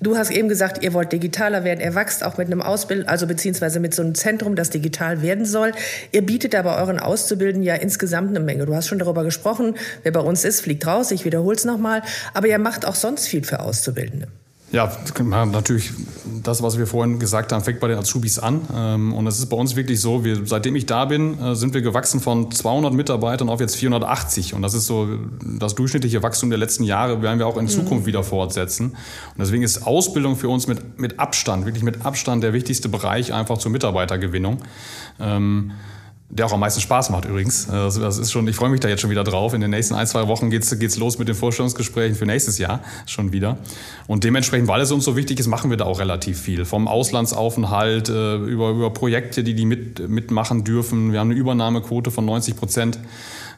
Du 0.00 0.16
hast 0.16 0.30
eben 0.30 0.48
gesagt, 0.48 0.82
ihr 0.82 0.94
wollt 0.94 1.12
digitaler 1.12 1.64
werden. 1.64 1.80
Ihr 1.80 1.94
wächst 1.94 2.24
auch 2.24 2.38
mit 2.38 2.46
einem 2.46 2.62
Ausbild, 2.62 3.06
also 3.10 3.26
beziehungsweise 3.26 3.78
mit 3.78 3.94
so 3.94 4.00
einem 4.00 4.14
Zentrum, 4.14 4.56
das 4.56 4.70
digital 4.70 5.20
werden 5.20 5.44
soll. 5.44 5.72
Ihr 6.12 6.24
bietet 6.24 6.54
aber 6.54 6.78
euren 6.78 6.98
Auszubildenden 6.98 7.62
ja 7.62 7.74
insgesamt 7.74 8.30
eine 8.30 8.40
Menge. 8.40 8.64
Du 8.64 8.74
hast 8.74 8.88
schon 8.88 8.98
darüber 8.98 9.22
gesprochen. 9.22 9.74
Wer 10.02 10.12
bei 10.12 10.20
uns 10.20 10.44
ist, 10.44 10.62
fliegt 10.62 10.86
raus. 10.86 11.10
Ich 11.10 11.26
wiederhole 11.26 11.56
es 11.56 11.66
nochmal. 11.66 12.00
Aber 12.32 12.48
ihr 12.48 12.58
macht 12.58 12.86
auch 12.86 12.94
sonst 12.94 13.28
viel 13.28 13.44
für 13.44 13.60
Auszubildende. 13.60 14.28
Ja, 14.72 14.90
natürlich, 15.44 15.92
das, 16.42 16.60
was 16.60 16.76
wir 16.76 16.88
vorhin 16.88 17.20
gesagt 17.20 17.52
haben, 17.52 17.62
fängt 17.62 17.78
bei 17.78 17.86
den 17.86 17.98
Azubis 17.98 18.40
an. 18.40 18.62
Ähm, 18.74 19.14
und 19.14 19.26
es 19.28 19.38
ist 19.38 19.46
bei 19.46 19.56
uns 19.56 19.76
wirklich 19.76 20.00
so, 20.00 20.24
wir, 20.24 20.44
seitdem 20.44 20.74
ich 20.74 20.86
da 20.86 21.04
bin, 21.04 21.38
äh, 21.40 21.54
sind 21.54 21.72
wir 21.72 21.82
gewachsen 21.82 22.20
von 22.20 22.50
200 22.50 22.92
Mitarbeitern 22.92 23.48
auf 23.48 23.60
jetzt 23.60 23.76
480. 23.76 24.54
Und 24.54 24.62
das 24.62 24.74
ist 24.74 24.86
so 24.86 25.08
das 25.40 25.76
durchschnittliche 25.76 26.22
Wachstum 26.22 26.50
der 26.50 26.58
letzten 26.58 26.82
Jahre, 26.82 27.22
werden 27.22 27.38
wir 27.38 27.46
auch 27.46 27.58
in 27.58 27.68
Zukunft 27.68 28.02
mhm. 28.02 28.06
wieder 28.06 28.24
fortsetzen. 28.24 28.86
Und 28.90 29.38
deswegen 29.38 29.62
ist 29.62 29.86
Ausbildung 29.86 30.34
für 30.34 30.48
uns 30.48 30.66
mit, 30.66 30.98
mit 30.98 31.20
Abstand, 31.20 31.64
wirklich 31.64 31.84
mit 31.84 32.04
Abstand 32.04 32.42
der 32.42 32.52
wichtigste 32.52 32.88
Bereich 32.88 33.32
einfach 33.32 33.58
zur 33.58 33.70
Mitarbeitergewinnung. 33.70 34.58
Ähm, 35.20 35.72
der 36.28 36.46
auch 36.46 36.52
am 36.52 36.60
meisten 36.60 36.80
Spaß 36.80 37.10
macht 37.10 37.24
übrigens. 37.24 37.68
Also 37.70 38.00
das 38.00 38.18
ist 38.18 38.32
schon, 38.32 38.48
ich 38.48 38.56
freue 38.56 38.68
mich 38.68 38.80
da 38.80 38.88
jetzt 38.88 39.00
schon 39.00 39.10
wieder 39.10 39.22
drauf. 39.22 39.54
In 39.54 39.60
den 39.60 39.70
nächsten 39.70 39.94
ein, 39.94 40.06
zwei 40.06 40.26
Wochen 40.26 40.50
geht's 40.50 40.76
geht's 40.78 40.96
los 40.96 41.18
mit 41.18 41.28
den 41.28 41.36
Vorstellungsgesprächen 41.36 42.16
für 42.16 42.26
nächstes 42.26 42.58
Jahr 42.58 42.80
schon 43.06 43.32
wieder. 43.32 43.58
Und 44.06 44.24
dementsprechend, 44.24 44.68
weil 44.68 44.80
es 44.80 44.90
uns 44.90 45.04
so 45.04 45.16
wichtig 45.16 45.38
ist, 45.38 45.46
machen 45.46 45.70
wir 45.70 45.76
da 45.76 45.84
auch 45.84 46.00
relativ 46.00 46.40
viel. 46.40 46.64
Vom 46.64 46.88
Auslandsaufenthalt 46.88 48.08
äh, 48.08 48.36
über, 48.36 48.70
über 48.70 48.90
Projekte, 48.90 49.44
die 49.44 49.54
die 49.54 49.66
mit, 49.66 50.08
mitmachen 50.08 50.64
dürfen. 50.64 51.12
Wir 51.12 51.20
haben 51.20 51.30
eine 51.30 51.38
Übernahmequote 51.38 52.10
von 52.10 52.24
90 52.24 52.56
Prozent. 52.56 52.98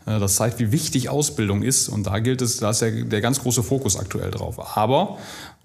Äh, 0.09 0.19
das 0.19 0.37
zeigt, 0.37 0.59
wie 0.59 0.73
wichtig 0.73 1.09
Ausbildung 1.09 1.63
ist. 1.63 1.89
Und 1.89 2.07
da 2.07 2.19
gilt 2.19 2.43
es, 2.43 2.59
da 2.59 2.71
ist 2.71 2.83
der, 2.83 2.91
der 2.91 3.21
ganz 3.21 3.41
große 3.41 3.63
Fokus 3.63 3.99
aktuell 3.99 4.31
drauf. 4.31 4.77
Aber, 4.77 5.19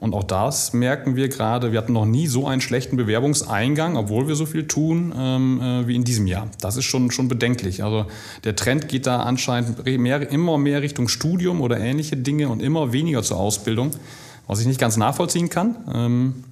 und 0.03 0.13
auch 0.13 0.25
das 0.25 0.73
merken 0.73 1.15
wir 1.15 1.29
gerade, 1.29 1.71
wir 1.71 1.79
hatten 1.79 1.93
noch 1.93 2.03
nie 2.03 2.27
so 2.27 2.45
einen 2.45 2.59
schlechten 2.59 2.97
Bewerbungseingang, 2.97 3.95
obwohl 3.95 4.27
wir 4.27 4.35
so 4.35 4.45
viel 4.45 4.67
tun, 4.67 5.13
ähm, 5.17 5.61
äh, 5.61 5.87
wie 5.87 5.95
in 5.95 6.03
diesem 6.03 6.27
Jahr. 6.27 6.49
Das 6.59 6.75
ist 6.75 6.83
schon, 6.83 7.09
schon 7.09 7.29
bedenklich. 7.29 7.85
Also 7.85 8.05
der 8.43 8.57
Trend 8.57 8.89
geht 8.89 9.07
da 9.07 9.21
anscheinend 9.21 9.85
mehr, 9.85 10.29
immer 10.29 10.57
mehr 10.57 10.81
Richtung 10.81 11.07
Studium 11.07 11.61
oder 11.61 11.79
ähnliche 11.79 12.17
Dinge 12.17 12.49
und 12.49 12.61
immer 12.61 12.91
weniger 12.91 13.23
zur 13.23 13.37
Ausbildung, 13.37 13.91
was 14.45 14.59
ich 14.59 14.67
nicht 14.67 14.77
ganz 14.77 14.97
nachvollziehen 14.97 15.47
kann. 15.47 15.77
Ähm, 15.93 16.43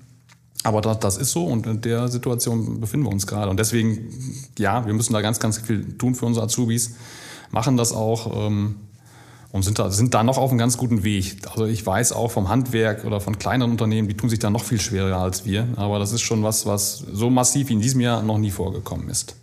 aber 0.63 0.79
das, 0.79 0.99
das 0.99 1.17
ist 1.17 1.31
so 1.31 1.45
und 1.45 1.67
in 1.67 1.81
der 1.81 2.07
Situation 2.07 2.79
befinden 2.79 3.05
wir 3.05 3.11
uns 3.11 3.27
gerade. 3.27 3.49
Und 3.49 3.59
deswegen, 3.59 4.13
ja, 4.59 4.85
wir 4.85 4.93
müssen 4.93 5.11
da 5.11 5.19
ganz, 5.19 5.41
ganz 5.41 5.57
viel 5.57 5.97
tun 5.97 6.15
für 6.15 6.25
unsere 6.25 6.45
Azubis 6.45 6.95
machen 7.51 7.75
das 7.75 7.91
auch 7.91 8.47
ähm, 8.47 8.77
und 9.51 9.63
sind 9.63 9.79
da, 9.79 9.91
sind 9.91 10.13
da 10.13 10.23
noch 10.23 10.37
auf 10.37 10.49
einem 10.49 10.59
ganz 10.59 10.77
guten 10.77 11.03
Weg. 11.03 11.37
Also 11.49 11.65
ich 11.65 11.85
weiß 11.85 12.13
auch 12.13 12.31
vom 12.31 12.49
Handwerk 12.49 13.05
oder 13.05 13.19
von 13.19 13.37
kleineren 13.37 13.71
Unternehmen, 13.71 14.07
die 14.07 14.15
tun 14.15 14.29
sich 14.29 14.39
da 14.39 14.49
noch 14.49 14.63
viel 14.63 14.79
schwerer 14.79 15.17
als 15.17 15.45
wir. 15.45 15.67
Aber 15.75 15.99
das 15.99 16.13
ist 16.13 16.21
schon 16.21 16.43
was, 16.43 16.65
was 16.65 17.03
so 17.11 17.29
massiv 17.29 17.69
wie 17.69 17.73
in 17.73 17.81
diesem 17.81 18.01
Jahr 18.01 18.21
noch 18.21 18.37
nie 18.37 18.51
vorgekommen 18.51 19.09
ist. 19.09 19.35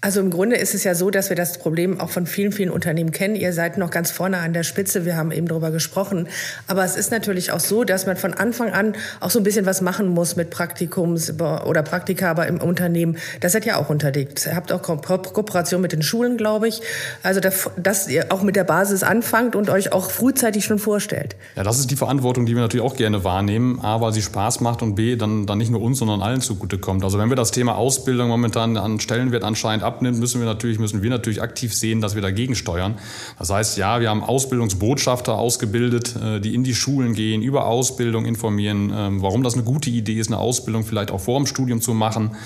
Also 0.00 0.20
im 0.20 0.30
Grunde 0.30 0.54
ist 0.54 0.76
es 0.76 0.84
ja 0.84 0.94
so, 0.94 1.10
dass 1.10 1.28
wir 1.28 1.34
das 1.34 1.58
Problem 1.58 1.98
auch 1.98 2.10
von 2.10 2.24
vielen, 2.24 2.52
vielen 2.52 2.70
Unternehmen 2.70 3.10
kennen. 3.10 3.34
Ihr 3.34 3.52
seid 3.52 3.78
noch 3.78 3.90
ganz 3.90 4.12
vorne 4.12 4.38
an 4.38 4.52
der 4.52 4.62
Spitze. 4.62 5.04
Wir 5.04 5.16
haben 5.16 5.32
eben 5.32 5.48
darüber 5.48 5.72
gesprochen. 5.72 6.28
Aber 6.68 6.84
es 6.84 6.94
ist 6.94 7.10
natürlich 7.10 7.50
auch 7.50 7.58
so, 7.58 7.82
dass 7.82 8.06
man 8.06 8.16
von 8.16 8.32
Anfang 8.32 8.70
an 8.70 8.94
auch 9.18 9.30
so 9.30 9.40
ein 9.40 9.42
bisschen 9.42 9.66
was 9.66 9.80
machen 9.80 10.06
muss 10.06 10.36
mit 10.36 10.50
Praktikums 10.50 11.32
oder 11.40 11.82
Praktika 11.82 12.30
aber 12.30 12.46
im 12.46 12.60
Unternehmen. 12.60 13.16
Das 13.40 13.50
seid 13.50 13.66
ja 13.66 13.76
auch 13.76 13.90
unterlegt. 13.90 14.46
Ihr 14.46 14.54
habt 14.54 14.70
auch 14.70 14.82
Kooperation 14.82 15.80
mit 15.80 15.90
den 15.90 16.02
Schulen, 16.02 16.36
glaube 16.36 16.68
ich. 16.68 16.80
Also, 17.24 17.40
dass 17.40 18.06
ihr 18.06 18.26
auch 18.30 18.42
mit 18.42 18.54
der 18.54 18.62
Basis 18.62 19.02
anfangt 19.02 19.56
und 19.56 19.68
euch 19.68 19.92
auch 19.92 20.12
frühzeitig 20.12 20.64
schon 20.64 20.78
vorstellt. 20.78 21.34
Ja, 21.56 21.64
das 21.64 21.80
ist 21.80 21.90
die 21.90 21.96
Verantwortung, 21.96 22.46
die 22.46 22.54
wir 22.54 22.62
natürlich 22.62 22.86
auch 22.86 22.94
gerne 22.94 23.24
wahrnehmen. 23.24 23.80
A, 23.82 24.00
weil 24.00 24.12
sie 24.12 24.22
Spaß 24.22 24.60
macht 24.60 24.80
und 24.80 24.94
B, 24.94 25.16
dann, 25.16 25.46
dann 25.46 25.58
nicht 25.58 25.72
nur 25.72 25.82
uns, 25.82 25.98
sondern 25.98 26.22
allen 26.22 26.40
zugutekommt. 26.40 27.02
Also, 27.02 27.18
wenn 27.18 27.30
wir 27.30 27.36
das 27.36 27.50
Thema 27.50 27.74
Ausbildung 27.74 28.28
momentan 28.28 28.76
an 28.76 29.00
Stellenwert 29.00 29.42
anscheinend 29.42 29.87
abnimmt, 29.88 30.18
müssen 30.20 30.40
wir 30.40 30.46
natürlich, 30.46 30.78
müssen 30.78 31.02
wir 31.02 31.10
natürlich 31.10 31.42
aktiv 31.42 31.74
sehen, 31.74 32.00
dass 32.00 32.14
wir 32.14 32.22
dagegen 32.22 32.54
steuern. 32.54 32.94
Das 33.38 33.50
heißt, 33.50 33.76
ja, 33.78 34.00
wir 34.00 34.10
haben 34.10 34.22
Ausbildungsbotschafter 34.22 35.36
ausgebildet, 35.36 36.14
äh, 36.14 36.40
die 36.40 36.54
in 36.54 36.62
die 36.62 36.74
Schulen 36.74 37.14
gehen, 37.14 37.42
über 37.42 37.66
Ausbildung 37.66 38.26
informieren, 38.26 38.92
ähm, 38.94 39.22
warum 39.22 39.42
das 39.42 39.54
eine 39.54 39.64
gute 39.64 39.90
Idee 39.90 40.20
ist, 40.20 40.28
eine 40.28 40.38
Ausbildung 40.38 40.84
vielleicht 40.84 41.10
auch 41.10 41.20
vor 41.20 41.38
dem 41.40 41.46
Studium 41.46 41.80
zu 41.80 41.94
machen 41.94 42.36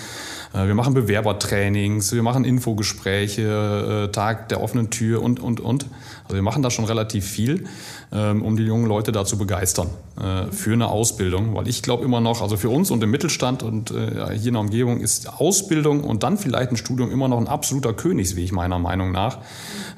Äh, 0.54 0.66
wir 0.66 0.74
machen 0.74 0.94
Bewerbertrainings, 0.94 2.12
wir 2.12 2.22
machen 2.22 2.44
Infogespräche, 2.44 4.06
äh, 4.08 4.12
Tag 4.12 4.48
der 4.48 4.60
offenen 4.60 4.90
Tür 4.90 5.22
und, 5.22 5.40
und, 5.40 5.60
und. 5.60 5.86
Also 6.24 6.34
wir 6.34 6.42
machen 6.42 6.62
da 6.62 6.70
schon 6.70 6.84
relativ 6.84 7.26
viel, 7.26 7.64
ähm, 8.12 8.42
um 8.42 8.56
die 8.56 8.64
jungen 8.64 8.86
Leute 8.86 9.12
da 9.12 9.24
zu 9.24 9.38
begeistern 9.38 9.88
äh, 10.20 10.50
für 10.52 10.72
eine 10.72 10.88
Ausbildung. 10.88 11.54
Weil 11.54 11.68
ich 11.68 11.82
glaube 11.82 12.04
immer 12.04 12.20
noch, 12.20 12.42
also 12.42 12.56
für 12.56 12.70
uns 12.70 12.90
und 12.90 13.02
im 13.02 13.10
Mittelstand 13.10 13.62
und 13.62 13.90
hier 13.90 14.46
in 14.46 14.54
der 14.54 14.60
Umgebung 14.60 15.00
ist 15.00 15.40
Ausbildung 15.40 16.04
und 16.04 16.22
dann 16.22 16.38
vielleicht 16.38 16.70
ein 16.70 16.76
Studium 16.76 17.10
immer 17.10 17.28
noch 17.28 17.38
ein 17.38 17.48
absoluter 17.48 17.92
Königsweg 17.92 18.52
meiner 18.52 18.78
Meinung 18.78 19.12
nach. 19.12 19.38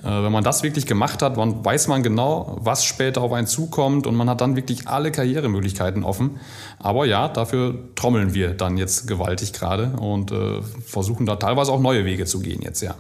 Wenn 0.03 0.33
man 0.33 0.45
das 0.45 0.63
wirklich 0.63 0.87
gemacht 0.87 1.23
hat, 1.23 1.37
dann 1.37 1.65
weiß 1.65 1.89
man 1.89 2.03
genau, 2.03 2.59
was 2.61 2.85
später 2.85 3.23
auf 3.23 3.33
einen 3.33 3.47
zukommt 3.47 4.07
und 4.07 4.15
man 4.15 4.29
hat 4.29 4.41
dann 4.41 4.57
wirklich 4.57 4.89
alle 4.89 5.11
Karrieremöglichkeiten 5.13 6.05
offen. 6.05 6.39
Aber 6.79 7.07
ja, 7.07 7.29
dafür 7.29 7.75
trommeln 7.95 8.35
wir 8.35 8.55
dann 8.55 8.77
jetzt 8.77 9.07
gewaltig 9.07 9.53
gerade 9.53 9.93
und 9.99 10.31
äh, 10.33 10.61
versuchen 10.85 11.27
da 11.27 11.37
teilweise 11.37 11.73
auch 11.73 11.81
neue 11.81 12.05
Wege 12.05 12.27
zu 12.27 12.41
gehen 12.41 12.63
jetzt, 12.63 12.83
ja. 12.83 12.95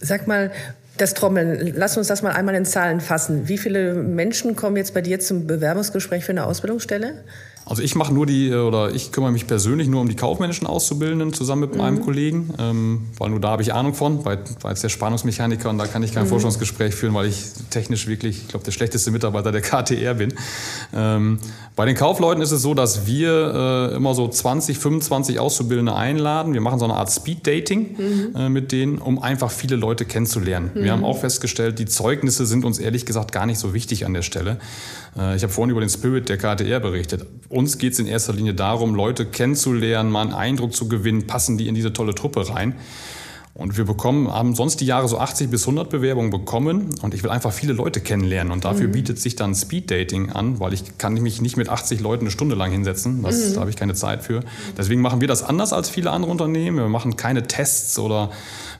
Sag 0.00 0.28
mal, 0.28 0.52
das 1.00 1.14
Trommeln, 1.14 1.72
lass 1.74 1.96
uns 1.96 2.08
das 2.08 2.22
mal 2.22 2.32
einmal 2.32 2.54
in 2.54 2.64
Zahlen 2.64 3.00
fassen. 3.00 3.48
Wie 3.48 3.58
viele 3.58 3.94
Menschen 3.94 4.56
kommen 4.56 4.76
jetzt 4.76 4.94
bei 4.94 5.00
dir 5.00 5.20
zum 5.20 5.46
Bewerbungsgespräch 5.46 6.24
für 6.24 6.32
eine 6.32 6.44
Ausbildungsstelle? 6.44 7.24
Also 7.68 7.82
ich 7.82 7.94
mache 7.94 8.14
nur 8.14 8.24
die, 8.24 8.48
äh, 8.48 8.56
oder 8.56 8.94
ich 8.94 9.12
kümmere 9.12 9.30
mich 9.30 9.46
persönlich 9.46 9.88
nur 9.88 10.00
um 10.00 10.08
die 10.08 10.16
kaufmännischen 10.16 10.66
Auszubildenden 10.66 11.34
zusammen 11.34 11.62
mit 11.62 11.72
mhm. 11.72 11.78
meinem 11.78 12.00
Kollegen, 12.02 12.54
ähm, 12.58 13.02
weil 13.18 13.30
nur 13.30 13.40
da 13.40 13.50
habe 13.50 13.62
ich 13.62 13.74
Ahnung 13.74 13.94
von, 13.94 14.24
weil, 14.24 14.38
weil 14.62 14.72
es 14.72 14.80
der 14.80 14.88
Spannungsmechaniker 14.88 15.68
und 15.68 15.78
da 15.78 15.86
kann 15.86 16.02
ich 16.02 16.14
kein 16.14 16.24
mhm. 16.24 16.28
Forschungsgespräch 16.28 16.94
führen, 16.94 17.14
weil 17.14 17.26
ich 17.26 17.44
technisch 17.70 18.06
wirklich, 18.06 18.38
ich 18.42 18.48
glaube, 18.48 18.64
der 18.64 18.72
schlechteste 18.72 19.10
Mitarbeiter 19.10 19.52
der 19.52 19.60
KTR 19.62 20.14
bin. 20.14 20.32
Ähm, 20.94 21.38
bei 21.76 21.84
den 21.84 21.94
Kaufleuten 21.94 22.42
ist 22.42 22.52
es 22.52 22.62
so, 22.62 22.72
dass 22.74 23.06
wir 23.06 23.90
äh, 23.92 23.96
immer 23.96 24.14
so 24.14 24.26
20, 24.26 24.78
25 24.78 25.38
Auszubildende 25.38 25.94
einladen. 25.94 26.54
Wir 26.54 26.60
machen 26.60 26.78
so 26.78 26.86
eine 26.86 26.94
Art 26.94 27.10
Speed-Dating 27.10 27.96
mhm. 27.98 28.36
äh, 28.36 28.48
mit 28.48 28.72
denen, 28.72 28.98
um 28.98 29.22
einfach 29.22 29.50
viele 29.50 29.76
Leute 29.76 30.04
kennenzulernen. 30.04 30.70
Wir 30.74 30.92
haben 30.92 31.04
auch 31.04 31.18
festgestellt, 31.18 31.78
die 31.78 31.86
Zeugnisse 31.86 32.46
sind 32.46 32.64
uns 32.64 32.78
ehrlich 32.78 33.04
gesagt 33.04 33.32
gar 33.32 33.46
nicht 33.46 33.58
so 33.58 33.74
wichtig 33.74 34.06
an 34.06 34.14
der 34.14 34.22
Stelle. 34.22 34.58
Äh, 35.16 35.36
ich 35.36 35.42
habe 35.42 35.52
vorhin 35.52 35.70
über 35.70 35.80
den 35.80 35.90
Spirit 35.90 36.28
der 36.28 36.38
KTR 36.38 36.80
berichtet. 36.80 37.26
Uns 37.58 37.76
geht 37.76 37.94
es 37.94 37.98
in 37.98 38.06
erster 38.06 38.34
Linie 38.34 38.54
darum, 38.54 38.94
Leute 38.94 39.26
kennenzulernen, 39.26 40.12
mal 40.12 40.20
einen 40.20 40.32
Eindruck 40.32 40.76
zu 40.76 40.86
gewinnen, 40.86 41.26
passen 41.26 41.58
die 41.58 41.66
in 41.66 41.74
diese 41.74 41.92
tolle 41.92 42.14
Truppe 42.14 42.48
rein. 42.48 42.76
Und 43.52 43.76
wir 43.76 43.84
bekommen, 43.84 44.32
haben 44.32 44.54
sonst 44.54 44.80
die 44.80 44.86
Jahre 44.86 45.08
so 45.08 45.18
80 45.18 45.50
bis 45.50 45.62
100 45.62 45.90
Bewerbungen 45.90 46.30
bekommen 46.30 46.90
und 47.02 47.14
ich 47.14 47.24
will 47.24 47.30
einfach 47.30 47.52
viele 47.52 47.72
Leute 47.72 48.00
kennenlernen 48.00 48.52
und 48.52 48.64
dafür 48.64 48.86
mhm. 48.86 48.92
bietet 48.92 49.18
sich 49.18 49.34
dann 49.34 49.56
Speed 49.56 49.90
Dating 49.90 50.30
an, 50.30 50.60
weil 50.60 50.72
ich 50.72 50.98
kann 50.98 51.14
mich 51.14 51.40
nicht 51.40 51.56
mit 51.56 51.68
80 51.68 51.98
Leuten 51.98 52.26
eine 52.26 52.30
Stunde 52.30 52.54
lang 52.54 52.70
hinsetzen, 52.70 53.24
das, 53.24 53.48
mhm. 53.48 53.54
da 53.54 53.60
habe 53.62 53.70
ich 53.70 53.76
keine 53.76 53.94
Zeit 53.94 54.22
für. 54.22 54.44
Deswegen 54.76 55.00
machen 55.00 55.20
wir 55.20 55.26
das 55.26 55.42
anders 55.42 55.72
als 55.72 55.90
viele 55.90 56.12
andere 56.12 56.30
Unternehmen. 56.30 56.76
Wir 56.76 56.88
machen 56.88 57.16
keine 57.16 57.48
Tests 57.48 57.98
oder 57.98 58.30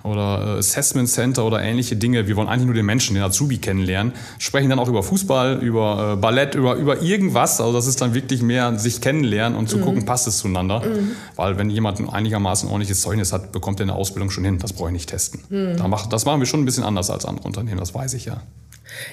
oder 0.02 0.56
äh, 0.56 0.58
Assessment 0.58 1.08
Center 1.08 1.44
oder 1.44 1.62
ähnliche 1.62 1.96
Dinge. 1.96 2.26
Wir 2.26 2.36
wollen 2.36 2.48
eigentlich 2.48 2.66
nur 2.66 2.74
den 2.74 2.86
Menschen, 2.86 3.14
den 3.14 3.22
Azubi 3.22 3.58
kennenlernen. 3.58 4.12
Sprechen 4.38 4.70
dann 4.70 4.78
auch 4.78 4.88
über 4.88 5.02
Fußball, 5.02 5.62
über 5.62 6.14
äh, 6.14 6.16
Ballett, 6.16 6.54
über, 6.54 6.76
über 6.76 7.02
irgendwas. 7.02 7.60
Also 7.60 7.72
das 7.72 7.86
ist 7.86 8.00
dann 8.00 8.14
wirklich 8.14 8.42
mehr 8.42 8.78
sich 8.78 9.00
kennenlernen 9.00 9.58
und 9.58 9.68
zu 9.68 9.78
mhm. 9.78 9.82
gucken, 9.82 10.04
passt 10.04 10.26
es 10.26 10.38
zueinander. 10.38 10.80
Mhm. 10.80 11.12
Weil 11.36 11.58
wenn 11.58 11.70
jemand 11.70 12.00
ein 12.00 12.08
einigermaßen 12.08 12.68
ordentliches 12.68 13.00
Zeugnis 13.00 13.32
hat, 13.32 13.52
bekommt 13.52 13.80
er 13.80 13.84
eine 13.84 13.94
Ausbildung 13.94 14.30
schon 14.30 14.44
hin. 14.44 14.58
Das 14.58 14.72
brauche 14.72 14.88
ich 14.88 14.92
nicht 14.94 15.08
testen. 15.08 15.40
Mhm. 15.48 15.76
Das 16.10 16.24
machen 16.24 16.40
wir 16.40 16.46
schon 16.46 16.60
ein 16.60 16.64
bisschen 16.64 16.84
anders 16.84 17.10
als 17.10 17.24
andere 17.24 17.46
Unternehmen, 17.46 17.78
das 17.78 17.94
weiß 17.94 18.14
ich 18.14 18.24
ja. 18.24 18.42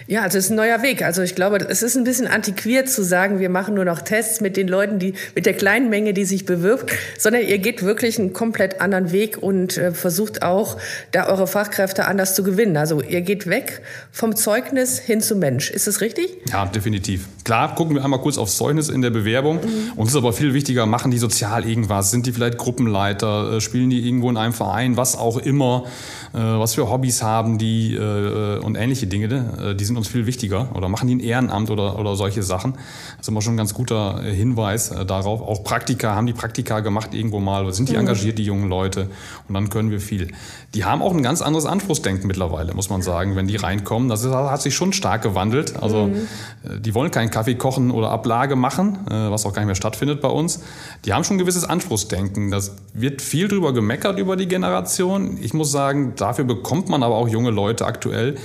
Ja, 0.08 0.22
also 0.22 0.38
es 0.38 0.46
ist 0.46 0.52
ein 0.52 0.56
neuer 0.56 0.82
Weg. 0.82 1.04
Also 1.04 1.22
ich 1.22 1.36
glaube, 1.36 1.58
es 1.58 1.84
ist 1.84 1.96
ein 1.96 2.04
bisschen 2.04 2.28
antiquiert 2.28 2.90
zu 2.90 3.04
sagen, 3.04 3.40
wir 3.40 3.50
machen 3.50 3.76
nur 3.76 3.86
noch 3.86 4.02
Tests 4.02 4.42
mit 4.42 4.58
den 4.58 4.68
Leuten, 4.68 5.00
die 5.00 5.14
mit 5.34 5.46
der 5.46 5.54
kleinen 5.54 5.90
Menge, 5.90 6.14
die 6.14 6.26
sich 6.26 6.46
bewirbt, 6.46 6.92
sondern 7.18 7.44
ihr 7.44 7.58
geht 7.58 7.84
wirklich 7.84 8.20
einen 8.20 8.34
komplett 8.34 8.82
anderen 8.82 9.12
Weg 9.12 9.42
und 9.42 9.78
äh, 9.78 9.92
versucht 9.92 10.44
auch, 10.44 10.78
da 11.12 11.28
eure 11.28 11.48
Fachkräfte 11.48 12.06
anders 12.06 12.36
zu 12.36 12.44
gewinnen. 12.44 12.78
Also 12.78 13.02
ihr 13.02 13.22
geht 13.22 13.48
weg 13.48 13.82
vom 14.12 14.36
Zeugnis 14.36 15.00
hin 15.00 15.22
zum 15.22 15.40
Mensch. 15.40 15.72
Ist 15.72 15.88
das 15.88 16.02
richtig? 16.02 16.30
Ja, 16.52 16.66
definitiv. 16.66 17.28
Klar, 17.44 17.76
gucken 17.76 17.96
wir 17.96 18.04
einmal 18.04 18.22
kurz 18.22 18.38
aufs 18.38 18.58
Zeugnis 18.58 18.90
in 18.90 19.02
der 19.02 19.12
Bewerbung. 19.12 19.58
Mhm. 19.58 19.92
Uns 19.96 20.12
ist 20.12 20.16
aber 20.16 20.34
viel 20.34 20.54
wichtiger, 20.54 20.86
machen 20.86 21.12
die 21.12 21.18
sozial 21.18 21.68
irgendwas? 21.68 22.12
Sind 22.12 22.26
die 22.26 22.32
vielleicht 22.32 22.58
Gruppenleiter? 22.58 23.54
Äh, 23.54 23.62
spielen 23.62 23.90
die 23.90 24.06
irgendwo 24.06 24.30
in 24.30 24.38
einem 24.38 24.54
Verein? 24.54 24.98
Was 24.98 25.18
auch 25.18 25.38
immer. 25.38 25.86
Äh, 26.34 26.40
was 26.40 26.74
für 26.74 26.90
Hobbys 26.90 27.22
haben 27.22 27.58
die 27.58 27.96
äh, 27.96 28.60
und 28.60 28.76
ähnliche 28.76 29.08
Dinge, 29.08 29.28
ne? 29.28 29.75
Die 29.76 29.86
sind 29.86 29.98
uns 29.98 30.08
viel 30.08 30.26
wichtiger 30.26 30.76
oder 30.76 30.90
machen 30.90 31.08
die 31.08 31.16
ein 31.16 31.20
Ehrenamt 31.20 31.70
oder, 31.70 32.00
oder 32.00 32.16
solche 32.16 32.44
Sachen. 32.44 32.74
Das 32.74 33.22
ist 33.22 33.28
immer 33.30 33.42
schon 33.42 33.54
ein 33.54 33.58
ganz 33.58 33.74
guter 33.74 34.22
Hinweis 34.22 34.94
darauf. 35.08 35.42
Auch 35.42 35.64
Praktika, 35.64 36.16
haben 36.16 36.28
die 36.28 36.34
Praktika 36.34 36.80
gemacht 36.80 37.14
irgendwo 37.14 37.40
mal, 37.40 37.72
sind 37.74 37.90
die 37.90 37.94
mhm. 37.94 38.00
engagiert, 38.00 38.38
die 38.38 38.44
jungen 38.44 38.70
Leute 38.70 39.10
und 39.48 39.54
dann 39.54 39.70
können 39.70 39.92
wir 39.92 40.00
viel. 40.00 40.32
Die 40.74 40.84
haben 40.84 41.02
auch 41.02 41.14
ein 41.14 41.24
ganz 41.24 41.42
anderes 41.42 41.66
Anspruchsdenken 41.66 42.28
mittlerweile, 42.28 42.74
muss 42.74 42.90
man 42.90 43.02
sagen, 43.02 43.36
wenn 43.36 43.48
die 43.48 43.56
reinkommen. 43.56 44.10
Das 44.10 44.24
ist, 44.24 44.34
hat 44.34 44.62
sich 44.62 44.76
schon 44.76 44.94
stark 44.94 45.22
gewandelt. 45.22 45.82
Also 45.82 46.08
mhm. 46.08 46.82
die 46.82 46.94
wollen 46.94 47.12
keinen 47.12 47.32
Kaffee 47.32 47.56
kochen 47.56 47.92
oder 47.92 48.10
Ablage 48.10 48.56
machen, 48.56 49.00
was 49.08 49.46
auch 49.46 49.54
gar 49.54 49.62
nicht 49.62 49.68
mehr 49.68 49.76
stattfindet 49.76 50.22
bei 50.22 50.30
uns. 50.30 50.62
Die 51.06 51.14
haben 51.14 51.24
schon 51.24 51.36
ein 51.36 51.40
gewisses 51.40 51.64
Anspruchsdenken. 51.64 52.52
Das 52.52 52.76
wird 52.94 53.22
viel 53.22 53.48
drüber 53.48 53.74
gemeckert 53.74 54.20
über 54.20 54.36
die 54.36 54.48
Generation. 54.48 55.38
Ich 55.42 55.54
muss 55.54 55.72
sagen, 55.72 56.14
Dafür 56.16 56.46
bekommt 56.46 56.90
man 56.90 57.04
aber 57.04 57.16
auch 57.16 57.28
junge 57.28 57.52
Leute 57.52 57.86
aktuell, 57.86 58.36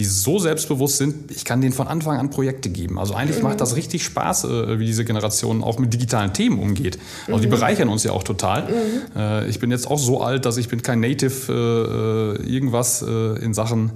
die 0.00 0.06
so 0.06 0.38
selbstbewusst 0.38 0.96
sind, 0.96 1.30
ich 1.30 1.44
kann 1.44 1.60
denen 1.60 1.74
von 1.74 1.86
Anfang 1.86 2.18
an 2.18 2.30
Projekte 2.30 2.70
geben. 2.70 2.98
Also 2.98 3.12
eigentlich 3.12 3.36
mhm. 3.36 3.50
macht 3.50 3.60
das 3.60 3.76
richtig 3.76 4.02
Spaß, 4.02 4.44
äh, 4.44 4.78
wie 4.78 4.86
diese 4.86 5.04
Generation 5.04 5.62
auch 5.62 5.78
mit 5.78 5.92
digitalen 5.92 6.32
Themen 6.32 6.58
umgeht. 6.58 6.98
Also 7.26 7.36
mhm. 7.36 7.42
die 7.42 7.46
bereichern 7.48 7.90
uns 7.90 8.02
ja 8.02 8.12
auch 8.12 8.22
total. 8.22 8.62
Mhm. 8.62 9.20
Äh, 9.20 9.48
ich 9.48 9.60
bin 9.60 9.70
jetzt 9.70 9.90
auch 9.90 9.98
so 9.98 10.22
alt, 10.22 10.46
dass 10.46 10.56
ich 10.56 10.68
bin 10.68 10.80
kein 10.80 11.00
Native 11.00 12.38
äh, 12.40 12.50
irgendwas 12.50 13.02
in 13.02 13.52
Sachen 13.54 13.92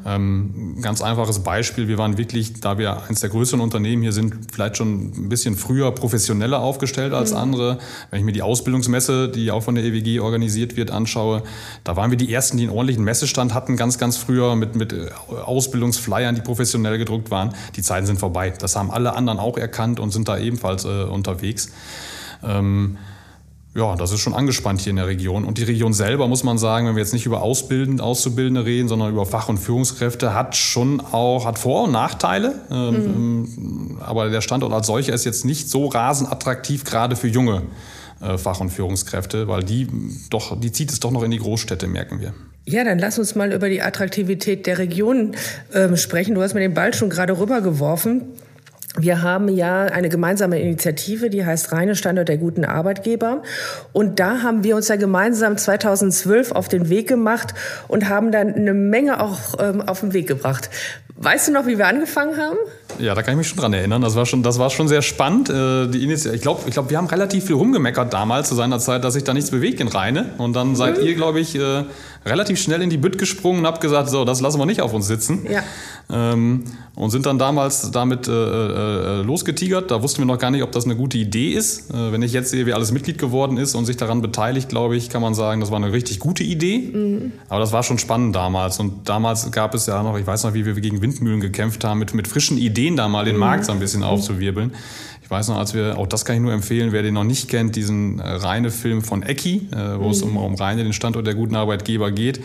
Ähm, 0.06 0.76
ganz 0.80 1.02
einfaches 1.02 1.40
Beispiel. 1.40 1.88
Wir 1.88 1.98
waren 1.98 2.18
wirklich, 2.18 2.60
da 2.60 2.78
wir 2.78 3.02
eines 3.08 3.20
der 3.20 3.30
größeren 3.30 3.60
Unternehmen 3.60 4.02
hier 4.02 4.12
sind, 4.12 4.27
vielleicht 4.52 4.76
schon 4.76 5.12
ein 5.16 5.28
bisschen 5.28 5.56
früher 5.56 5.92
professioneller 5.92 6.60
aufgestellt 6.60 7.12
als 7.12 7.32
mhm. 7.32 7.38
andere. 7.38 7.78
Wenn 8.10 8.20
ich 8.20 8.24
mir 8.24 8.32
die 8.32 8.42
Ausbildungsmesse, 8.42 9.28
die 9.28 9.50
auch 9.50 9.62
von 9.62 9.74
der 9.74 9.84
EWG 9.84 10.20
organisiert 10.20 10.76
wird, 10.76 10.90
anschaue, 10.90 11.42
da 11.84 11.96
waren 11.96 12.10
wir 12.10 12.18
die 12.18 12.32
Ersten, 12.32 12.56
die 12.56 12.64
einen 12.64 12.72
ordentlichen 12.72 13.04
Messestand 13.04 13.54
hatten, 13.54 13.76
ganz, 13.76 13.98
ganz 13.98 14.16
früher 14.16 14.56
mit, 14.56 14.74
mit 14.76 14.92
äh, 14.92 15.10
Ausbildungsflyern, 15.44 16.34
die 16.34 16.42
professionell 16.42 16.98
gedruckt 16.98 17.30
waren. 17.30 17.54
Die 17.76 17.82
Zeiten 17.82 18.06
sind 18.06 18.18
vorbei. 18.18 18.52
Das 18.58 18.76
haben 18.76 18.90
alle 18.90 19.14
anderen 19.14 19.38
auch 19.38 19.56
erkannt 19.56 20.00
und 20.00 20.10
sind 20.10 20.28
da 20.28 20.38
ebenfalls 20.38 20.84
äh, 20.84 21.04
unterwegs. 21.04 21.70
Ähm, 22.42 22.98
ja, 23.74 23.94
das 23.96 24.12
ist 24.12 24.20
schon 24.20 24.34
angespannt 24.34 24.80
hier 24.80 24.90
in 24.90 24.96
der 24.96 25.06
Region. 25.06 25.44
Und 25.44 25.58
die 25.58 25.64
Region 25.64 25.92
selber, 25.92 26.26
muss 26.26 26.42
man 26.42 26.58
sagen, 26.58 26.86
wenn 26.86 26.96
wir 26.96 27.02
jetzt 27.02 27.12
nicht 27.12 27.26
über 27.26 27.42
Ausbildend, 27.42 28.00
Auszubildende 28.00 28.64
reden, 28.64 28.88
sondern 28.88 29.10
über 29.10 29.26
Fach- 29.26 29.48
und 29.48 29.58
Führungskräfte, 29.58 30.34
hat 30.34 30.56
schon 30.56 31.00
auch, 31.00 31.44
hat 31.46 31.58
Vor- 31.58 31.84
und 31.84 31.92
Nachteile. 31.92 32.54
Ähm, 32.70 33.52
mhm. 33.54 33.98
Aber 34.00 34.30
der 34.30 34.40
Standort 34.40 34.72
als 34.72 34.86
solcher 34.86 35.12
ist 35.12 35.24
jetzt 35.24 35.44
nicht 35.44 35.68
so 35.70 35.86
rasend 35.86 36.30
attraktiv, 36.32 36.84
gerade 36.84 37.14
für 37.14 37.28
junge 37.28 37.62
äh, 38.20 38.38
Fach- 38.38 38.60
und 38.60 38.70
Führungskräfte, 38.70 39.48
weil 39.48 39.62
die 39.62 39.86
doch, 40.30 40.58
die 40.58 40.72
zieht 40.72 40.90
es 40.90 40.98
doch 40.98 41.10
noch 41.10 41.22
in 41.22 41.30
die 41.30 41.38
Großstädte, 41.38 41.86
merken 41.86 42.20
wir. 42.20 42.34
Ja, 42.64 42.84
dann 42.84 42.98
lass 42.98 43.18
uns 43.18 43.34
mal 43.34 43.52
über 43.52 43.68
die 43.68 43.80
Attraktivität 43.80 44.66
der 44.66 44.78
Region 44.78 45.36
ähm, 45.72 45.96
sprechen. 45.96 46.34
Du 46.34 46.42
hast 46.42 46.52
mir 46.54 46.60
den 46.60 46.74
Ball 46.74 46.92
schon 46.92 47.10
gerade 47.10 47.38
rübergeworfen. 47.38 48.22
Wir 49.00 49.22
haben 49.22 49.48
ja 49.48 49.84
eine 49.84 50.08
gemeinsame 50.08 50.60
Initiative, 50.60 51.30
die 51.30 51.44
heißt 51.44 51.72
Reine 51.72 51.94
Standort 51.94 52.28
der 52.28 52.36
guten 52.36 52.64
Arbeitgeber. 52.64 53.42
Und 53.92 54.18
da 54.18 54.42
haben 54.42 54.64
wir 54.64 54.74
uns 54.76 54.88
ja 54.88 54.96
gemeinsam 54.96 55.56
2012 55.56 56.52
auf 56.52 56.68
den 56.68 56.88
Weg 56.88 57.08
gemacht 57.08 57.54
und 57.86 58.08
haben 58.08 58.32
dann 58.32 58.54
eine 58.54 58.74
Menge 58.74 59.22
auch 59.22 59.54
ähm, 59.60 59.82
auf 59.82 60.00
den 60.00 60.12
Weg 60.12 60.26
gebracht. 60.26 60.68
Weißt 61.20 61.48
du 61.48 61.52
noch, 61.52 61.66
wie 61.66 61.78
wir 61.78 61.88
angefangen 61.88 62.36
haben? 62.36 62.58
Ja, 63.00 63.12
da 63.16 63.22
kann 63.22 63.34
ich 63.34 63.38
mich 63.38 63.48
schon 63.48 63.58
dran 63.58 63.72
erinnern. 63.72 64.02
Das 64.02 64.14
war 64.14 64.24
schon, 64.24 64.44
das 64.44 64.60
war 64.60 64.70
schon 64.70 64.86
sehr 64.86 65.02
spannend. 65.02 65.50
Äh, 65.50 65.88
die 65.88 66.04
Initi 66.04 66.28
ich 66.28 66.42
glaube, 66.42 66.62
ich 66.66 66.74
glaub, 66.74 66.90
wir 66.90 66.96
haben 66.96 67.08
relativ 67.08 67.46
viel 67.46 67.56
rumgemeckert 67.56 68.12
damals 68.12 68.48
zu 68.48 68.54
seiner 68.54 68.78
Zeit, 68.78 69.02
dass 69.02 69.14
sich 69.14 69.24
da 69.24 69.34
nichts 69.34 69.50
bewegt 69.50 69.80
in 69.80 69.88
Rheine. 69.88 70.26
Und 70.38 70.54
dann 70.54 70.76
seid 70.76 70.98
mhm. 70.98 71.06
ihr, 71.06 71.14
glaube 71.16 71.40
ich, 71.40 71.56
äh, 71.56 71.84
relativ 72.24 72.60
schnell 72.60 72.82
in 72.82 72.90
die 72.90 72.98
Bütt 72.98 73.18
gesprungen 73.18 73.60
und 73.60 73.66
habt 73.66 73.80
gesagt, 73.80 74.10
so, 74.10 74.24
das 74.24 74.40
lassen 74.40 74.60
wir 74.60 74.66
nicht 74.66 74.80
auf 74.80 74.94
uns 74.94 75.08
sitzen. 75.08 75.44
Ja. 75.50 75.64
Ähm, 76.10 76.64
und 76.94 77.10
sind 77.10 77.26
dann 77.26 77.38
damals 77.38 77.90
damit 77.90 78.26
äh, 78.28 78.32
äh, 78.32 79.22
losgetigert. 79.22 79.90
Da 79.90 80.02
wussten 80.02 80.18
wir 80.18 80.26
noch 80.26 80.38
gar 80.38 80.50
nicht, 80.50 80.62
ob 80.62 80.72
das 80.72 80.84
eine 80.84 80.96
gute 80.96 81.18
Idee 81.18 81.50
ist. 81.50 81.90
Äh, 81.90 82.12
wenn 82.12 82.22
ich 82.22 82.32
jetzt 82.32 82.50
sehe, 82.50 82.66
wie 82.66 82.72
alles 82.72 82.92
Mitglied 82.92 83.18
geworden 83.18 83.56
ist 83.58 83.74
und 83.74 83.84
sich 83.84 83.96
daran 83.96 84.22
beteiligt, 84.22 84.68
glaube 84.70 84.96
ich, 84.96 85.10
kann 85.10 85.20
man 85.20 85.34
sagen, 85.34 85.60
das 85.60 85.70
war 85.70 85.76
eine 85.76 85.92
richtig 85.92 86.18
gute 86.18 86.42
Idee. 86.42 86.78
Mhm. 86.78 87.32
Aber 87.48 87.60
das 87.60 87.72
war 87.72 87.82
schon 87.82 87.98
spannend 87.98 88.34
damals. 88.34 88.80
Und 88.80 89.08
damals 89.08 89.50
gab 89.52 89.74
es 89.74 89.86
ja 89.86 90.02
noch, 90.02 90.18
ich 90.18 90.26
weiß 90.26 90.44
noch, 90.44 90.54
wie 90.54 90.64
wir 90.64 90.74
gegen 90.74 91.02
Windmühlen 91.02 91.40
gekämpft 91.40 91.84
haben, 91.84 91.98
mit, 91.98 92.14
mit 92.14 92.26
frischen 92.26 92.56
Ideen 92.56 92.96
da 92.96 93.06
mal 93.06 93.24
den 93.24 93.34
mhm. 93.34 93.40
Markt 93.40 93.66
so 93.66 93.72
ein 93.72 93.78
bisschen 93.78 94.02
aufzuwirbeln. 94.02 94.72
Ich 95.22 95.30
weiß 95.30 95.48
noch, 95.48 95.58
als 95.58 95.74
wir, 95.74 95.98
auch 95.98 96.06
das 96.06 96.24
kann 96.24 96.36
ich 96.36 96.42
nur 96.42 96.54
empfehlen, 96.54 96.90
wer 96.90 97.02
den 97.02 97.12
noch 97.12 97.24
nicht 97.24 97.48
kennt, 97.50 97.76
diesen 97.76 98.18
äh, 98.18 98.26
reine 98.26 98.70
Film 98.70 99.02
von 99.02 99.22
Ecki, 99.22 99.68
äh, 99.72 99.98
wo 99.98 100.06
mhm. 100.06 100.10
es 100.10 100.22
um, 100.22 100.36
um 100.38 100.54
Reine, 100.54 100.84
den 100.84 100.94
Standort 100.94 101.26
der 101.26 101.34
guten 101.34 101.54
Arbeitgeber 101.54 102.10
geht 102.10 102.40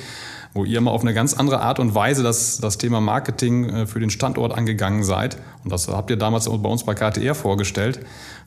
wo 0.54 0.66
ihr 0.66 0.80
mal 0.82 0.92
auf 0.92 1.02
eine 1.02 1.14
ganz 1.14 1.34
andere 1.34 1.62
Art 1.62 1.80
und 1.80 1.96
Weise 1.96 2.22
das, 2.22 2.60
das 2.60 2.78
Thema 2.78 3.02
Marketing 3.02 3.70
äh, 3.70 3.86
für 3.88 4.00
den 4.00 4.10
Standort 4.10 4.56
angegangen 4.56 5.04
seid. 5.04 5.38
Und 5.64 5.72
das 5.72 5.88
habt 5.88 6.10
ihr 6.10 6.18
damals 6.18 6.46
bei 6.48 6.70
uns 6.70 6.84
bei 6.84 6.94
KTR 6.94 7.34
vorgestellt. 7.34 8.00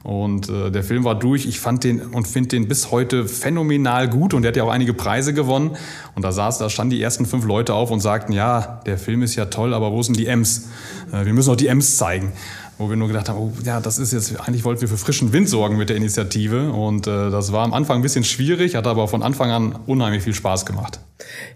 Und 0.05 0.49
äh, 0.49 0.71
der 0.71 0.85
Film 0.85 1.03
war 1.03 1.17
durch. 1.17 1.47
Ich 1.47 1.59
fand 1.59 1.83
den 1.83 2.01
und 2.01 2.29
finde 2.29 2.51
den 2.51 2.69
bis 2.69 2.93
heute 2.93 3.27
phänomenal 3.27 4.09
gut 4.09 4.35
und 4.35 4.43
der 4.43 4.51
hat 4.51 4.57
ja 4.57 4.63
auch 4.63 4.71
einige 4.71 4.95
Preise 4.95 5.35
gewonnen. 5.35 5.77
Und 6.15 6.23
da 6.23 6.31
saß, 6.31 6.59
da 6.59 6.71
standen 6.71 6.91
die 6.91 7.03
ersten 7.03 7.27
fünf 7.27 7.45
Leute 7.45 7.75
auf 7.75 7.91
und 7.91 7.99
sagten, 7.99 8.33
ja, 8.33 8.81
der 8.87 8.99
Film 8.99 9.23
ist 9.23 9.35
ja 9.35 9.47
toll, 9.47 9.75
aber 9.75 9.91
wo 9.91 10.03
sind 10.03 10.17
die 10.17 10.27
M's? 10.27 10.69
Äh, 11.13 11.27
wir 11.27 11.33
müssen 11.33 11.51
auch 11.51 11.57
die 11.57 11.67
M's 11.67 11.97
zeigen 11.97 12.33
wo 12.79 12.91
wir 12.91 12.97
nur 12.97 13.09
gedacht 13.09 13.29
haben, 13.29 13.39
oh, 13.39 13.53
ja, 13.65 13.81
das 13.81 13.99
ist 13.99 14.13
jetzt, 14.13 14.39
eigentlich 14.41 14.65
wollten 14.65 14.83
wir 14.83 14.89
für 14.89 14.99
frischen 14.99 15.33
Wind 15.33 15.49
sorgen 15.49 15.79
mit 15.79 15.89
der 15.89 15.97
Initiative. 15.97 16.73
Und 16.73 17.07
äh, 17.07 17.31
das 17.31 17.53
war 17.53 17.65
am 17.65 17.73
Anfang 17.73 18.01
ein 18.01 18.03
bisschen 18.03 18.25
schwierig, 18.25 18.77
hat 18.77 18.87
aber 18.87 19.09
von 19.09 19.23
Anfang 19.23 19.51
an 19.51 19.79
unheimlich 19.87 20.23
viel 20.23 20.35
Spaß 20.35 20.67
gemacht. 20.67 21.01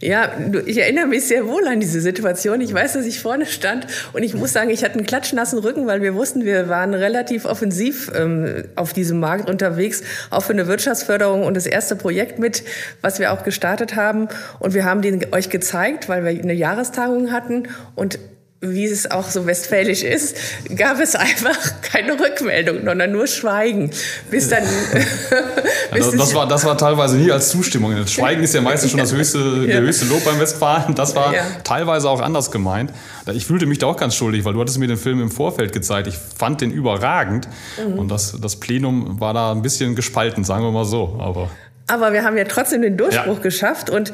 Ja, 0.00 0.30
ich 0.64 0.78
erinnere 0.78 1.06
mich 1.06 1.26
sehr 1.26 1.46
wohl 1.46 1.66
an 1.68 1.80
diese 1.80 2.00
Situation. 2.00 2.62
Ich 2.62 2.72
weiß, 2.72 2.94
dass 2.94 3.04
ich 3.04 3.20
vorne 3.20 3.44
stand 3.44 3.87
und 4.14 4.22
ich 4.22 4.35
muss 4.35 4.54
sagen, 4.54 4.70
ich 4.70 4.83
hatte 4.83 4.94
einen 4.94 5.06
klatschnassen 5.06 5.59
Rücken, 5.59 5.87
weil 5.87 6.00
wir 6.00 6.14
wussten, 6.14 6.46
wir 6.46 6.70
waren 6.70 6.94
relativ 6.94 7.44
offensiv 7.44 8.11
ähm, 8.14 8.64
auf 8.76 8.94
diesem 8.94 9.20
Markt 9.20 9.50
unterwegs, 9.50 10.02
auch 10.30 10.42
für 10.42 10.54
eine 10.54 10.66
Wirtschaftsförderung 10.66 11.44
und 11.44 11.54
das 11.54 11.66
erste 11.66 11.96
Projekt 11.96 12.38
mit, 12.38 12.64
was 13.02 13.18
wir 13.18 13.33
auch 13.33 13.44
gestartet 13.44 13.96
haben. 13.96 14.28
Und 14.59 14.72
wir 14.72 14.87
haben 14.87 15.02
den 15.02 15.26
euch 15.33 15.50
gezeigt, 15.50 16.09
weil 16.09 16.24
wir 16.24 16.30
eine 16.30 16.54
Jahrestagung 16.54 17.30
hatten 17.30 17.64
und 17.94 18.18
wie 18.62 18.85
es 18.85 19.11
auch 19.11 19.31
so 19.31 19.46
westfälisch 19.46 20.03
ist, 20.03 20.37
gab 20.77 21.01
es 21.01 21.16
einfach 21.16 21.81
keine 21.81 22.12
Rückmeldung, 22.20 22.85
sondern 22.85 23.11
nur 23.11 23.27
Schweigen. 23.27 23.90
Bis 24.31 24.49
dann. 24.49 24.62
bis 25.92 26.12
ja, 26.12 26.18
das, 26.18 26.35
war, 26.35 26.46
das 26.46 26.64
war 26.66 26.77
teilweise 26.77 27.16
nie 27.16 27.31
als 27.31 27.49
Zustimmung. 27.49 28.07
Schweigen 28.07 28.42
ist 28.42 28.55
ja 28.55 28.61
meistens 28.61 28.90
schon 28.90 29.01
das 29.01 29.12
höchste, 29.16 29.38
ja. 29.38 29.66
der 29.66 29.81
höchste 29.81 30.05
Lob 30.07 30.23
beim 30.25 30.38
Westfalen. 30.38 30.94
Das 30.94 31.16
war 31.16 31.35
ja. 31.35 31.42
teilweise 31.64 32.11
auch 32.11 32.20
anders 32.20 32.51
gemeint. 32.51 32.92
Ich 33.33 33.46
fühlte 33.46 33.64
mich 33.64 33.79
da 33.79 33.87
auch 33.87 33.96
ganz 33.96 34.14
schuldig, 34.14 34.44
weil 34.44 34.53
du 34.53 34.61
hattest 34.61 34.79
mir 34.79 34.88
den 34.88 34.99
Film 34.99 35.23
im 35.23 35.31
Vorfeld 35.31 35.73
gezeigt. 35.73 36.07
Ich 36.07 36.18
fand 36.18 36.61
den 36.61 36.70
überragend. 36.70 37.49
Mhm. 37.83 37.99
Und 37.99 38.09
das, 38.09 38.38
das 38.40 38.57
Plenum 38.57 39.20
war 39.20 39.33
da 39.33 39.53
ein 39.53 39.62
bisschen 39.62 39.94
gespalten, 39.94 40.44
sagen 40.44 40.64
wir 40.64 40.70
mal 40.70 40.85
so. 40.85 41.16
Aber 41.18 41.51
aber 41.87 42.12
wir 42.12 42.23
haben 42.23 42.37
ja 42.37 42.44
trotzdem 42.44 42.83
den 42.83 42.96
Durchbruch 42.96 43.38
ja. 43.38 43.42
geschafft. 43.42 43.90
Und 43.90 44.12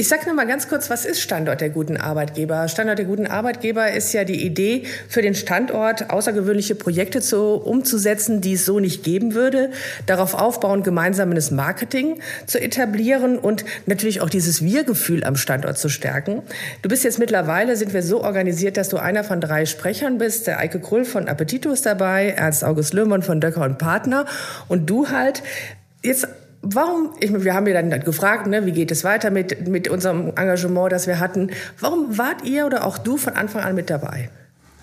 ich 0.00 0.08
sage 0.08 0.26
noch 0.26 0.34
mal 0.34 0.46
ganz 0.46 0.66
kurz, 0.66 0.88
was 0.88 1.04
ist 1.04 1.20
Standort 1.20 1.60
der 1.60 1.68
guten 1.68 1.98
Arbeitgeber? 1.98 2.68
Standort 2.68 2.98
der 2.98 3.04
guten 3.04 3.26
Arbeitgeber 3.26 3.92
ist 3.92 4.14
ja 4.14 4.24
die 4.24 4.46
Idee, 4.46 4.84
für 5.10 5.20
den 5.20 5.34
Standort 5.34 6.08
außergewöhnliche 6.08 6.74
Projekte 6.74 7.20
zu, 7.20 7.56
umzusetzen, 7.56 8.40
die 8.40 8.54
es 8.54 8.64
so 8.64 8.80
nicht 8.80 9.04
geben 9.04 9.34
würde. 9.34 9.72
Darauf 10.06 10.32
aufbauen, 10.32 10.82
gemeinsames 10.82 11.50
Marketing 11.50 12.18
zu 12.46 12.58
etablieren 12.58 13.38
und 13.38 13.66
natürlich 13.84 14.22
auch 14.22 14.30
dieses 14.30 14.64
Wir-Gefühl 14.64 15.22
am 15.22 15.36
Standort 15.36 15.76
zu 15.76 15.90
stärken. 15.90 16.40
Du 16.80 16.88
bist 16.88 17.04
jetzt 17.04 17.18
mittlerweile, 17.18 17.76
sind 17.76 17.92
wir 17.92 18.02
so 18.02 18.24
organisiert, 18.24 18.78
dass 18.78 18.88
du 18.88 18.96
einer 18.96 19.22
von 19.22 19.42
drei 19.42 19.66
Sprechern 19.66 20.16
bist. 20.16 20.46
Der 20.46 20.60
Eike 20.60 20.80
Krull 20.80 21.04
von 21.04 21.28
Appetito 21.28 21.70
ist 21.70 21.84
dabei, 21.84 22.30
Ernst 22.30 22.64
August 22.64 22.94
Löhmann 22.94 23.22
von 23.22 23.38
Döcker 23.38 23.64
und 23.64 23.76
Partner 23.76 24.24
und 24.66 24.88
du 24.88 25.10
halt. 25.10 25.42
Jetzt 26.02 26.26
Warum, 26.62 27.14
ich, 27.20 27.32
wir 27.32 27.54
haben 27.54 27.66
ja 27.66 27.80
dann 27.80 28.04
gefragt, 28.04 28.46
ne, 28.46 28.66
wie 28.66 28.72
geht 28.72 28.90
es 28.90 29.02
weiter 29.02 29.30
mit, 29.30 29.66
mit 29.66 29.88
unserem 29.88 30.28
Engagement, 30.36 30.92
das 30.92 31.06
wir 31.06 31.18
hatten. 31.18 31.50
Warum 31.78 32.18
wart 32.18 32.44
ihr 32.44 32.66
oder 32.66 32.84
auch 32.86 32.98
du 32.98 33.16
von 33.16 33.32
Anfang 33.34 33.62
an 33.62 33.74
mit 33.74 33.88
dabei? 33.88 34.30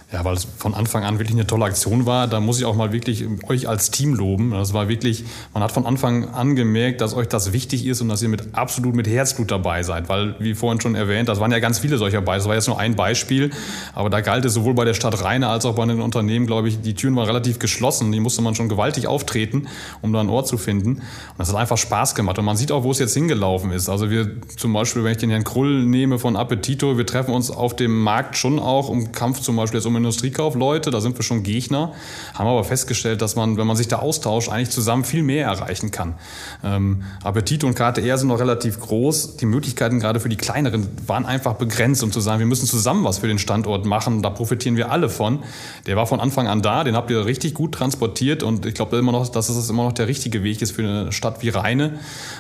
Ja, 0.10 0.24
weil 0.24 0.36
es 0.36 0.46
von 0.46 0.74
Anfang 0.74 1.04
an 1.04 1.20
wirklich 1.20 1.36
eine 1.36 1.46
tolle 1.46 1.65
Aktion 1.65 2.06
war. 2.06 2.28
Da 2.28 2.39
muss 2.39 2.60
ich 2.60 2.63
auch 2.63 2.78
mal 2.78 2.93
wirklich 2.93 3.26
euch 3.50 3.67
als 3.67 3.91
Team 3.91 4.13
loben. 4.13 4.52
Das 4.52 4.74
war 4.74 4.88
wirklich, 4.88 5.26
man 5.54 5.62
hat 5.62 5.74
von 5.74 5.86
Anfang 5.86 6.30
an 6.30 6.56
gemerkt, 6.56 7.02
dass 7.02 7.13
euch 7.13 7.28
das 7.28 7.52
wichtig 7.52 7.86
ist 7.86 8.00
und 8.00 8.08
dass 8.08 8.22
ihr 8.22 8.30
mit 8.30 8.56
absolut 8.56 8.96
mit 8.96 9.06
Herzblut 9.06 9.52
dabei 9.52 9.84
seid. 9.84 10.08
Weil, 10.08 10.36
wie 10.39 10.56
vorhin 10.56 10.80
schon 10.80 10.96
erwähnt, 10.96 11.28
das 11.28 11.41
waren 11.41 11.52
ja 11.52 11.60
ganz 11.60 11.80
viele 11.80 11.98
solcher 11.98 12.22
Beispiele. 12.22 12.38
Das 12.38 12.48
war 12.48 12.56
jetzt 12.56 12.67
nur 12.67 12.80
ein 12.80 12.96
Beispiel. 12.96 13.50
Aber 13.96 14.10
da 14.10 14.22
galt 14.22 14.46
es 14.46 14.54
sowohl 14.54 14.76
bei 14.76 14.86
der 14.86 14.93
Stadt 14.93 15.22
Rheine 15.22 15.50
als 15.50 15.65
auch 15.65 15.76
bei 15.76 15.86
den 15.86 16.00
Unternehmen, 16.00 16.48
glaube 16.48 16.70
ich, 16.70 16.80
die 16.80 16.93
Türen 16.93 17.17
waren 17.17 17.26
relativ 17.26 17.60
geschlossen. 17.60 18.10
Die 18.13 18.22
musste 18.22 18.41
man 18.41 18.56
schon 18.56 18.70
gewaltig 18.70 19.08
auftreten, 19.08 19.67
um 20.02 20.13
da 20.13 20.22
einen 20.22 20.30
Ort 20.30 20.48
zu 20.48 20.58
finden. 20.58 20.89
Und 20.91 21.04
das 21.38 21.50
hat 21.50 21.58
einfach 21.58 21.78
Spaß 21.78 22.15
gemacht. 22.15 22.39
Und 22.39 22.46
man 22.46 22.56
sieht 22.56 22.72
auch, 22.72 22.84
wo 22.86 22.91
es 22.91 23.00
jetzt 23.00 23.13
hingelaufen 23.13 23.72
ist. 23.72 23.89
Also 23.89 24.10
wir 24.10 24.32
zum 24.56 24.72
Beispiel, 24.72 25.04
wenn 25.04 25.12
ich 25.12 25.17
den 25.17 25.32
Herrn 25.32 25.43
Krull 25.43 25.84
nehme 25.84 26.17
von 26.17 26.38
Appetito, 26.38 26.98
wir 26.98 27.06
treffen 27.06 27.34
uns 27.34 27.52
auf 27.52 27.76
dem 27.76 28.02
Markt 28.04 28.38
schon 28.38 28.58
auch 28.58 28.88
um 28.88 29.12
Kampf 29.12 29.41
zum 29.41 29.58
Beispiel 29.58 29.80
jetzt 29.80 29.86
um 29.86 29.96
Industriekaufleute, 29.97 30.91
da 30.91 31.01
sind 31.01 31.17
wir 31.17 31.23
schon 31.23 31.43
Gegner, 31.43 31.93
haben 32.33 32.47
aber 32.47 32.63
festgestellt, 32.63 33.21
dass 33.21 33.36
man, 33.36 33.57
wenn 33.57 33.67
man 33.67 33.75
sich 33.75 33.88
da 33.88 33.97
austauscht, 33.97 34.49
eigentlich 34.49 34.69
zusammen 34.69 35.03
viel 35.03 35.23
mehr 35.23 35.45
erreichen 35.45 35.91
kann. 35.91 36.15
Ähm, 36.63 37.03
Appetit 37.23 37.63
und 37.63 37.75
KTR 37.75 38.17
sind 38.17 38.27
noch 38.27 38.39
relativ 38.39 38.79
groß. 38.79 39.38
Die 39.38 39.45
Möglichkeiten 39.45 39.99
gerade 39.99 40.19
für 40.19 40.29
die 40.29 40.38
kleineren 40.38 40.88
waren 41.05 41.25
einfach 41.25 41.53
begrenzt, 41.53 42.03
um 42.03 42.12
zu 42.12 42.19
sagen, 42.19 42.39
wir 42.39 42.47
müssen 42.47 42.67
zusammen 42.67 43.03
was 43.03 43.19
für 43.19 43.27
den 43.27 43.39
Standort 43.39 43.86
machen. 43.86 44.21
Da 44.21 44.29
profitieren 44.29 44.77
wir 44.77 44.91
alle 44.91 45.10
von. 45.10 45.39
Der 45.86 45.95
war 45.95 46.07
von 46.07 46.19
Anfang 46.19 46.47
an 46.47 46.62
da, 46.62 46.83
den 46.83 46.95
habt 46.95 47.10
ihr 47.12 47.25
richtig 47.25 47.53
gut 47.53 47.73
transportiert 47.73 48.43
und 48.43 48.65
ich 48.65 48.73
glaube 48.73 48.97
immer 48.97 49.12
noch, 49.12 49.27
dass 49.29 49.49
es 49.49 49.69
immer 49.69 49.83
noch 49.83 49.93
der 49.93 50.07
richtige 50.07 50.43
Weg 50.43 50.62
ist 50.62 50.71
für 50.71 50.83
eine 50.83 51.12
Stadt 51.12 51.41
wie 51.41 51.49
Rheine. 51.49 51.99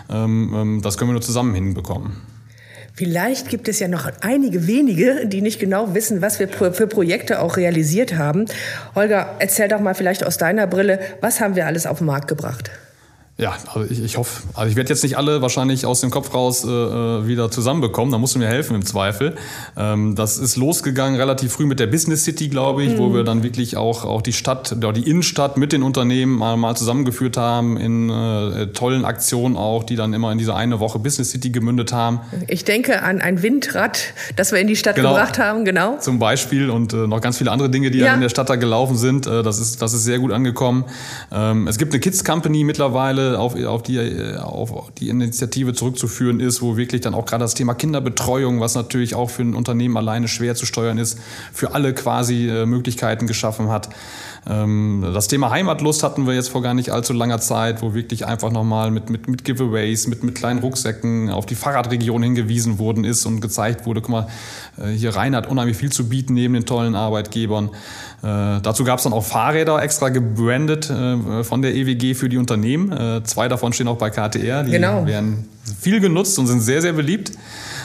Ähm, 0.09 0.53
ähm, 0.55 0.81
das 0.81 0.97
können 0.97 1.09
wir 1.09 1.13
nur 1.13 1.21
zusammen 1.21 1.53
hinbekommen. 1.53 2.36
Vielleicht 2.97 3.49
gibt 3.49 3.67
es 3.67 3.79
ja 3.79 3.87
noch 3.87 4.11
einige 4.21 4.65
wenige, 4.65 5.27
die 5.27 5.43
nicht 5.43 5.59
genau 5.59 5.93
wissen, 5.93 6.23
was 6.23 6.39
wir 6.39 6.49
für 6.49 6.87
Projekte 6.87 7.41
auch 7.41 7.55
realisiert 7.55 8.15
haben. 8.15 8.45
Holger, 8.95 9.35
erzähl 9.37 9.67
doch 9.67 9.79
mal 9.79 9.93
vielleicht 9.93 10.25
aus 10.25 10.39
deiner 10.39 10.65
Brille, 10.65 10.99
was 11.21 11.39
haben 11.39 11.55
wir 11.55 11.67
alles 11.67 11.85
auf 11.85 11.99
den 11.99 12.07
Markt 12.07 12.27
gebracht? 12.27 12.71
Ja, 13.39 13.55
also 13.71 13.87
ich, 13.87 14.03
ich 14.03 14.17
hoffe, 14.17 14.41
also 14.55 14.67
ich 14.67 14.75
werde 14.75 14.89
jetzt 14.89 15.03
nicht 15.03 15.15
alle 15.15 15.43
wahrscheinlich 15.43 15.85
aus 15.85 16.01
dem 16.01 16.09
Kopf 16.09 16.33
raus 16.33 16.65
äh, 16.65 16.69
äh, 16.69 17.27
wieder 17.27 17.51
zusammenbekommen. 17.51 18.11
Da 18.11 18.17
musst 18.17 18.33
du 18.33 18.39
mir 18.39 18.47
helfen 18.47 18.73
im 18.73 18.83
Zweifel. 18.83 19.35
Ähm, 19.77 20.15
das 20.15 20.39
ist 20.39 20.55
losgegangen 20.55 21.19
relativ 21.19 21.53
früh 21.53 21.67
mit 21.67 21.79
der 21.79 21.85
Business 21.85 22.23
City, 22.23 22.47
glaube 22.47 22.83
ich, 22.83 22.93
mhm. 22.93 22.97
wo 22.97 23.13
wir 23.13 23.23
dann 23.23 23.43
wirklich 23.43 23.77
auch, 23.77 24.05
auch 24.05 24.23
die 24.23 24.33
Stadt, 24.33 24.75
die 24.95 25.07
Innenstadt 25.07 25.55
mit 25.55 25.71
den 25.71 25.83
Unternehmen 25.83 26.35
mal, 26.35 26.57
mal 26.57 26.75
zusammengeführt 26.75 27.37
haben 27.37 27.77
in 27.77 28.09
äh, 28.09 28.67
tollen 28.73 29.05
Aktionen 29.05 29.55
auch, 29.55 29.83
die 29.83 29.95
dann 29.95 30.13
immer 30.13 30.31
in 30.31 30.39
diese 30.39 30.55
eine 30.55 30.79
Woche 30.79 30.97
Business 30.97 31.29
City 31.29 31.51
gemündet 31.51 31.93
haben. 31.93 32.21
Ich 32.47 32.65
denke 32.65 33.03
an 33.03 33.21
ein 33.21 33.43
Windrad, 33.43 33.99
das 34.35 34.51
wir 34.51 34.59
in 34.59 34.67
die 34.67 34.75
Stadt 34.75 34.95
genau. 34.95 35.09
gebracht 35.09 35.37
haben, 35.37 35.63
genau. 35.63 35.99
Zum 35.99 36.17
Beispiel 36.17 36.71
und 36.71 36.91
äh, 36.93 37.05
noch 37.05 37.21
ganz 37.21 37.37
viele 37.37 37.51
andere 37.51 37.69
Dinge, 37.69 37.91
die 37.91 37.99
ja. 37.99 38.15
in 38.15 38.21
der 38.21 38.29
Stadt 38.29 38.49
da 38.49 38.55
gelaufen 38.55 38.97
sind. 38.97 39.27
Äh, 39.27 39.43
das, 39.43 39.59
ist, 39.59 39.79
das 39.79 39.93
ist 39.93 40.05
sehr 40.05 40.17
gut 40.17 40.31
angekommen. 40.31 40.85
Ähm, 41.31 41.67
es 41.67 41.77
gibt 41.77 41.93
eine 41.93 41.99
Kids 41.99 42.23
Company 42.23 42.63
mittlerweile 42.63 43.26
auf, 43.35 43.55
auf, 43.65 43.83
die, 43.83 43.99
auf 44.39 44.91
die 44.97 45.09
Initiative 45.09 45.73
zurückzuführen 45.73 46.39
ist, 46.39 46.61
wo 46.61 46.77
wirklich 46.77 47.01
dann 47.01 47.13
auch 47.13 47.25
gerade 47.25 47.43
das 47.43 47.53
Thema 47.53 47.73
Kinderbetreuung, 47.73 48.59
was 48.59 48.75
natürlich 48.75 49.15
auch 49.15 49.29
für 49.29 49.43
ein 49.43 49.55
Unternehmen 49.55 49.97
alleine 49.97 50.27
schwer 50.27 50.55
zu 50.55 50.65
steuern 50.65 50.97
ist, 50.97 51.19
für 51.53 51.73
alle 51.73 51.93
quasi 51.93 52.47
äh, 52.47 52.65
Möglichkeiten 52.65 53.27
geschaffen 53.27 53.69
hat. 53.69 53.89
Ähm, 54.49 55.03
das 55.13 55.27
Thema 55.27 55.49
Heimatlust 55.49 56.03
hatten 56.03 56.25
wir 56.25 56.33
jetzt 56.33 56.49
vor 56.49 56.61
gar 56.61 56.73
nicht 56.73 56.91
allzu 56.91 57.13
langer 57.13 57.39
Zeit, 57.39 57.81
wo 57.81 57.93
wirklich 57.93 58.25
einfach 58.25 58.51
nochmal 58.51 58.91
mit, 58.91 59.09
mit, 59.09 59.27
mit 59.27 59.43
Giveaways, 59.43 60.07
mit, 60.07 60.23
mit 60.23 60.35
kleinen 60.35 60.59
Rucksäcken 60.59 61.29
auf 61.29 61.45
die 61.45 61.55
Fahrradregion 61.55 62.23
hingewiesen 62.23 62.79
worden 62.79 63.03
ist 63.03 63.25
und 63.25 63.41
gezeigt 63.41 63.85
wurde, 63.85 64.01
guck 64.01 64.09
mal, 64.09 64.27
äh, 64.77 64.89
hier 64.89 65.15
Rhein 65.15 65.35
hat 65.35 65.47
unheimlich 65.47 65.77
viel 65.77 65.91
zu 65.91 66.07
bieten 66.07 66.33
neben 66.33 66.53
den 66.53 66.65
tollen 66.65 66.95
Arbeitgebern. 66.95 67.69
Äh, 68.23 68.61
dazu 68.61 68.83
gab 68.83 68.99
es 68.99 69.03
dann 69.03 69.13
auch 69.13 69.25
Fahrräder 69.25 69.81
extra 69.81 70.09
gebrandet 70.09 70.89
äh, 70.89 71.43
von 71.43 71.61
der 71.61 71.75
EWG 71.75 72.15
für 72.15 72.29
die 72.29 72.37
Unternehmen. 72.37 72.91
Äh, 72.91 73.23
zwei 73.23 73.47
davon 73.47 73.73
stehen 73.73 73.87
auch 73.87 73.97
bei 73.97 74.09
KTR. 74.09 74.63
Die 74.63 74.71
genau. 74.71 75.05
werden 75.05 75.49
viel 75.79 75.99
genutzt 75.99 76.39
und 76.39 76.47
sind 76.47 76.61
sehr, 76.61 76.81
sehr 76.81 76.93
beliebt. 76.93 77.31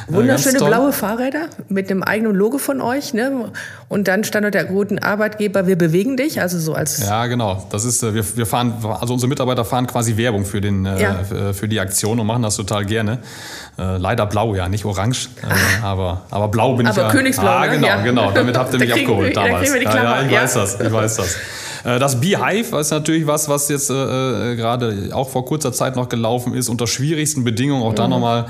Wunderschöne 0.08 0.58
blaue 0.58 0.92
Fahrräder 0.92 1.46
mit 1.68 1.90
einem 1.90 2.02
eigenen 2.02 2.34
Logo 2.34 2.58
von 2.58 2.80
euch, 2.80 3.14
ne? 3.14 3.50
Und 3.88 4.08
dann 4.08 4.24
Standort 4.24 4.54
der 4.54 4.64
guten 4.64 4.98
Arbeitgeber, 4.98 5.66
wir 5.66 5.76
bewegen 5.76 6.16
dich, 6.16 6.40
also 6.40 6.58
so 6.58 6.74
als. 6.74 7.00
Ja, 7.06 7.26
genau. 7.26 7.66
Das 7.70 7.84
ist, 7.84 8.02
wir, 8.02 8.36
wir 8.36 8.46
fahren, 8.46 8.74
also 9.00 9.14
unsere 9.14 9.28
Mitarbeiter 9.28 9.64
fahren 9.64 9.86
quasi 9.86 10.16
Werbung 10.16 10.44
für 10.44 10.60
den, 10.60 10.84
ja. 10.84 11.20
für 11.52 11.68
die 11.68 11.80
Aktion 11.80 12.18
und 12.18 12.26
machen 12.26 12.42
das 12.42 12.56
total 12.56 12.84
gerne. 12.84 13.18
leider 13.76 14.26
blau, 14.26 14.54
ja, 14.54 14.68
nicht 14.68 14.84
orange, 14.84 15.28
äh, 15.42 15.84
aber, 15.84 16.22
aber 16.30 16.48
blau 16.48 16.74
bin 16.76 16.86
aber 16.86 16.96
ich 16.96 17.02
ja. 17.02 17.10
Königsblau. 17.10 17.50
Ah, 17.50 17.66
genau, 17.66 17.86
ja. 17.86 18.02
genau. 18.02 18.30
Damit 18.30 18.56
habt 18.56 18.72
ihr 18.74 18.78
mich 18.80 18.92
abgeholt 18.92 19.28
wir, 19.28 19.34
damals. 19.34 19.68
Ja, 19.68 19.76
ja, 19.76 20.22
ich 20.22 20.32
weiß 20.32 20.54
das, 20.54 20.80
ich 20.80 20.92
weiß 20.92 21.16
das. 21.16 21.36
Das 21.84 22.20
Beehive 22.20 22.78
ist 22.78 22.92
natürlich 22.92 23.26
was, 23.26 23.48
was 23.48 23.68
jetzt 23.68 23.90
äh, 23.90 24.54
gerade 24.54 25.10
auch 25.12 25.28
vor 25.28 25.44
kurzer 25.44 25.72
Zeit 25.72 25.96
noch 25.96 26.08
gelaufen 26.08 26.54
ist, 26.54 26.68
unter 26.68 26.86
schwierigsten 26.86 27.42
Bedingungen. 27.42 27.82
Auch 27.82 27.90
mhm. 27.90 27.96
da 27.96 28.08
nochmal, 28.08 28.46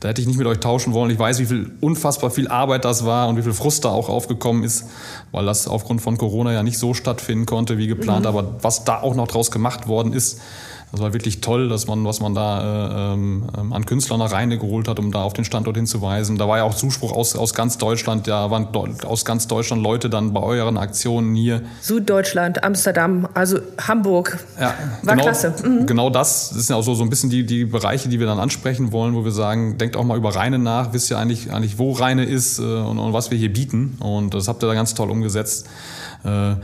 da 0.00 0.08
hätte 0.08 0.20
ich 0.20 0.26
nicht 0.26 0.36
mit 0.36 0.46
euch 0.46 0.60
tauschen 0.60 0.92
wollen. 0.92 1.10
Ich 1.10 1.18
weiß, 1.18 1.38
wie 1.38 1.46
viel 1.46 1.72
unfassbar 1.80 2.30
viel 2.30 2.48
Arbeit 2.48 2.84
das 2.84 3.04
war 3.04 3.28
und 3.28 3.36
wie 3.36 3.42
viel 3.42 3.54
Frust 3.54 3.84
da 3.84 3.88
auch 3.88 4.08
aufgekommen 4.08 4.64
ist, 4.64 4.86
weil 5.32 5.46
das 5.46 5.66
aufgrund 5.66 6.02
von 6.02 6.18
Corona 6.18 6.52
ja 6.52 6.62
nicht 6.62 6.78
so 6.78 6.94
stattfinden 6.94 7.46
konnte 7.46 7.78
wie 7.78 7.86
geplant. 7.86 8.22
Mhm. 8.22 8.26
Aber 8.26 8.54
was 8.62 8.84
da 8.84 9.00
auch 9.00 9.14
noch 9.14 9.28
draus 9.28 9.50
gemacht 9.50 9.88
worden 9.88 10.12
ist, 10.12 10.40
das 10.92 11.00
war 11.00 11.12
wirklich 11.12 11.40
toll, 11.40 11.68
dass 11.68 11.86
man, 11.86 12.04
was 12.04 12.20
man 12.20 12.34
da 12.34 13.10
äh, 13.10 13.14
ähm, 13.14 13.44
an 13.72 13.84
Künstlern 13.84 14.20
nach 14.20 14.30
Rheine 14.30 14.58
geholt 14.58 14.86
hat, 14.86 14.98
um 14.98 15.10
da 15.10 15.22
auf 15.22 15.32
den 15.32 15.44
Standort 15.44 15.76
hinzuweisen. 15.76 16.38
Da 16.38 16.46
war 16.46 16.58
ja 16.58 16.62
auch 16.64 16.74
Zuspruch 16.74 17.12
aus, 17.12 17.34
aus 17.34 17.52
ganz 17.52 17.78
Deutschland. 17.78 18.28
Da 18.28 18.50
waren 18.50 18.68
aus 19.04 19.24
ganz 19.24 19.48
Deutschland 19.48 19.82
Leute 19.82 20.08
dann 20.08 20.32
bei 20.32 20.40
euren 20.40 20.78
Aktionen 20.78 21.34
hier. 21.34 21.62
Süddeutschland, 21.80 22.62
Amsterdam, 22.62 23.28
also 23.34 23.58
Hamburg. 23.80 24.38
Ja, 24.60 24.74
war 25.02 25.14
genau, 25.14 25.24
klasse. 25.24 25.54
Mhm. 25.64 25.86
Genau 25.86 26.10
das, 26.10 26.50
das 26.50 26.66
sind 26.68 26.76
auch 26.76 26.82
so, 26.82 26.94
so 26.94 27.02
ein 27.02 27.10
bisschen 27.10 27.30
die, 27.30 27.44
die 27.44 27.64
Bereiche, 27.64 28.08
die 28.08 28.20
wir 28.20 28.26
dann 28.26 28.38
ansprechen 28.38 28.92
wollen, 28.92 29.14
wo 29.14 29.24
wir 29.24 29.32
sagen, 29.32 29.78
denkt 29.78 29.96
auch 29.96 30.04
mal 30.04 30.16
über 30.16 30.36
Rheine 30.36 30.60
nach, 30.60 30.92
wisst 30.92 31.10
ihr 31.10 31.18
eigentlich, 31.18 31.52
eigentlich 31.52 31.78
wo 31.78 31.92
Rheine 31.92 32.24
ist 32.24 32.60
äh, 32.60 32.62
und, 32.62 32.98
und 32.98 33.12
was 33.12 33.30
wir 33.30 33.38
hier 33.38 33.52
bieten. 33.52 33.96
Und 34.00 34.34
das 34.34 34.46
habt 34.46 34.62
ihr 34.62 34.68
da 34.68 34.74
ganz 34.74 34.94
toll 34.94 35.10
umgesetzt. 35.10 35.66
Äh, 36.24 36.54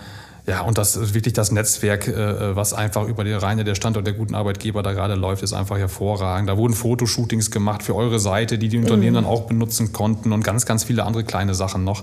ja, 0.50 0.62
und 0.62 0.78
das 0.78 0.96
ist 0.96 1.14
wirklich 1.14 1.32
das 1.32 1.52
Netzwerk, 1.52 2.08
äh, 2.08 2.56
was 2.56 2.72
einfach 2.72 3.06
über 3.06 3.22
die 3.22 3.32
Reine 3.32 3.62
der 3.62 3.76
Standort 3.76 4.04
der 4.04 4.14
guten 4.14 4.34
Arbeitgeber 4.34 4.82
da 4.82 4.92
gerade 4.92 5.14
läuft, 5.14 5.44
ist 5.44 5.52
einfach 5.52 5.78
hervorragend. 5.78 6.48
Da 6.48 6.56
wurden 6.56 6.74
Fotoshootings 6.74 7.52
gemacht 7.52 7.84
für 7.84 7.94
eure 7.94 8.18
Seite, 8.18 8.58
die 8.58 8.68
die 8.68 8.78
Unternehmen 8.78 9.12
mhm. 9.12 9.14
dann 9.14 9.26
auch 9.26 9.42
benutzen 9.42 9.92
konnten 9.92 10.32
und 10.32 10.42
ganz, 10.42 10.66
ganz 10.66 10.82
viele 10.82 11.04
andere 11.04 11.22
kleine 11.22 11.54
Sachen 11.54 11.84
noch. 11.84 12.02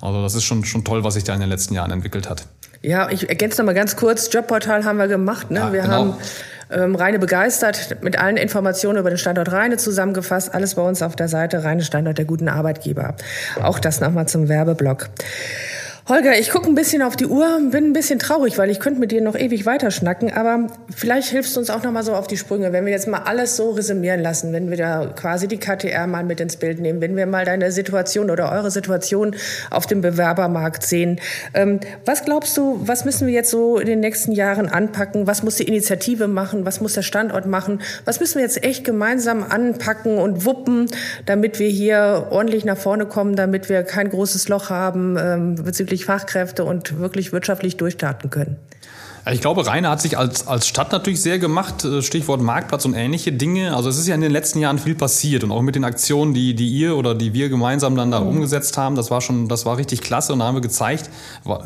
Also 0.00 0.22
das 0.22 0.34
ist 0.34 0.44
schon, 0.44 0.64
schon 0.64 0.84
toll, 0.84 1.04
was 1.04 1.14
sich 1.14 1.24
da 1.24 1.34
in 1.34 1.40
den 1.40 1.50
letzten 1.50 1.74
Jahren 1.74 1.90
entwickelt 1.90 2.30
hat. 2.30 2.46
Ja, 2.80 3.10
ich 3.10 3.28
ergänze 3.28 3.60
noch 3.60 3.66
mal 3.66 3.74
ganz 3.74 3.94
kurz. 3.94 4.32
Jobportal 4.32 4.86
haben 4.86 4.96
wir 4.96 5.08
gemacht. 5.08 5.50
Ne? 5.50 5.58
Ja, 5.58 5.72
wir 5.74 5.82
genau. 5.82 5.94
haben 5.94 6.14
ähm, 6.70 6.94
Rheine 6.94 7.18
begeistert 7.18 8.02
mit 8.02 8.18
allen 8.18 8.38
Informationen 8.38 8.98
über 8.98 9.10
den 9.10 9.18
Standort 9.18 9.52
Rheine 9.52 9.76
zusammengefasst. 9.76 10.54
Alles 10.54 10.76
bei 10.76 10.82
uns 10.82 11.02
auf 11.02 11.14
der 11.14 11.28
Seite 11.28 11.62
Rheine 11.62 11.82
Standort 11.82 12.16
der 12.16 12.24
guten 12.24 12.48
Arbeitgeber. 12.48 13.16
Auch 13.62 13.78
das 13.78 14.00
nochmal 14.00 14.28
zum 14.28 14.48
Werbeblock. 14.48 15.10
Holger, 16.12 16.38
ich 16.38 16.50
gucke 16.50 16.66
ein 16.66 16.74
bisschen 16.74 17.00
auf 17.00 17.16
die 17.16 17.24
Uhr, 17.24 17.58
bin 17.70 17.86
ein 17.86 17.92
bisschen 17.94 18.18
traurig, 18.18 18.58
weil 18.58 18.68
ich 18.68 18.80
könnte 18.80 19.00
mit 19.00 19.12
dir 19.12 19.22
noch 19.22 19.34
ewig 19.34 19.64
weiterschnacken, 19.64 20.30
aber 20.30 20.66
vielleicht 20.94 21.30
hilfst 21.30 21.56
du 21.56 21.60
uns 21.60 21.70
auch 21.70 21.82
noch 21.82 21.90
mal 21.90 22.02
so 22.02 22.12
auf 22.12 22.26
die 22.26 22.36
Sprünge, 22.36 22.70
wenn 22.74 22.84
wir 22.84 22.92
jetzt 22.92 23.08
mal 23.08 23.22
alles 23.24 23.56
so 23.56 23.70
resümieren 23.70 24.20
lassen, 24.20 24.52
wenn 24.52 24.68
wir 24.68 24.76
da 24.76 25.06
quasi 25.06 25.48
die 25.48 25.56
KTR 25.56 26.06
mal 26.06 26.22
mit 26.22 26.38
ins 26.38 26.56
Bild 26.56 26.80
nehmen, 26.80 27.00
wenn 27.00 27.16
wir 27.16 27.24
mal 27.24 27.46
deine 27.46 27.72
Situation 27.72 28.28
oder 28.28 28.52
eure 28.52 28.70
Situation 28.70 29.34
auf 29.70 29.86
dem 29.86 30.02
Bewerbermarkt 30.02 30.82
sehen. 30.82 31.18
Ähm, 31.54 31.80
was 32.04 32.26
glaubst 32.26 32.58
du, 32.58 32.78
was 32.84 33.06
müssen 33.06 33.26
wir 33.26 33.32
jetzt 33.32 33.48
so 33.48 33.78
in 33.78 33.86
den 33.86 34.00
nächsten 34.00 34.32
Jahren 34.32 34.68
anpacken? 34.68 35.26
Was 35.26 35.42
muss 35.42 35.56
die 35.56 35.64
Initiative 35.64 36.28
machen? 36.28 36.66
Was 36.66 36.82
muss 36.82 36.92
der 36.92 37.00
Standort 37.00 37.46
machen? 37.46 37.80
Was 38.04 38.20
müssen 38.20 38.34
wir 38.34 38.42
jetzt 38.42 38.62
echt 38.62 38.84
gemeinsam 38.84 39.46
anpacken 39.48 40.18
und 40.18 40.44
wuppen, 40.44 40.88
damit 41.24 41.58
wir 41.58 41.70
hier 41.70 42.26
ordentlich 42.28 42.66
nach 42.66 42.76
vorne 42.76 43.06
kommen, 43.06 43.34
damit 43.34 43.70
wir 43.70 43.82
kein 43.82 44.10
großes 44.10 44.50
Loch 44.50 44.68
haben 44.68 45.16
ähm, 45.18 45.54
bezüglich 45.54 46.01
bezüglich 46.02 46.04
Fachkräfte 46.04 46.64
und 46.64 46.98
wirklich 46.98 47.32
wirtschaftlich 47.32 47.76
durchstarten 47.76 48.30
können. 48.30 48.56
Ich 49.30 49.40
glaube, 49.40 49.64
Rheine 49.64 49.88
hat 49.88 50.00
sich 50.00 50.18
als, 50.18 50.48
als 50.48 50.66
Stadt 50.66 50.90
natürlich 50.90 51.22
sehr 51.22 51.38
gemacht, 51.38 51.84
äh, 51.84 52.02
Stichwort 52.02 52.40
Marktplatz 52.40 52.84
und 52.84 52.94
ähnliche 52.94 53.30
Dinge. 53.30 53.76
Also 53.76 53.88
es 53.88 53.96
ist 53.96 54.08
ja 54.08 54.16
in 54.16 54.20
den 54.20 54.32
letzten 54.32 54.58
Jahren 54.58 54.80
viel 54.80 54.96
passiert 54.96 55.44
und 55.44 55.52
auch 55.52 55.62
mit 55.62 55.76
den 55.76 55.84
Aktionen, 55.84 56.34
die, 56.34 56.54
die 56.54 56.68
ihr 56.68 56.96
oder 56.96 57.14
die 57.14 57.32
wir 57.32 57.48
gemeinsam 57.48 57.94
dann 57.94 58.10
da 58.10 58.18
mhm. 58.18 58.26
umgesetzt 58.26 58.76
haben, 58.76 58.96
das 58.96 59.12
war 59.12 59.20
schon, 59.20 59.46
das 59.46 59.64
war 59.64 59.78
richtig 59.78 60.00
klasse 60.00 60.32
und 60.32 60.40
da 60.40 60.46
haben 60.46 60.56
wir 60.56 60.60
gezeigt, 60.60 61.08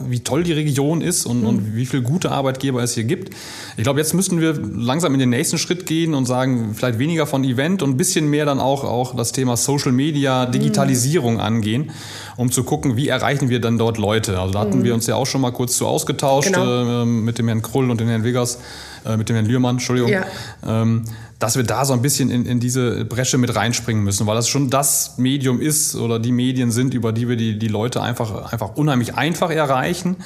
wie 0.07 0.20
toll 0.20 0.45
die 0.45 0.53
Region 0.53 1.01
ist 1.01 1.24
und, 1.24 1.41
mhm. 1.41 1.47
und 1.47 1.76
wie 1.76 1.87
viele 1.87 2.03
gute 2.03 2.30
Arbeitgeber 2.30 2.82
es 2.82 2.93
hier 2.93 3.05
gibt. 3.05 3.34
Ich 3.78 3.84
glaube, 3.84 4.01
jetzt 4.01 4.12
müssen 4.12 4.39
wir 4.39 4.53
langsam 4.53 5.14
in 5.14 5.20
den 5.20 5.30
nächsten 5.30 5.57
Schritt 5.57 5.87
gehen 5.87 6.12
und 6.12 6.26
sagen, 6.26 6.74
vielleicht 6.74 6.99
weniger 6.99 7.26
von 7.26 7.43
Event 7.43 7.82
und 7.82 7.89
ein 7.93 7.97
bisschen 7.97 8.28
mehr 8.28 8.45
dann 8.45 8.61
auch, 8.61 8.84
auch 8.84 9.16
das 9.16 9.32
Thema 9.32 9.57
Social 9.57 9.93
Media, 9.93 10.45
mhm. 10.45 10.53
Digitalisierung 10.53 11.34
mhm. 11.34 11.41
angehen, 11.41 11.91
um 12.37 12.51
zu 12.51 12.64
gucken, 12.64 12.97
wie 12.97 13.09
erreichen 13.09 13.49
wir 13.49 13.61
dann 13.61 13.78
dort 13.78 13.99
Leute. 13.99 14.39
Also 14.39 14.53
da 14.53 14.61
hatten 14.61 14.80
mhm. 14.80 14.84
wir 14.84 14.95
uns 14.95 15.07
ja 15.07 15.14
auch 15.16 15.26
schon 15.26 15.41
mal 15.41 15.53
kurz 15.53 15.76
zu 15.76 15.87
ausgetauscht 15.87 16.53
genau. 16.53 17.03
äh, 17.03 17.07
mit 17.07 17.39
dem 17.39 17.49
Herrn 17.49 17.62
Krull 17.62 17.91
und 17.91 18.01
dem 18.01 18.09
Herrn 18.09 18.24
Wiggers, 18.24 18.59
äh, 19.05 19.16
mit 19.16 19.28
dem 19.28 19.37
Herrn 19.37 19.47
Lührmann, 19.47 19.76
Entschuldigung. 19.76 20.11
Ja. 20.11 20.24
Ähm, 20.66 21.05
dass 21.39 21.57
wir 21.57 21.64
da 21.64 21.84
so 21.84 21.93
ein 21.93 22.01
bisschen 22.01 22.30
in, 22.30 22.47
in 22.47 22.61
diese 22.61 23.05
Bresche 23.05 23.37
mit 23.37 23.55
reinspringen 23.55 24.03
müssen, 24.03 24.26
weil 24.26 24.37
das 24.37 24.49
schon 24.49 24.70
das 24.70 25.18
Medium 25.18 25.61
ist 25.61 25.95
oder 25.95 26.18
die 26.18 26.32
Medien 26.32 26.70
sind, 26.70 26.95
über 26.95 27.12
die 27.12 27.28
wir 27.28 27.37
die, 27.37 27.59
die 27.59 27.68
Leute 27.68 28.03
einfach, 28.03 28.53
einfach 28.53 28.76
unheimlich 28.76 29.16
einfach 29.16 29.51
erreichen. 29.51 30.16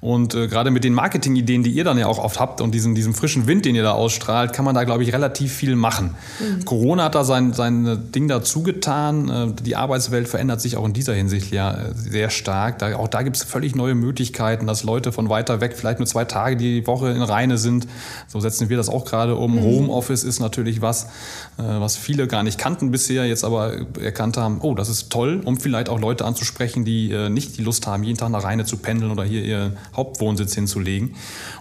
Und 0.00 0.34
äh, 0.34 0.48
gerade 0.48 0.70
mit 0.70 0.84
den 0.84 0.92
Marketingideen, 0.92 1.62
die 1.62 1.70
ihr 1.70 1.84
dann 1.84 1.98
ja 1.98 2.06
auch 2.06 2.18
oft 2.18 2.38
habt 2.38 2.60
und 2.60 2.72
diesem, 2.72 2.94
diesem 2.94 3.14
frischen 3.14 3.46
Wind, 3.46 3.64
den 3.64 3.74
ihr 3.74 3.82
da 3.82 3.92
ausstrahlt, 3.92 4.52
kann 4.52 4.64
man 4.64 4.74
da, 4.74 4.84
glaube 4.84 5.02
ich, 5.02 5.12
relativ 5.12 5.52
viel 5.52 5.76
machen. 5.76 6.14
Mhm. 6.38 6.64
Corona 6.64 7.04
hat 7.04 7.14
da 7.14 7.24
sein, 7.24 7.52
sein 7.52 8.12
Ding 8.12 8.28
dazu 8.28 8.62
getan. 8.62 9.28
Äh, 9.28 9.62
die 9.62 9.76
Arbeitswelt 9.76 10.28
verändert 10.28 10.60
sich 10.60 10.76
auch 10.76 10.84
in 10.84 10.92
dieser 10.92 11.14
Hinsicht 11.14 11.52
ja 11.52 11.72
äh, 11.72 11.94
sehr 11.94 12.30
stark. 12.30 12.78
Da, 12.78 12.96
auch 12.96 13.08
da 13.08 13.22
gibt 13.22 13.36
es 13.36 13.42
völlig 13.42 13.74
neue 13.74 13.94
Möglichkeiten, 13.94 14.66
dass 14.66 14.84
Leute 14.84 15.12
von 15.12 15.28
weiter 15.28 15.60
weg 15.60 15.74
vielleicht 15.76 15.98
nur 15.98 16.06
zwei 16.06 16.24
Tage 16.24 16.56
die 16.56 16.86
Woche 16.86 17.10
in 17.10 17.22
Reine 17.22 17.58
sind. 17.58 17.86
So 18.28 18.40
setzen 18.40 18.68
wir 18.68 18.76
das 18.76 18.88
auch 18.88 19.04
gerade 19.04 19.36
um. 19.36 19.56
Mhm. 19.56 19.62
Homeoffice 19.62 20.24
ist 20.24 20.40
natürlich 20.40 20.82
was, 20.82 21.04
äh, 21.58 21.62
was 21.62 21.96
viele 21.96 22.26
gar 22.26 22.42
nicht 22.42 22.58
kannten 22.58 22.90
bisher, 22.90 23.26
jetzt 23.26 23.44
aber 23.44 23.72
erkannt 24.00 24.36
haben, 24.36 24.58
oh, 24.60 24.74
das 24.74 24.88
ist 24.88 25.10
toll, 25.10 25.40
um 25.44 25.58
vielleicht 25.58 25.88
auch 25.88 26.00
Leute 26.00 26.24
anzusprechen, 26.24 26.84
die 26.84 27.10
äh, 27.10 27.28
nicht 27.28 27.58
die 27.58 27.62
Lust 27.62 27.86
haben, 27.86 28.02
jeden 28.02 28.18
Tag 28.18 28.30
nach 28.30 28.44
Rheine 28.44 28.64
zu 28.64 28.76
pendeln 28.76 29.10
oder 29.10 29.24
hier 29.24 29.42
ihren 29.42 29.76
Hauptwohnsitz 29.96 30.54
hinzulegen. 30.54 31.14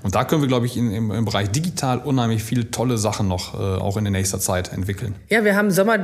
Und 0.03 0.15
da 0.15 0.23
können 0.23 0.41
wir, 0.41 0.47
glaube 0.47 0.65
ich, 0.65 0.77
in, 0.77 0.91
im, 0.91 1.11
im, 1.11 1.25
Bereich 1.25 1.49
digital 1.49 1.99
unheimlich 1.99 2.43
viele 2.43 2.71
tolle 2.71 2.97
Sachen 2.97 3.27
noch 3.27 3.53
äh, 3.53 3.57
auch 3.57 3.97
in 3.97 4.03
der 4.03 4.11
nächsten 4.11 4.39
Zeit 4.39 4.71
entwickeln. 4.71 5.15
Ja, 5.29 5.43
wir 5.43 5.55
haben 5.55 5.71
Sommer 5.71 5.97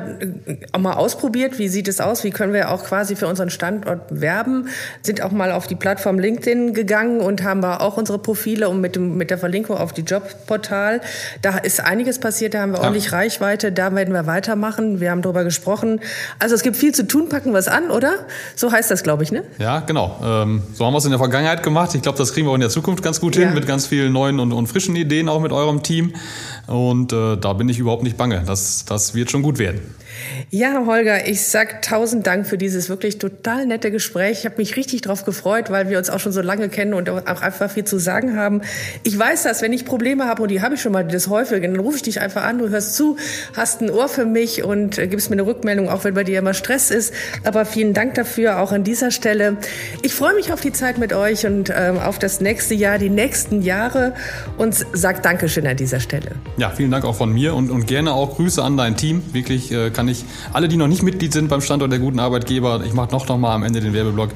auch 0.72 0.80
mal 0.80 0.94
ausprobiert. 0.94 1.60
Wie 1.60 1.68
sieht 1.68 1.88
es 1.88 2.00
aus? 2.00 2.24
Wie 2.24 2.32
können 2.32 2.54
wir 2.54 2.72
auch 2.72 2.84
quasi 2.84 3.16
für 3.16 3.28
unseren 3.28 3.50
Standort 3.50 4.02
werben? 4.10 4.68
Sind 5.02 5.22
auch 5.22 5.32
mal 5.32 5.52
auf 5.52 5.68
die 5.68 5.76
Plattform 5.76 6.20
LinkedIn 6.20 6.74
gegangen 6.74 7.22
und 7.22 7.44
haben 7.44 7.64
auch 7.64 7.98
unsere 7.98 8.20
Profile 8.20 8.70
und 8.70 8.82
mit, 8.82 8.96
dem, 8.96 9.18
mit 9.18 9.30
der 9.30 9.38
Verlinkung 9.38 9.78
auf 9.78 9.94
die 9.94 10.02
Jobportal. 10.02 11.02
Da 11.42 11.58
ist 11.58 11.80
einiges 11.80 12.20
passiert, 12.20 12.54
da 12.54 12.62
haben 12.62 12.72
wir 12.72 12.80
ja. 12.80 12.84
ordentlich 12.86 13.12
Reichweite, 13.12 13.72
da 13.72 13.94
werden 13.94 14.14
wir 14.14 14.26
weitermachen. 14.26 15.00
Wir 15.00 15.12
haben 15.12 15.22
darüber 15.22 15.44
gesprochen. 15.44 16.00
Also 16.40 16.56
es 16.56 16.64
gibt 16.64 16.76
viel 16.76 16.94
zu 16.94 17.08
tun, 17.08 17.30
packen 17.30 17.52
wir 17.52 17.60
es 17.60 17.68
an, 17.68 17.92
oder? 17.92 18.26
So 18.56 18.72
heißt 18.72 18.90
das, 18.90 19.04
glaube 19.04 19.24
ich, 19.24 19.32
ne? 19.32 19.44
Ja, 19.60 19.82
genau. 19.82 20.18
Ähm, 20.24 20.64
so 20.74 20.86
haben 20.86 20.94
wir 20.94 20.98
es 20.98 21.06
in 21.06 21.12
der 21.12 21.20
Vergangenheit 21.20 21.64
gemacht. 21.64 21.94
Ich 21.96 22.02
glaube, 22.02 22.18
das 22.22 22.34
kriegen 22.34 22.48
wir 22.48 22.52
auch 22.52 22.56
in 22.56 22.62
der 22.62 22.70
Zukunft 22.70 23.04
ganz 23.04 23.20
gut 23.20 23.36
ja. 23.36 23.46
hin, 23.46 23.54
mit 23.54 23.68
ganz 23.68 23.88
vielen 23.88 24.14
neuen 24.14 24.40
und, 24.40 24.54
und, 24.54 24.68
frischen 24.68 24.96
Ideen, 24.96 25.28
auch 25.30 25.42
mit 25.42 25.52
eurem 25.52 25.84
Team. 25.84 26.14
Und 26.68 27.12
äh, 27.12 27.38
da 27.38 27.54
bin 27.54 27.68
ich 27.70 27.80
überhaupt 27.80 28.04
nicht 28.04 28.18
bange. 28.18 28.44
Das, 28.46 28.86
das 28.86 29.14
wird 29.14 29.32
schon 29.32 29.42
gut 29.42 29.60
werden. 29.60 29.82
Ja, 30.50 30.84
Holger, 30.86 31.28
ich 31.28 31.44
sag 31.44 31.82
tausend 31.82 32.28
Dank 32.28 32.46
für 32.48 32.58
dieses 32.58 32.90
wirklich 32.90 33.18
total 33.18 33.66
nette 33.66 33.92
Gespräch. 33.92 34.40
Ich 34.40 34.46
habe 34.46 34.56
mich 34.58 34.76
richtig 34.76 35.02
drauf 35.02 35.26
gefreut, 35.26 35.70
weil 35.70 35.90
wir 35.90 35.98
uns 35.98 36.10
auch 36.10 36.20
schon 36.20 36.32
so 36.32 36.42
lange 36.42 36.70
kennen 36.70 36.94
und 36.94 37.10
auch 37.10 37.26
einfach 37.26 37.72
viel 37.72 37.84
zu 37.84 38.00
sagen 38.00 38.36
haben. 38.36 38.62
Ich 39.04 39.18
weiß 39.18 39.44
das, 39.44 39.62
wenn 39.62 39.74
ich 39.74 39.86
Probleme 39.86 40.26
habe, 40.26 40.44
und 40.44 40.52
die 40.52 40.62
habe 40.62 40.76
ich 40.76 40.82
schon 40.82 40.92
mal 40.92 41.06
das 41.06 41.28
häufig, 41.28 41.62
dann 41.62 41.80
rufe 41.80 41.98
ich 41.98 42.04
dich 42.04 42.22
einfach 42.22 42.44
an, 42.44 42.60
du 42.60 42.70
hörst 42.70 42.96
zu, 42.96 43.18
hast 43.56 43.82
ein 43.82 43.90
Ohr 43.90 44.08
für 44.08 44.26
mich 44.26 44.64
und 44.64 44.98
äh, 44.98 45.08
gibst 45.08 45.30
mir 45.30 45.36
eine 45.36 45.46
Rückmeldung, 45.46 45.90
auch 45.90 46.04
wenn 46.04 46.14
bei 46.14 46.24
dir 46.24 46.40
immer 46.40 46.54
Stress 46.54 46.92
ist. 46.92 47.14
Aber 47.44 47.66
vielen 47.66 47.94
Dank 47.94 48.16
dafür, 48.16 48.60
auch 48.60 48.72
an 48.72 48.84
dieser 48.84 49.12
Stelle. 49.12 49.58
Ich 50.02 50.14
freue 50.14 50.34
mich 50.36 50.52
auf 50.52 50.62
die 50.62 50.74
Zeit 50.74 50.98
mit 50.98 51.14
euch 51.14 51.46
und 51.46 51.72
ähm, 51.76 51.98
auf 51.98 52.20
das 52.20 52.42
nächste 52.42 52.74
Jahr, 52.74 52.98
die 52.98 53.10
nächsten 53.10 53.62
Jahre 53.62 54.14
und 54.58 54.86
sag 54.94 55.24
Dankeschön 55.24 55.68
an 55.68 55.78
dieser 55.78 56.00
Stelle. 56.00 56.32
Ja, 56.58 56.70
vielen 56.70 56.92
Dank 56.92 57.06
auch 57.06 57.16
von 57.16 57.32
mir 57.32 57.56
und, 57.56 57.72
und 57.72 57.88
gerne 57.88 58.14
auch 58.14 58.36
Grüße 58.36 58.62
an 58.62 58.78
dein 58.78 58.98
Team. 58.98 59.22
Wirklich 59.34 59.72
äh, 59.72 59.90
kann 60.02 60.08
ich 60.08 60.26
alle, 60.52 60.68
die 60.68 60.78
noch 60.78 60.88
nicht 60.88 61.04
Mitglied 61.04 61.32
sind 61.32 61.48
beim 61.48 61.62
Standort 61.62 61.92
der 61.92 62.00
guten 62.00 62.20
Arbeitgeber, 62.20 62.82
ich 62.84 62.94
mache 62.94 63.12
noch, 63.12 63.28
noch 63.28 63.38
mal 63.38 63.54
am 63.54 63.62
Ende 63.62 63.82
den 63.82 63.94
Werbeblock. 63.94 64.32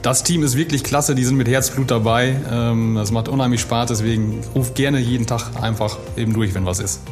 Das 0.00 0.22
Team 0.22 0.42
ist 0.42 0.56
wirklich 0.56 0.84
klasse, 0.84 1.14
die 1.14 1.22
sind 1.22 1.36
mit 1.36 1.48
Herzblut 1.48 1.90
dabei. 1.90 2.34
Ähm, 2.50 2.94
das 2.94 3.10
macht 3.10 3.28
unheimlich 3.28 3.60
Spaß, 3.60 3.88
deswegen 3.88 4.40
ruf 4.54 4.72
gerne 4.72 5.00
jeden 5.00 5.26
Tag 5.26 5.50
einfach 5.60 5.98
eben 6.16 6.32
durch, 6.32 6.54
wenn 6.54 6.64
was 6.64 6.80
ist. 6.80 7.02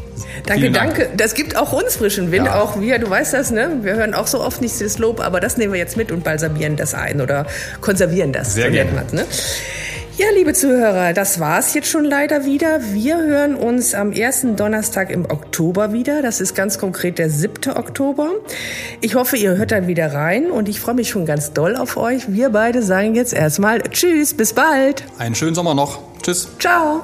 Danke, 0.46 0.70
danke. 0.70 1.11
Das 1.14 1.34
gibt 1.34 1.59
auch 1.59 1.72
uns 1.74 1.96
frischen 1.96 2.32
Wind, 2.32 2.46
ja. 2.46 2.59
auch 2.59 2.80
wir, 2.80 2.98
du 2.98 3.11
weißt 3.11 3.34
das, 3.34 3.51
ne? 3.51 3.80
Wir 3.82 3.96
hören 3.96 4.14
auch 4.14 4.26
so 4.26 4.42
oft 4.42 4.62
nicht 4.62 4.80
das 4.80 4.96
Lob, 4.96 5.20
aber 5.20 5.40
das 5.40 5.59
nehmen 5.59 5.74
wir 5.74 5.78
jetzt 5.78 5.98
mit 5.98 6.11
und 6.11 6.24
balsamieren 6.24 6.76
das 6.76 6.94
ein 6.94 7.20
oder 7.20 7.46
konservieren 7.82 8.32
das. 8.32 8.55
Sehr 8.55 8.70
gerne. 8.70 9.05
Ne? 9.12 9.26
Ja, 10.16 10.26
liebe 10.34 10.52
Zuhörer, 10.52 11.12
das 11.14 11.40
war's 11.40 11.72
jetzt 11.72 11.88
schon 11.88 12.04
leider 12.04 12.44
wieder. 12.44 12.80
Wir 12.92 13.16
hören 13.18 13.54
uns 13.54 13.94
am 13.94 14.12
ersten 14.12 14.56
Donnerstag 14.56 15.11
im 15.11 15.24
Oktober 15.24 15.92
wieder. 15.92 16.20
Das 16.20 16.40
ist 16.40 16.54
ganz 16.54 16.78
konkret 16.78 17.18
der 17.18 17.30
7. 17.30 17.74
Oktober. 17.76 18.30
Ich 19.00 19.14
hoffe, 19.14 19.36
ihr 19.36 19.56
hört 19.56 19.72
dann 19.72 19.86
wieder 19.86 20.12
rein 20.12 20.50
und 20.50 20.68
ich 20.68 20.80
freue 20.80 20.94
mich 20.94 21.08
schon 21.08 21.24
ganz 21.26 21.52
doll 21.52 21.76
auf 21.76 21.96
euch. 21.96 22.32
Wir 22.32 22.50
beide 22.50 22.82
sagen 22.82 23.14
jetzt 23.14 23.32
erstmal 23.32 23.80
Tschüss, 23.82 24.34
bis 24.34 24.52
bald. 24.52 25.04
Einen 25.18 25.34
schönen 25.34 25.54
Sommer 25.54 25.74
noch. 25.74 26.00
Tschüss. 26.22 26.48
Ciao. 26.58 27.02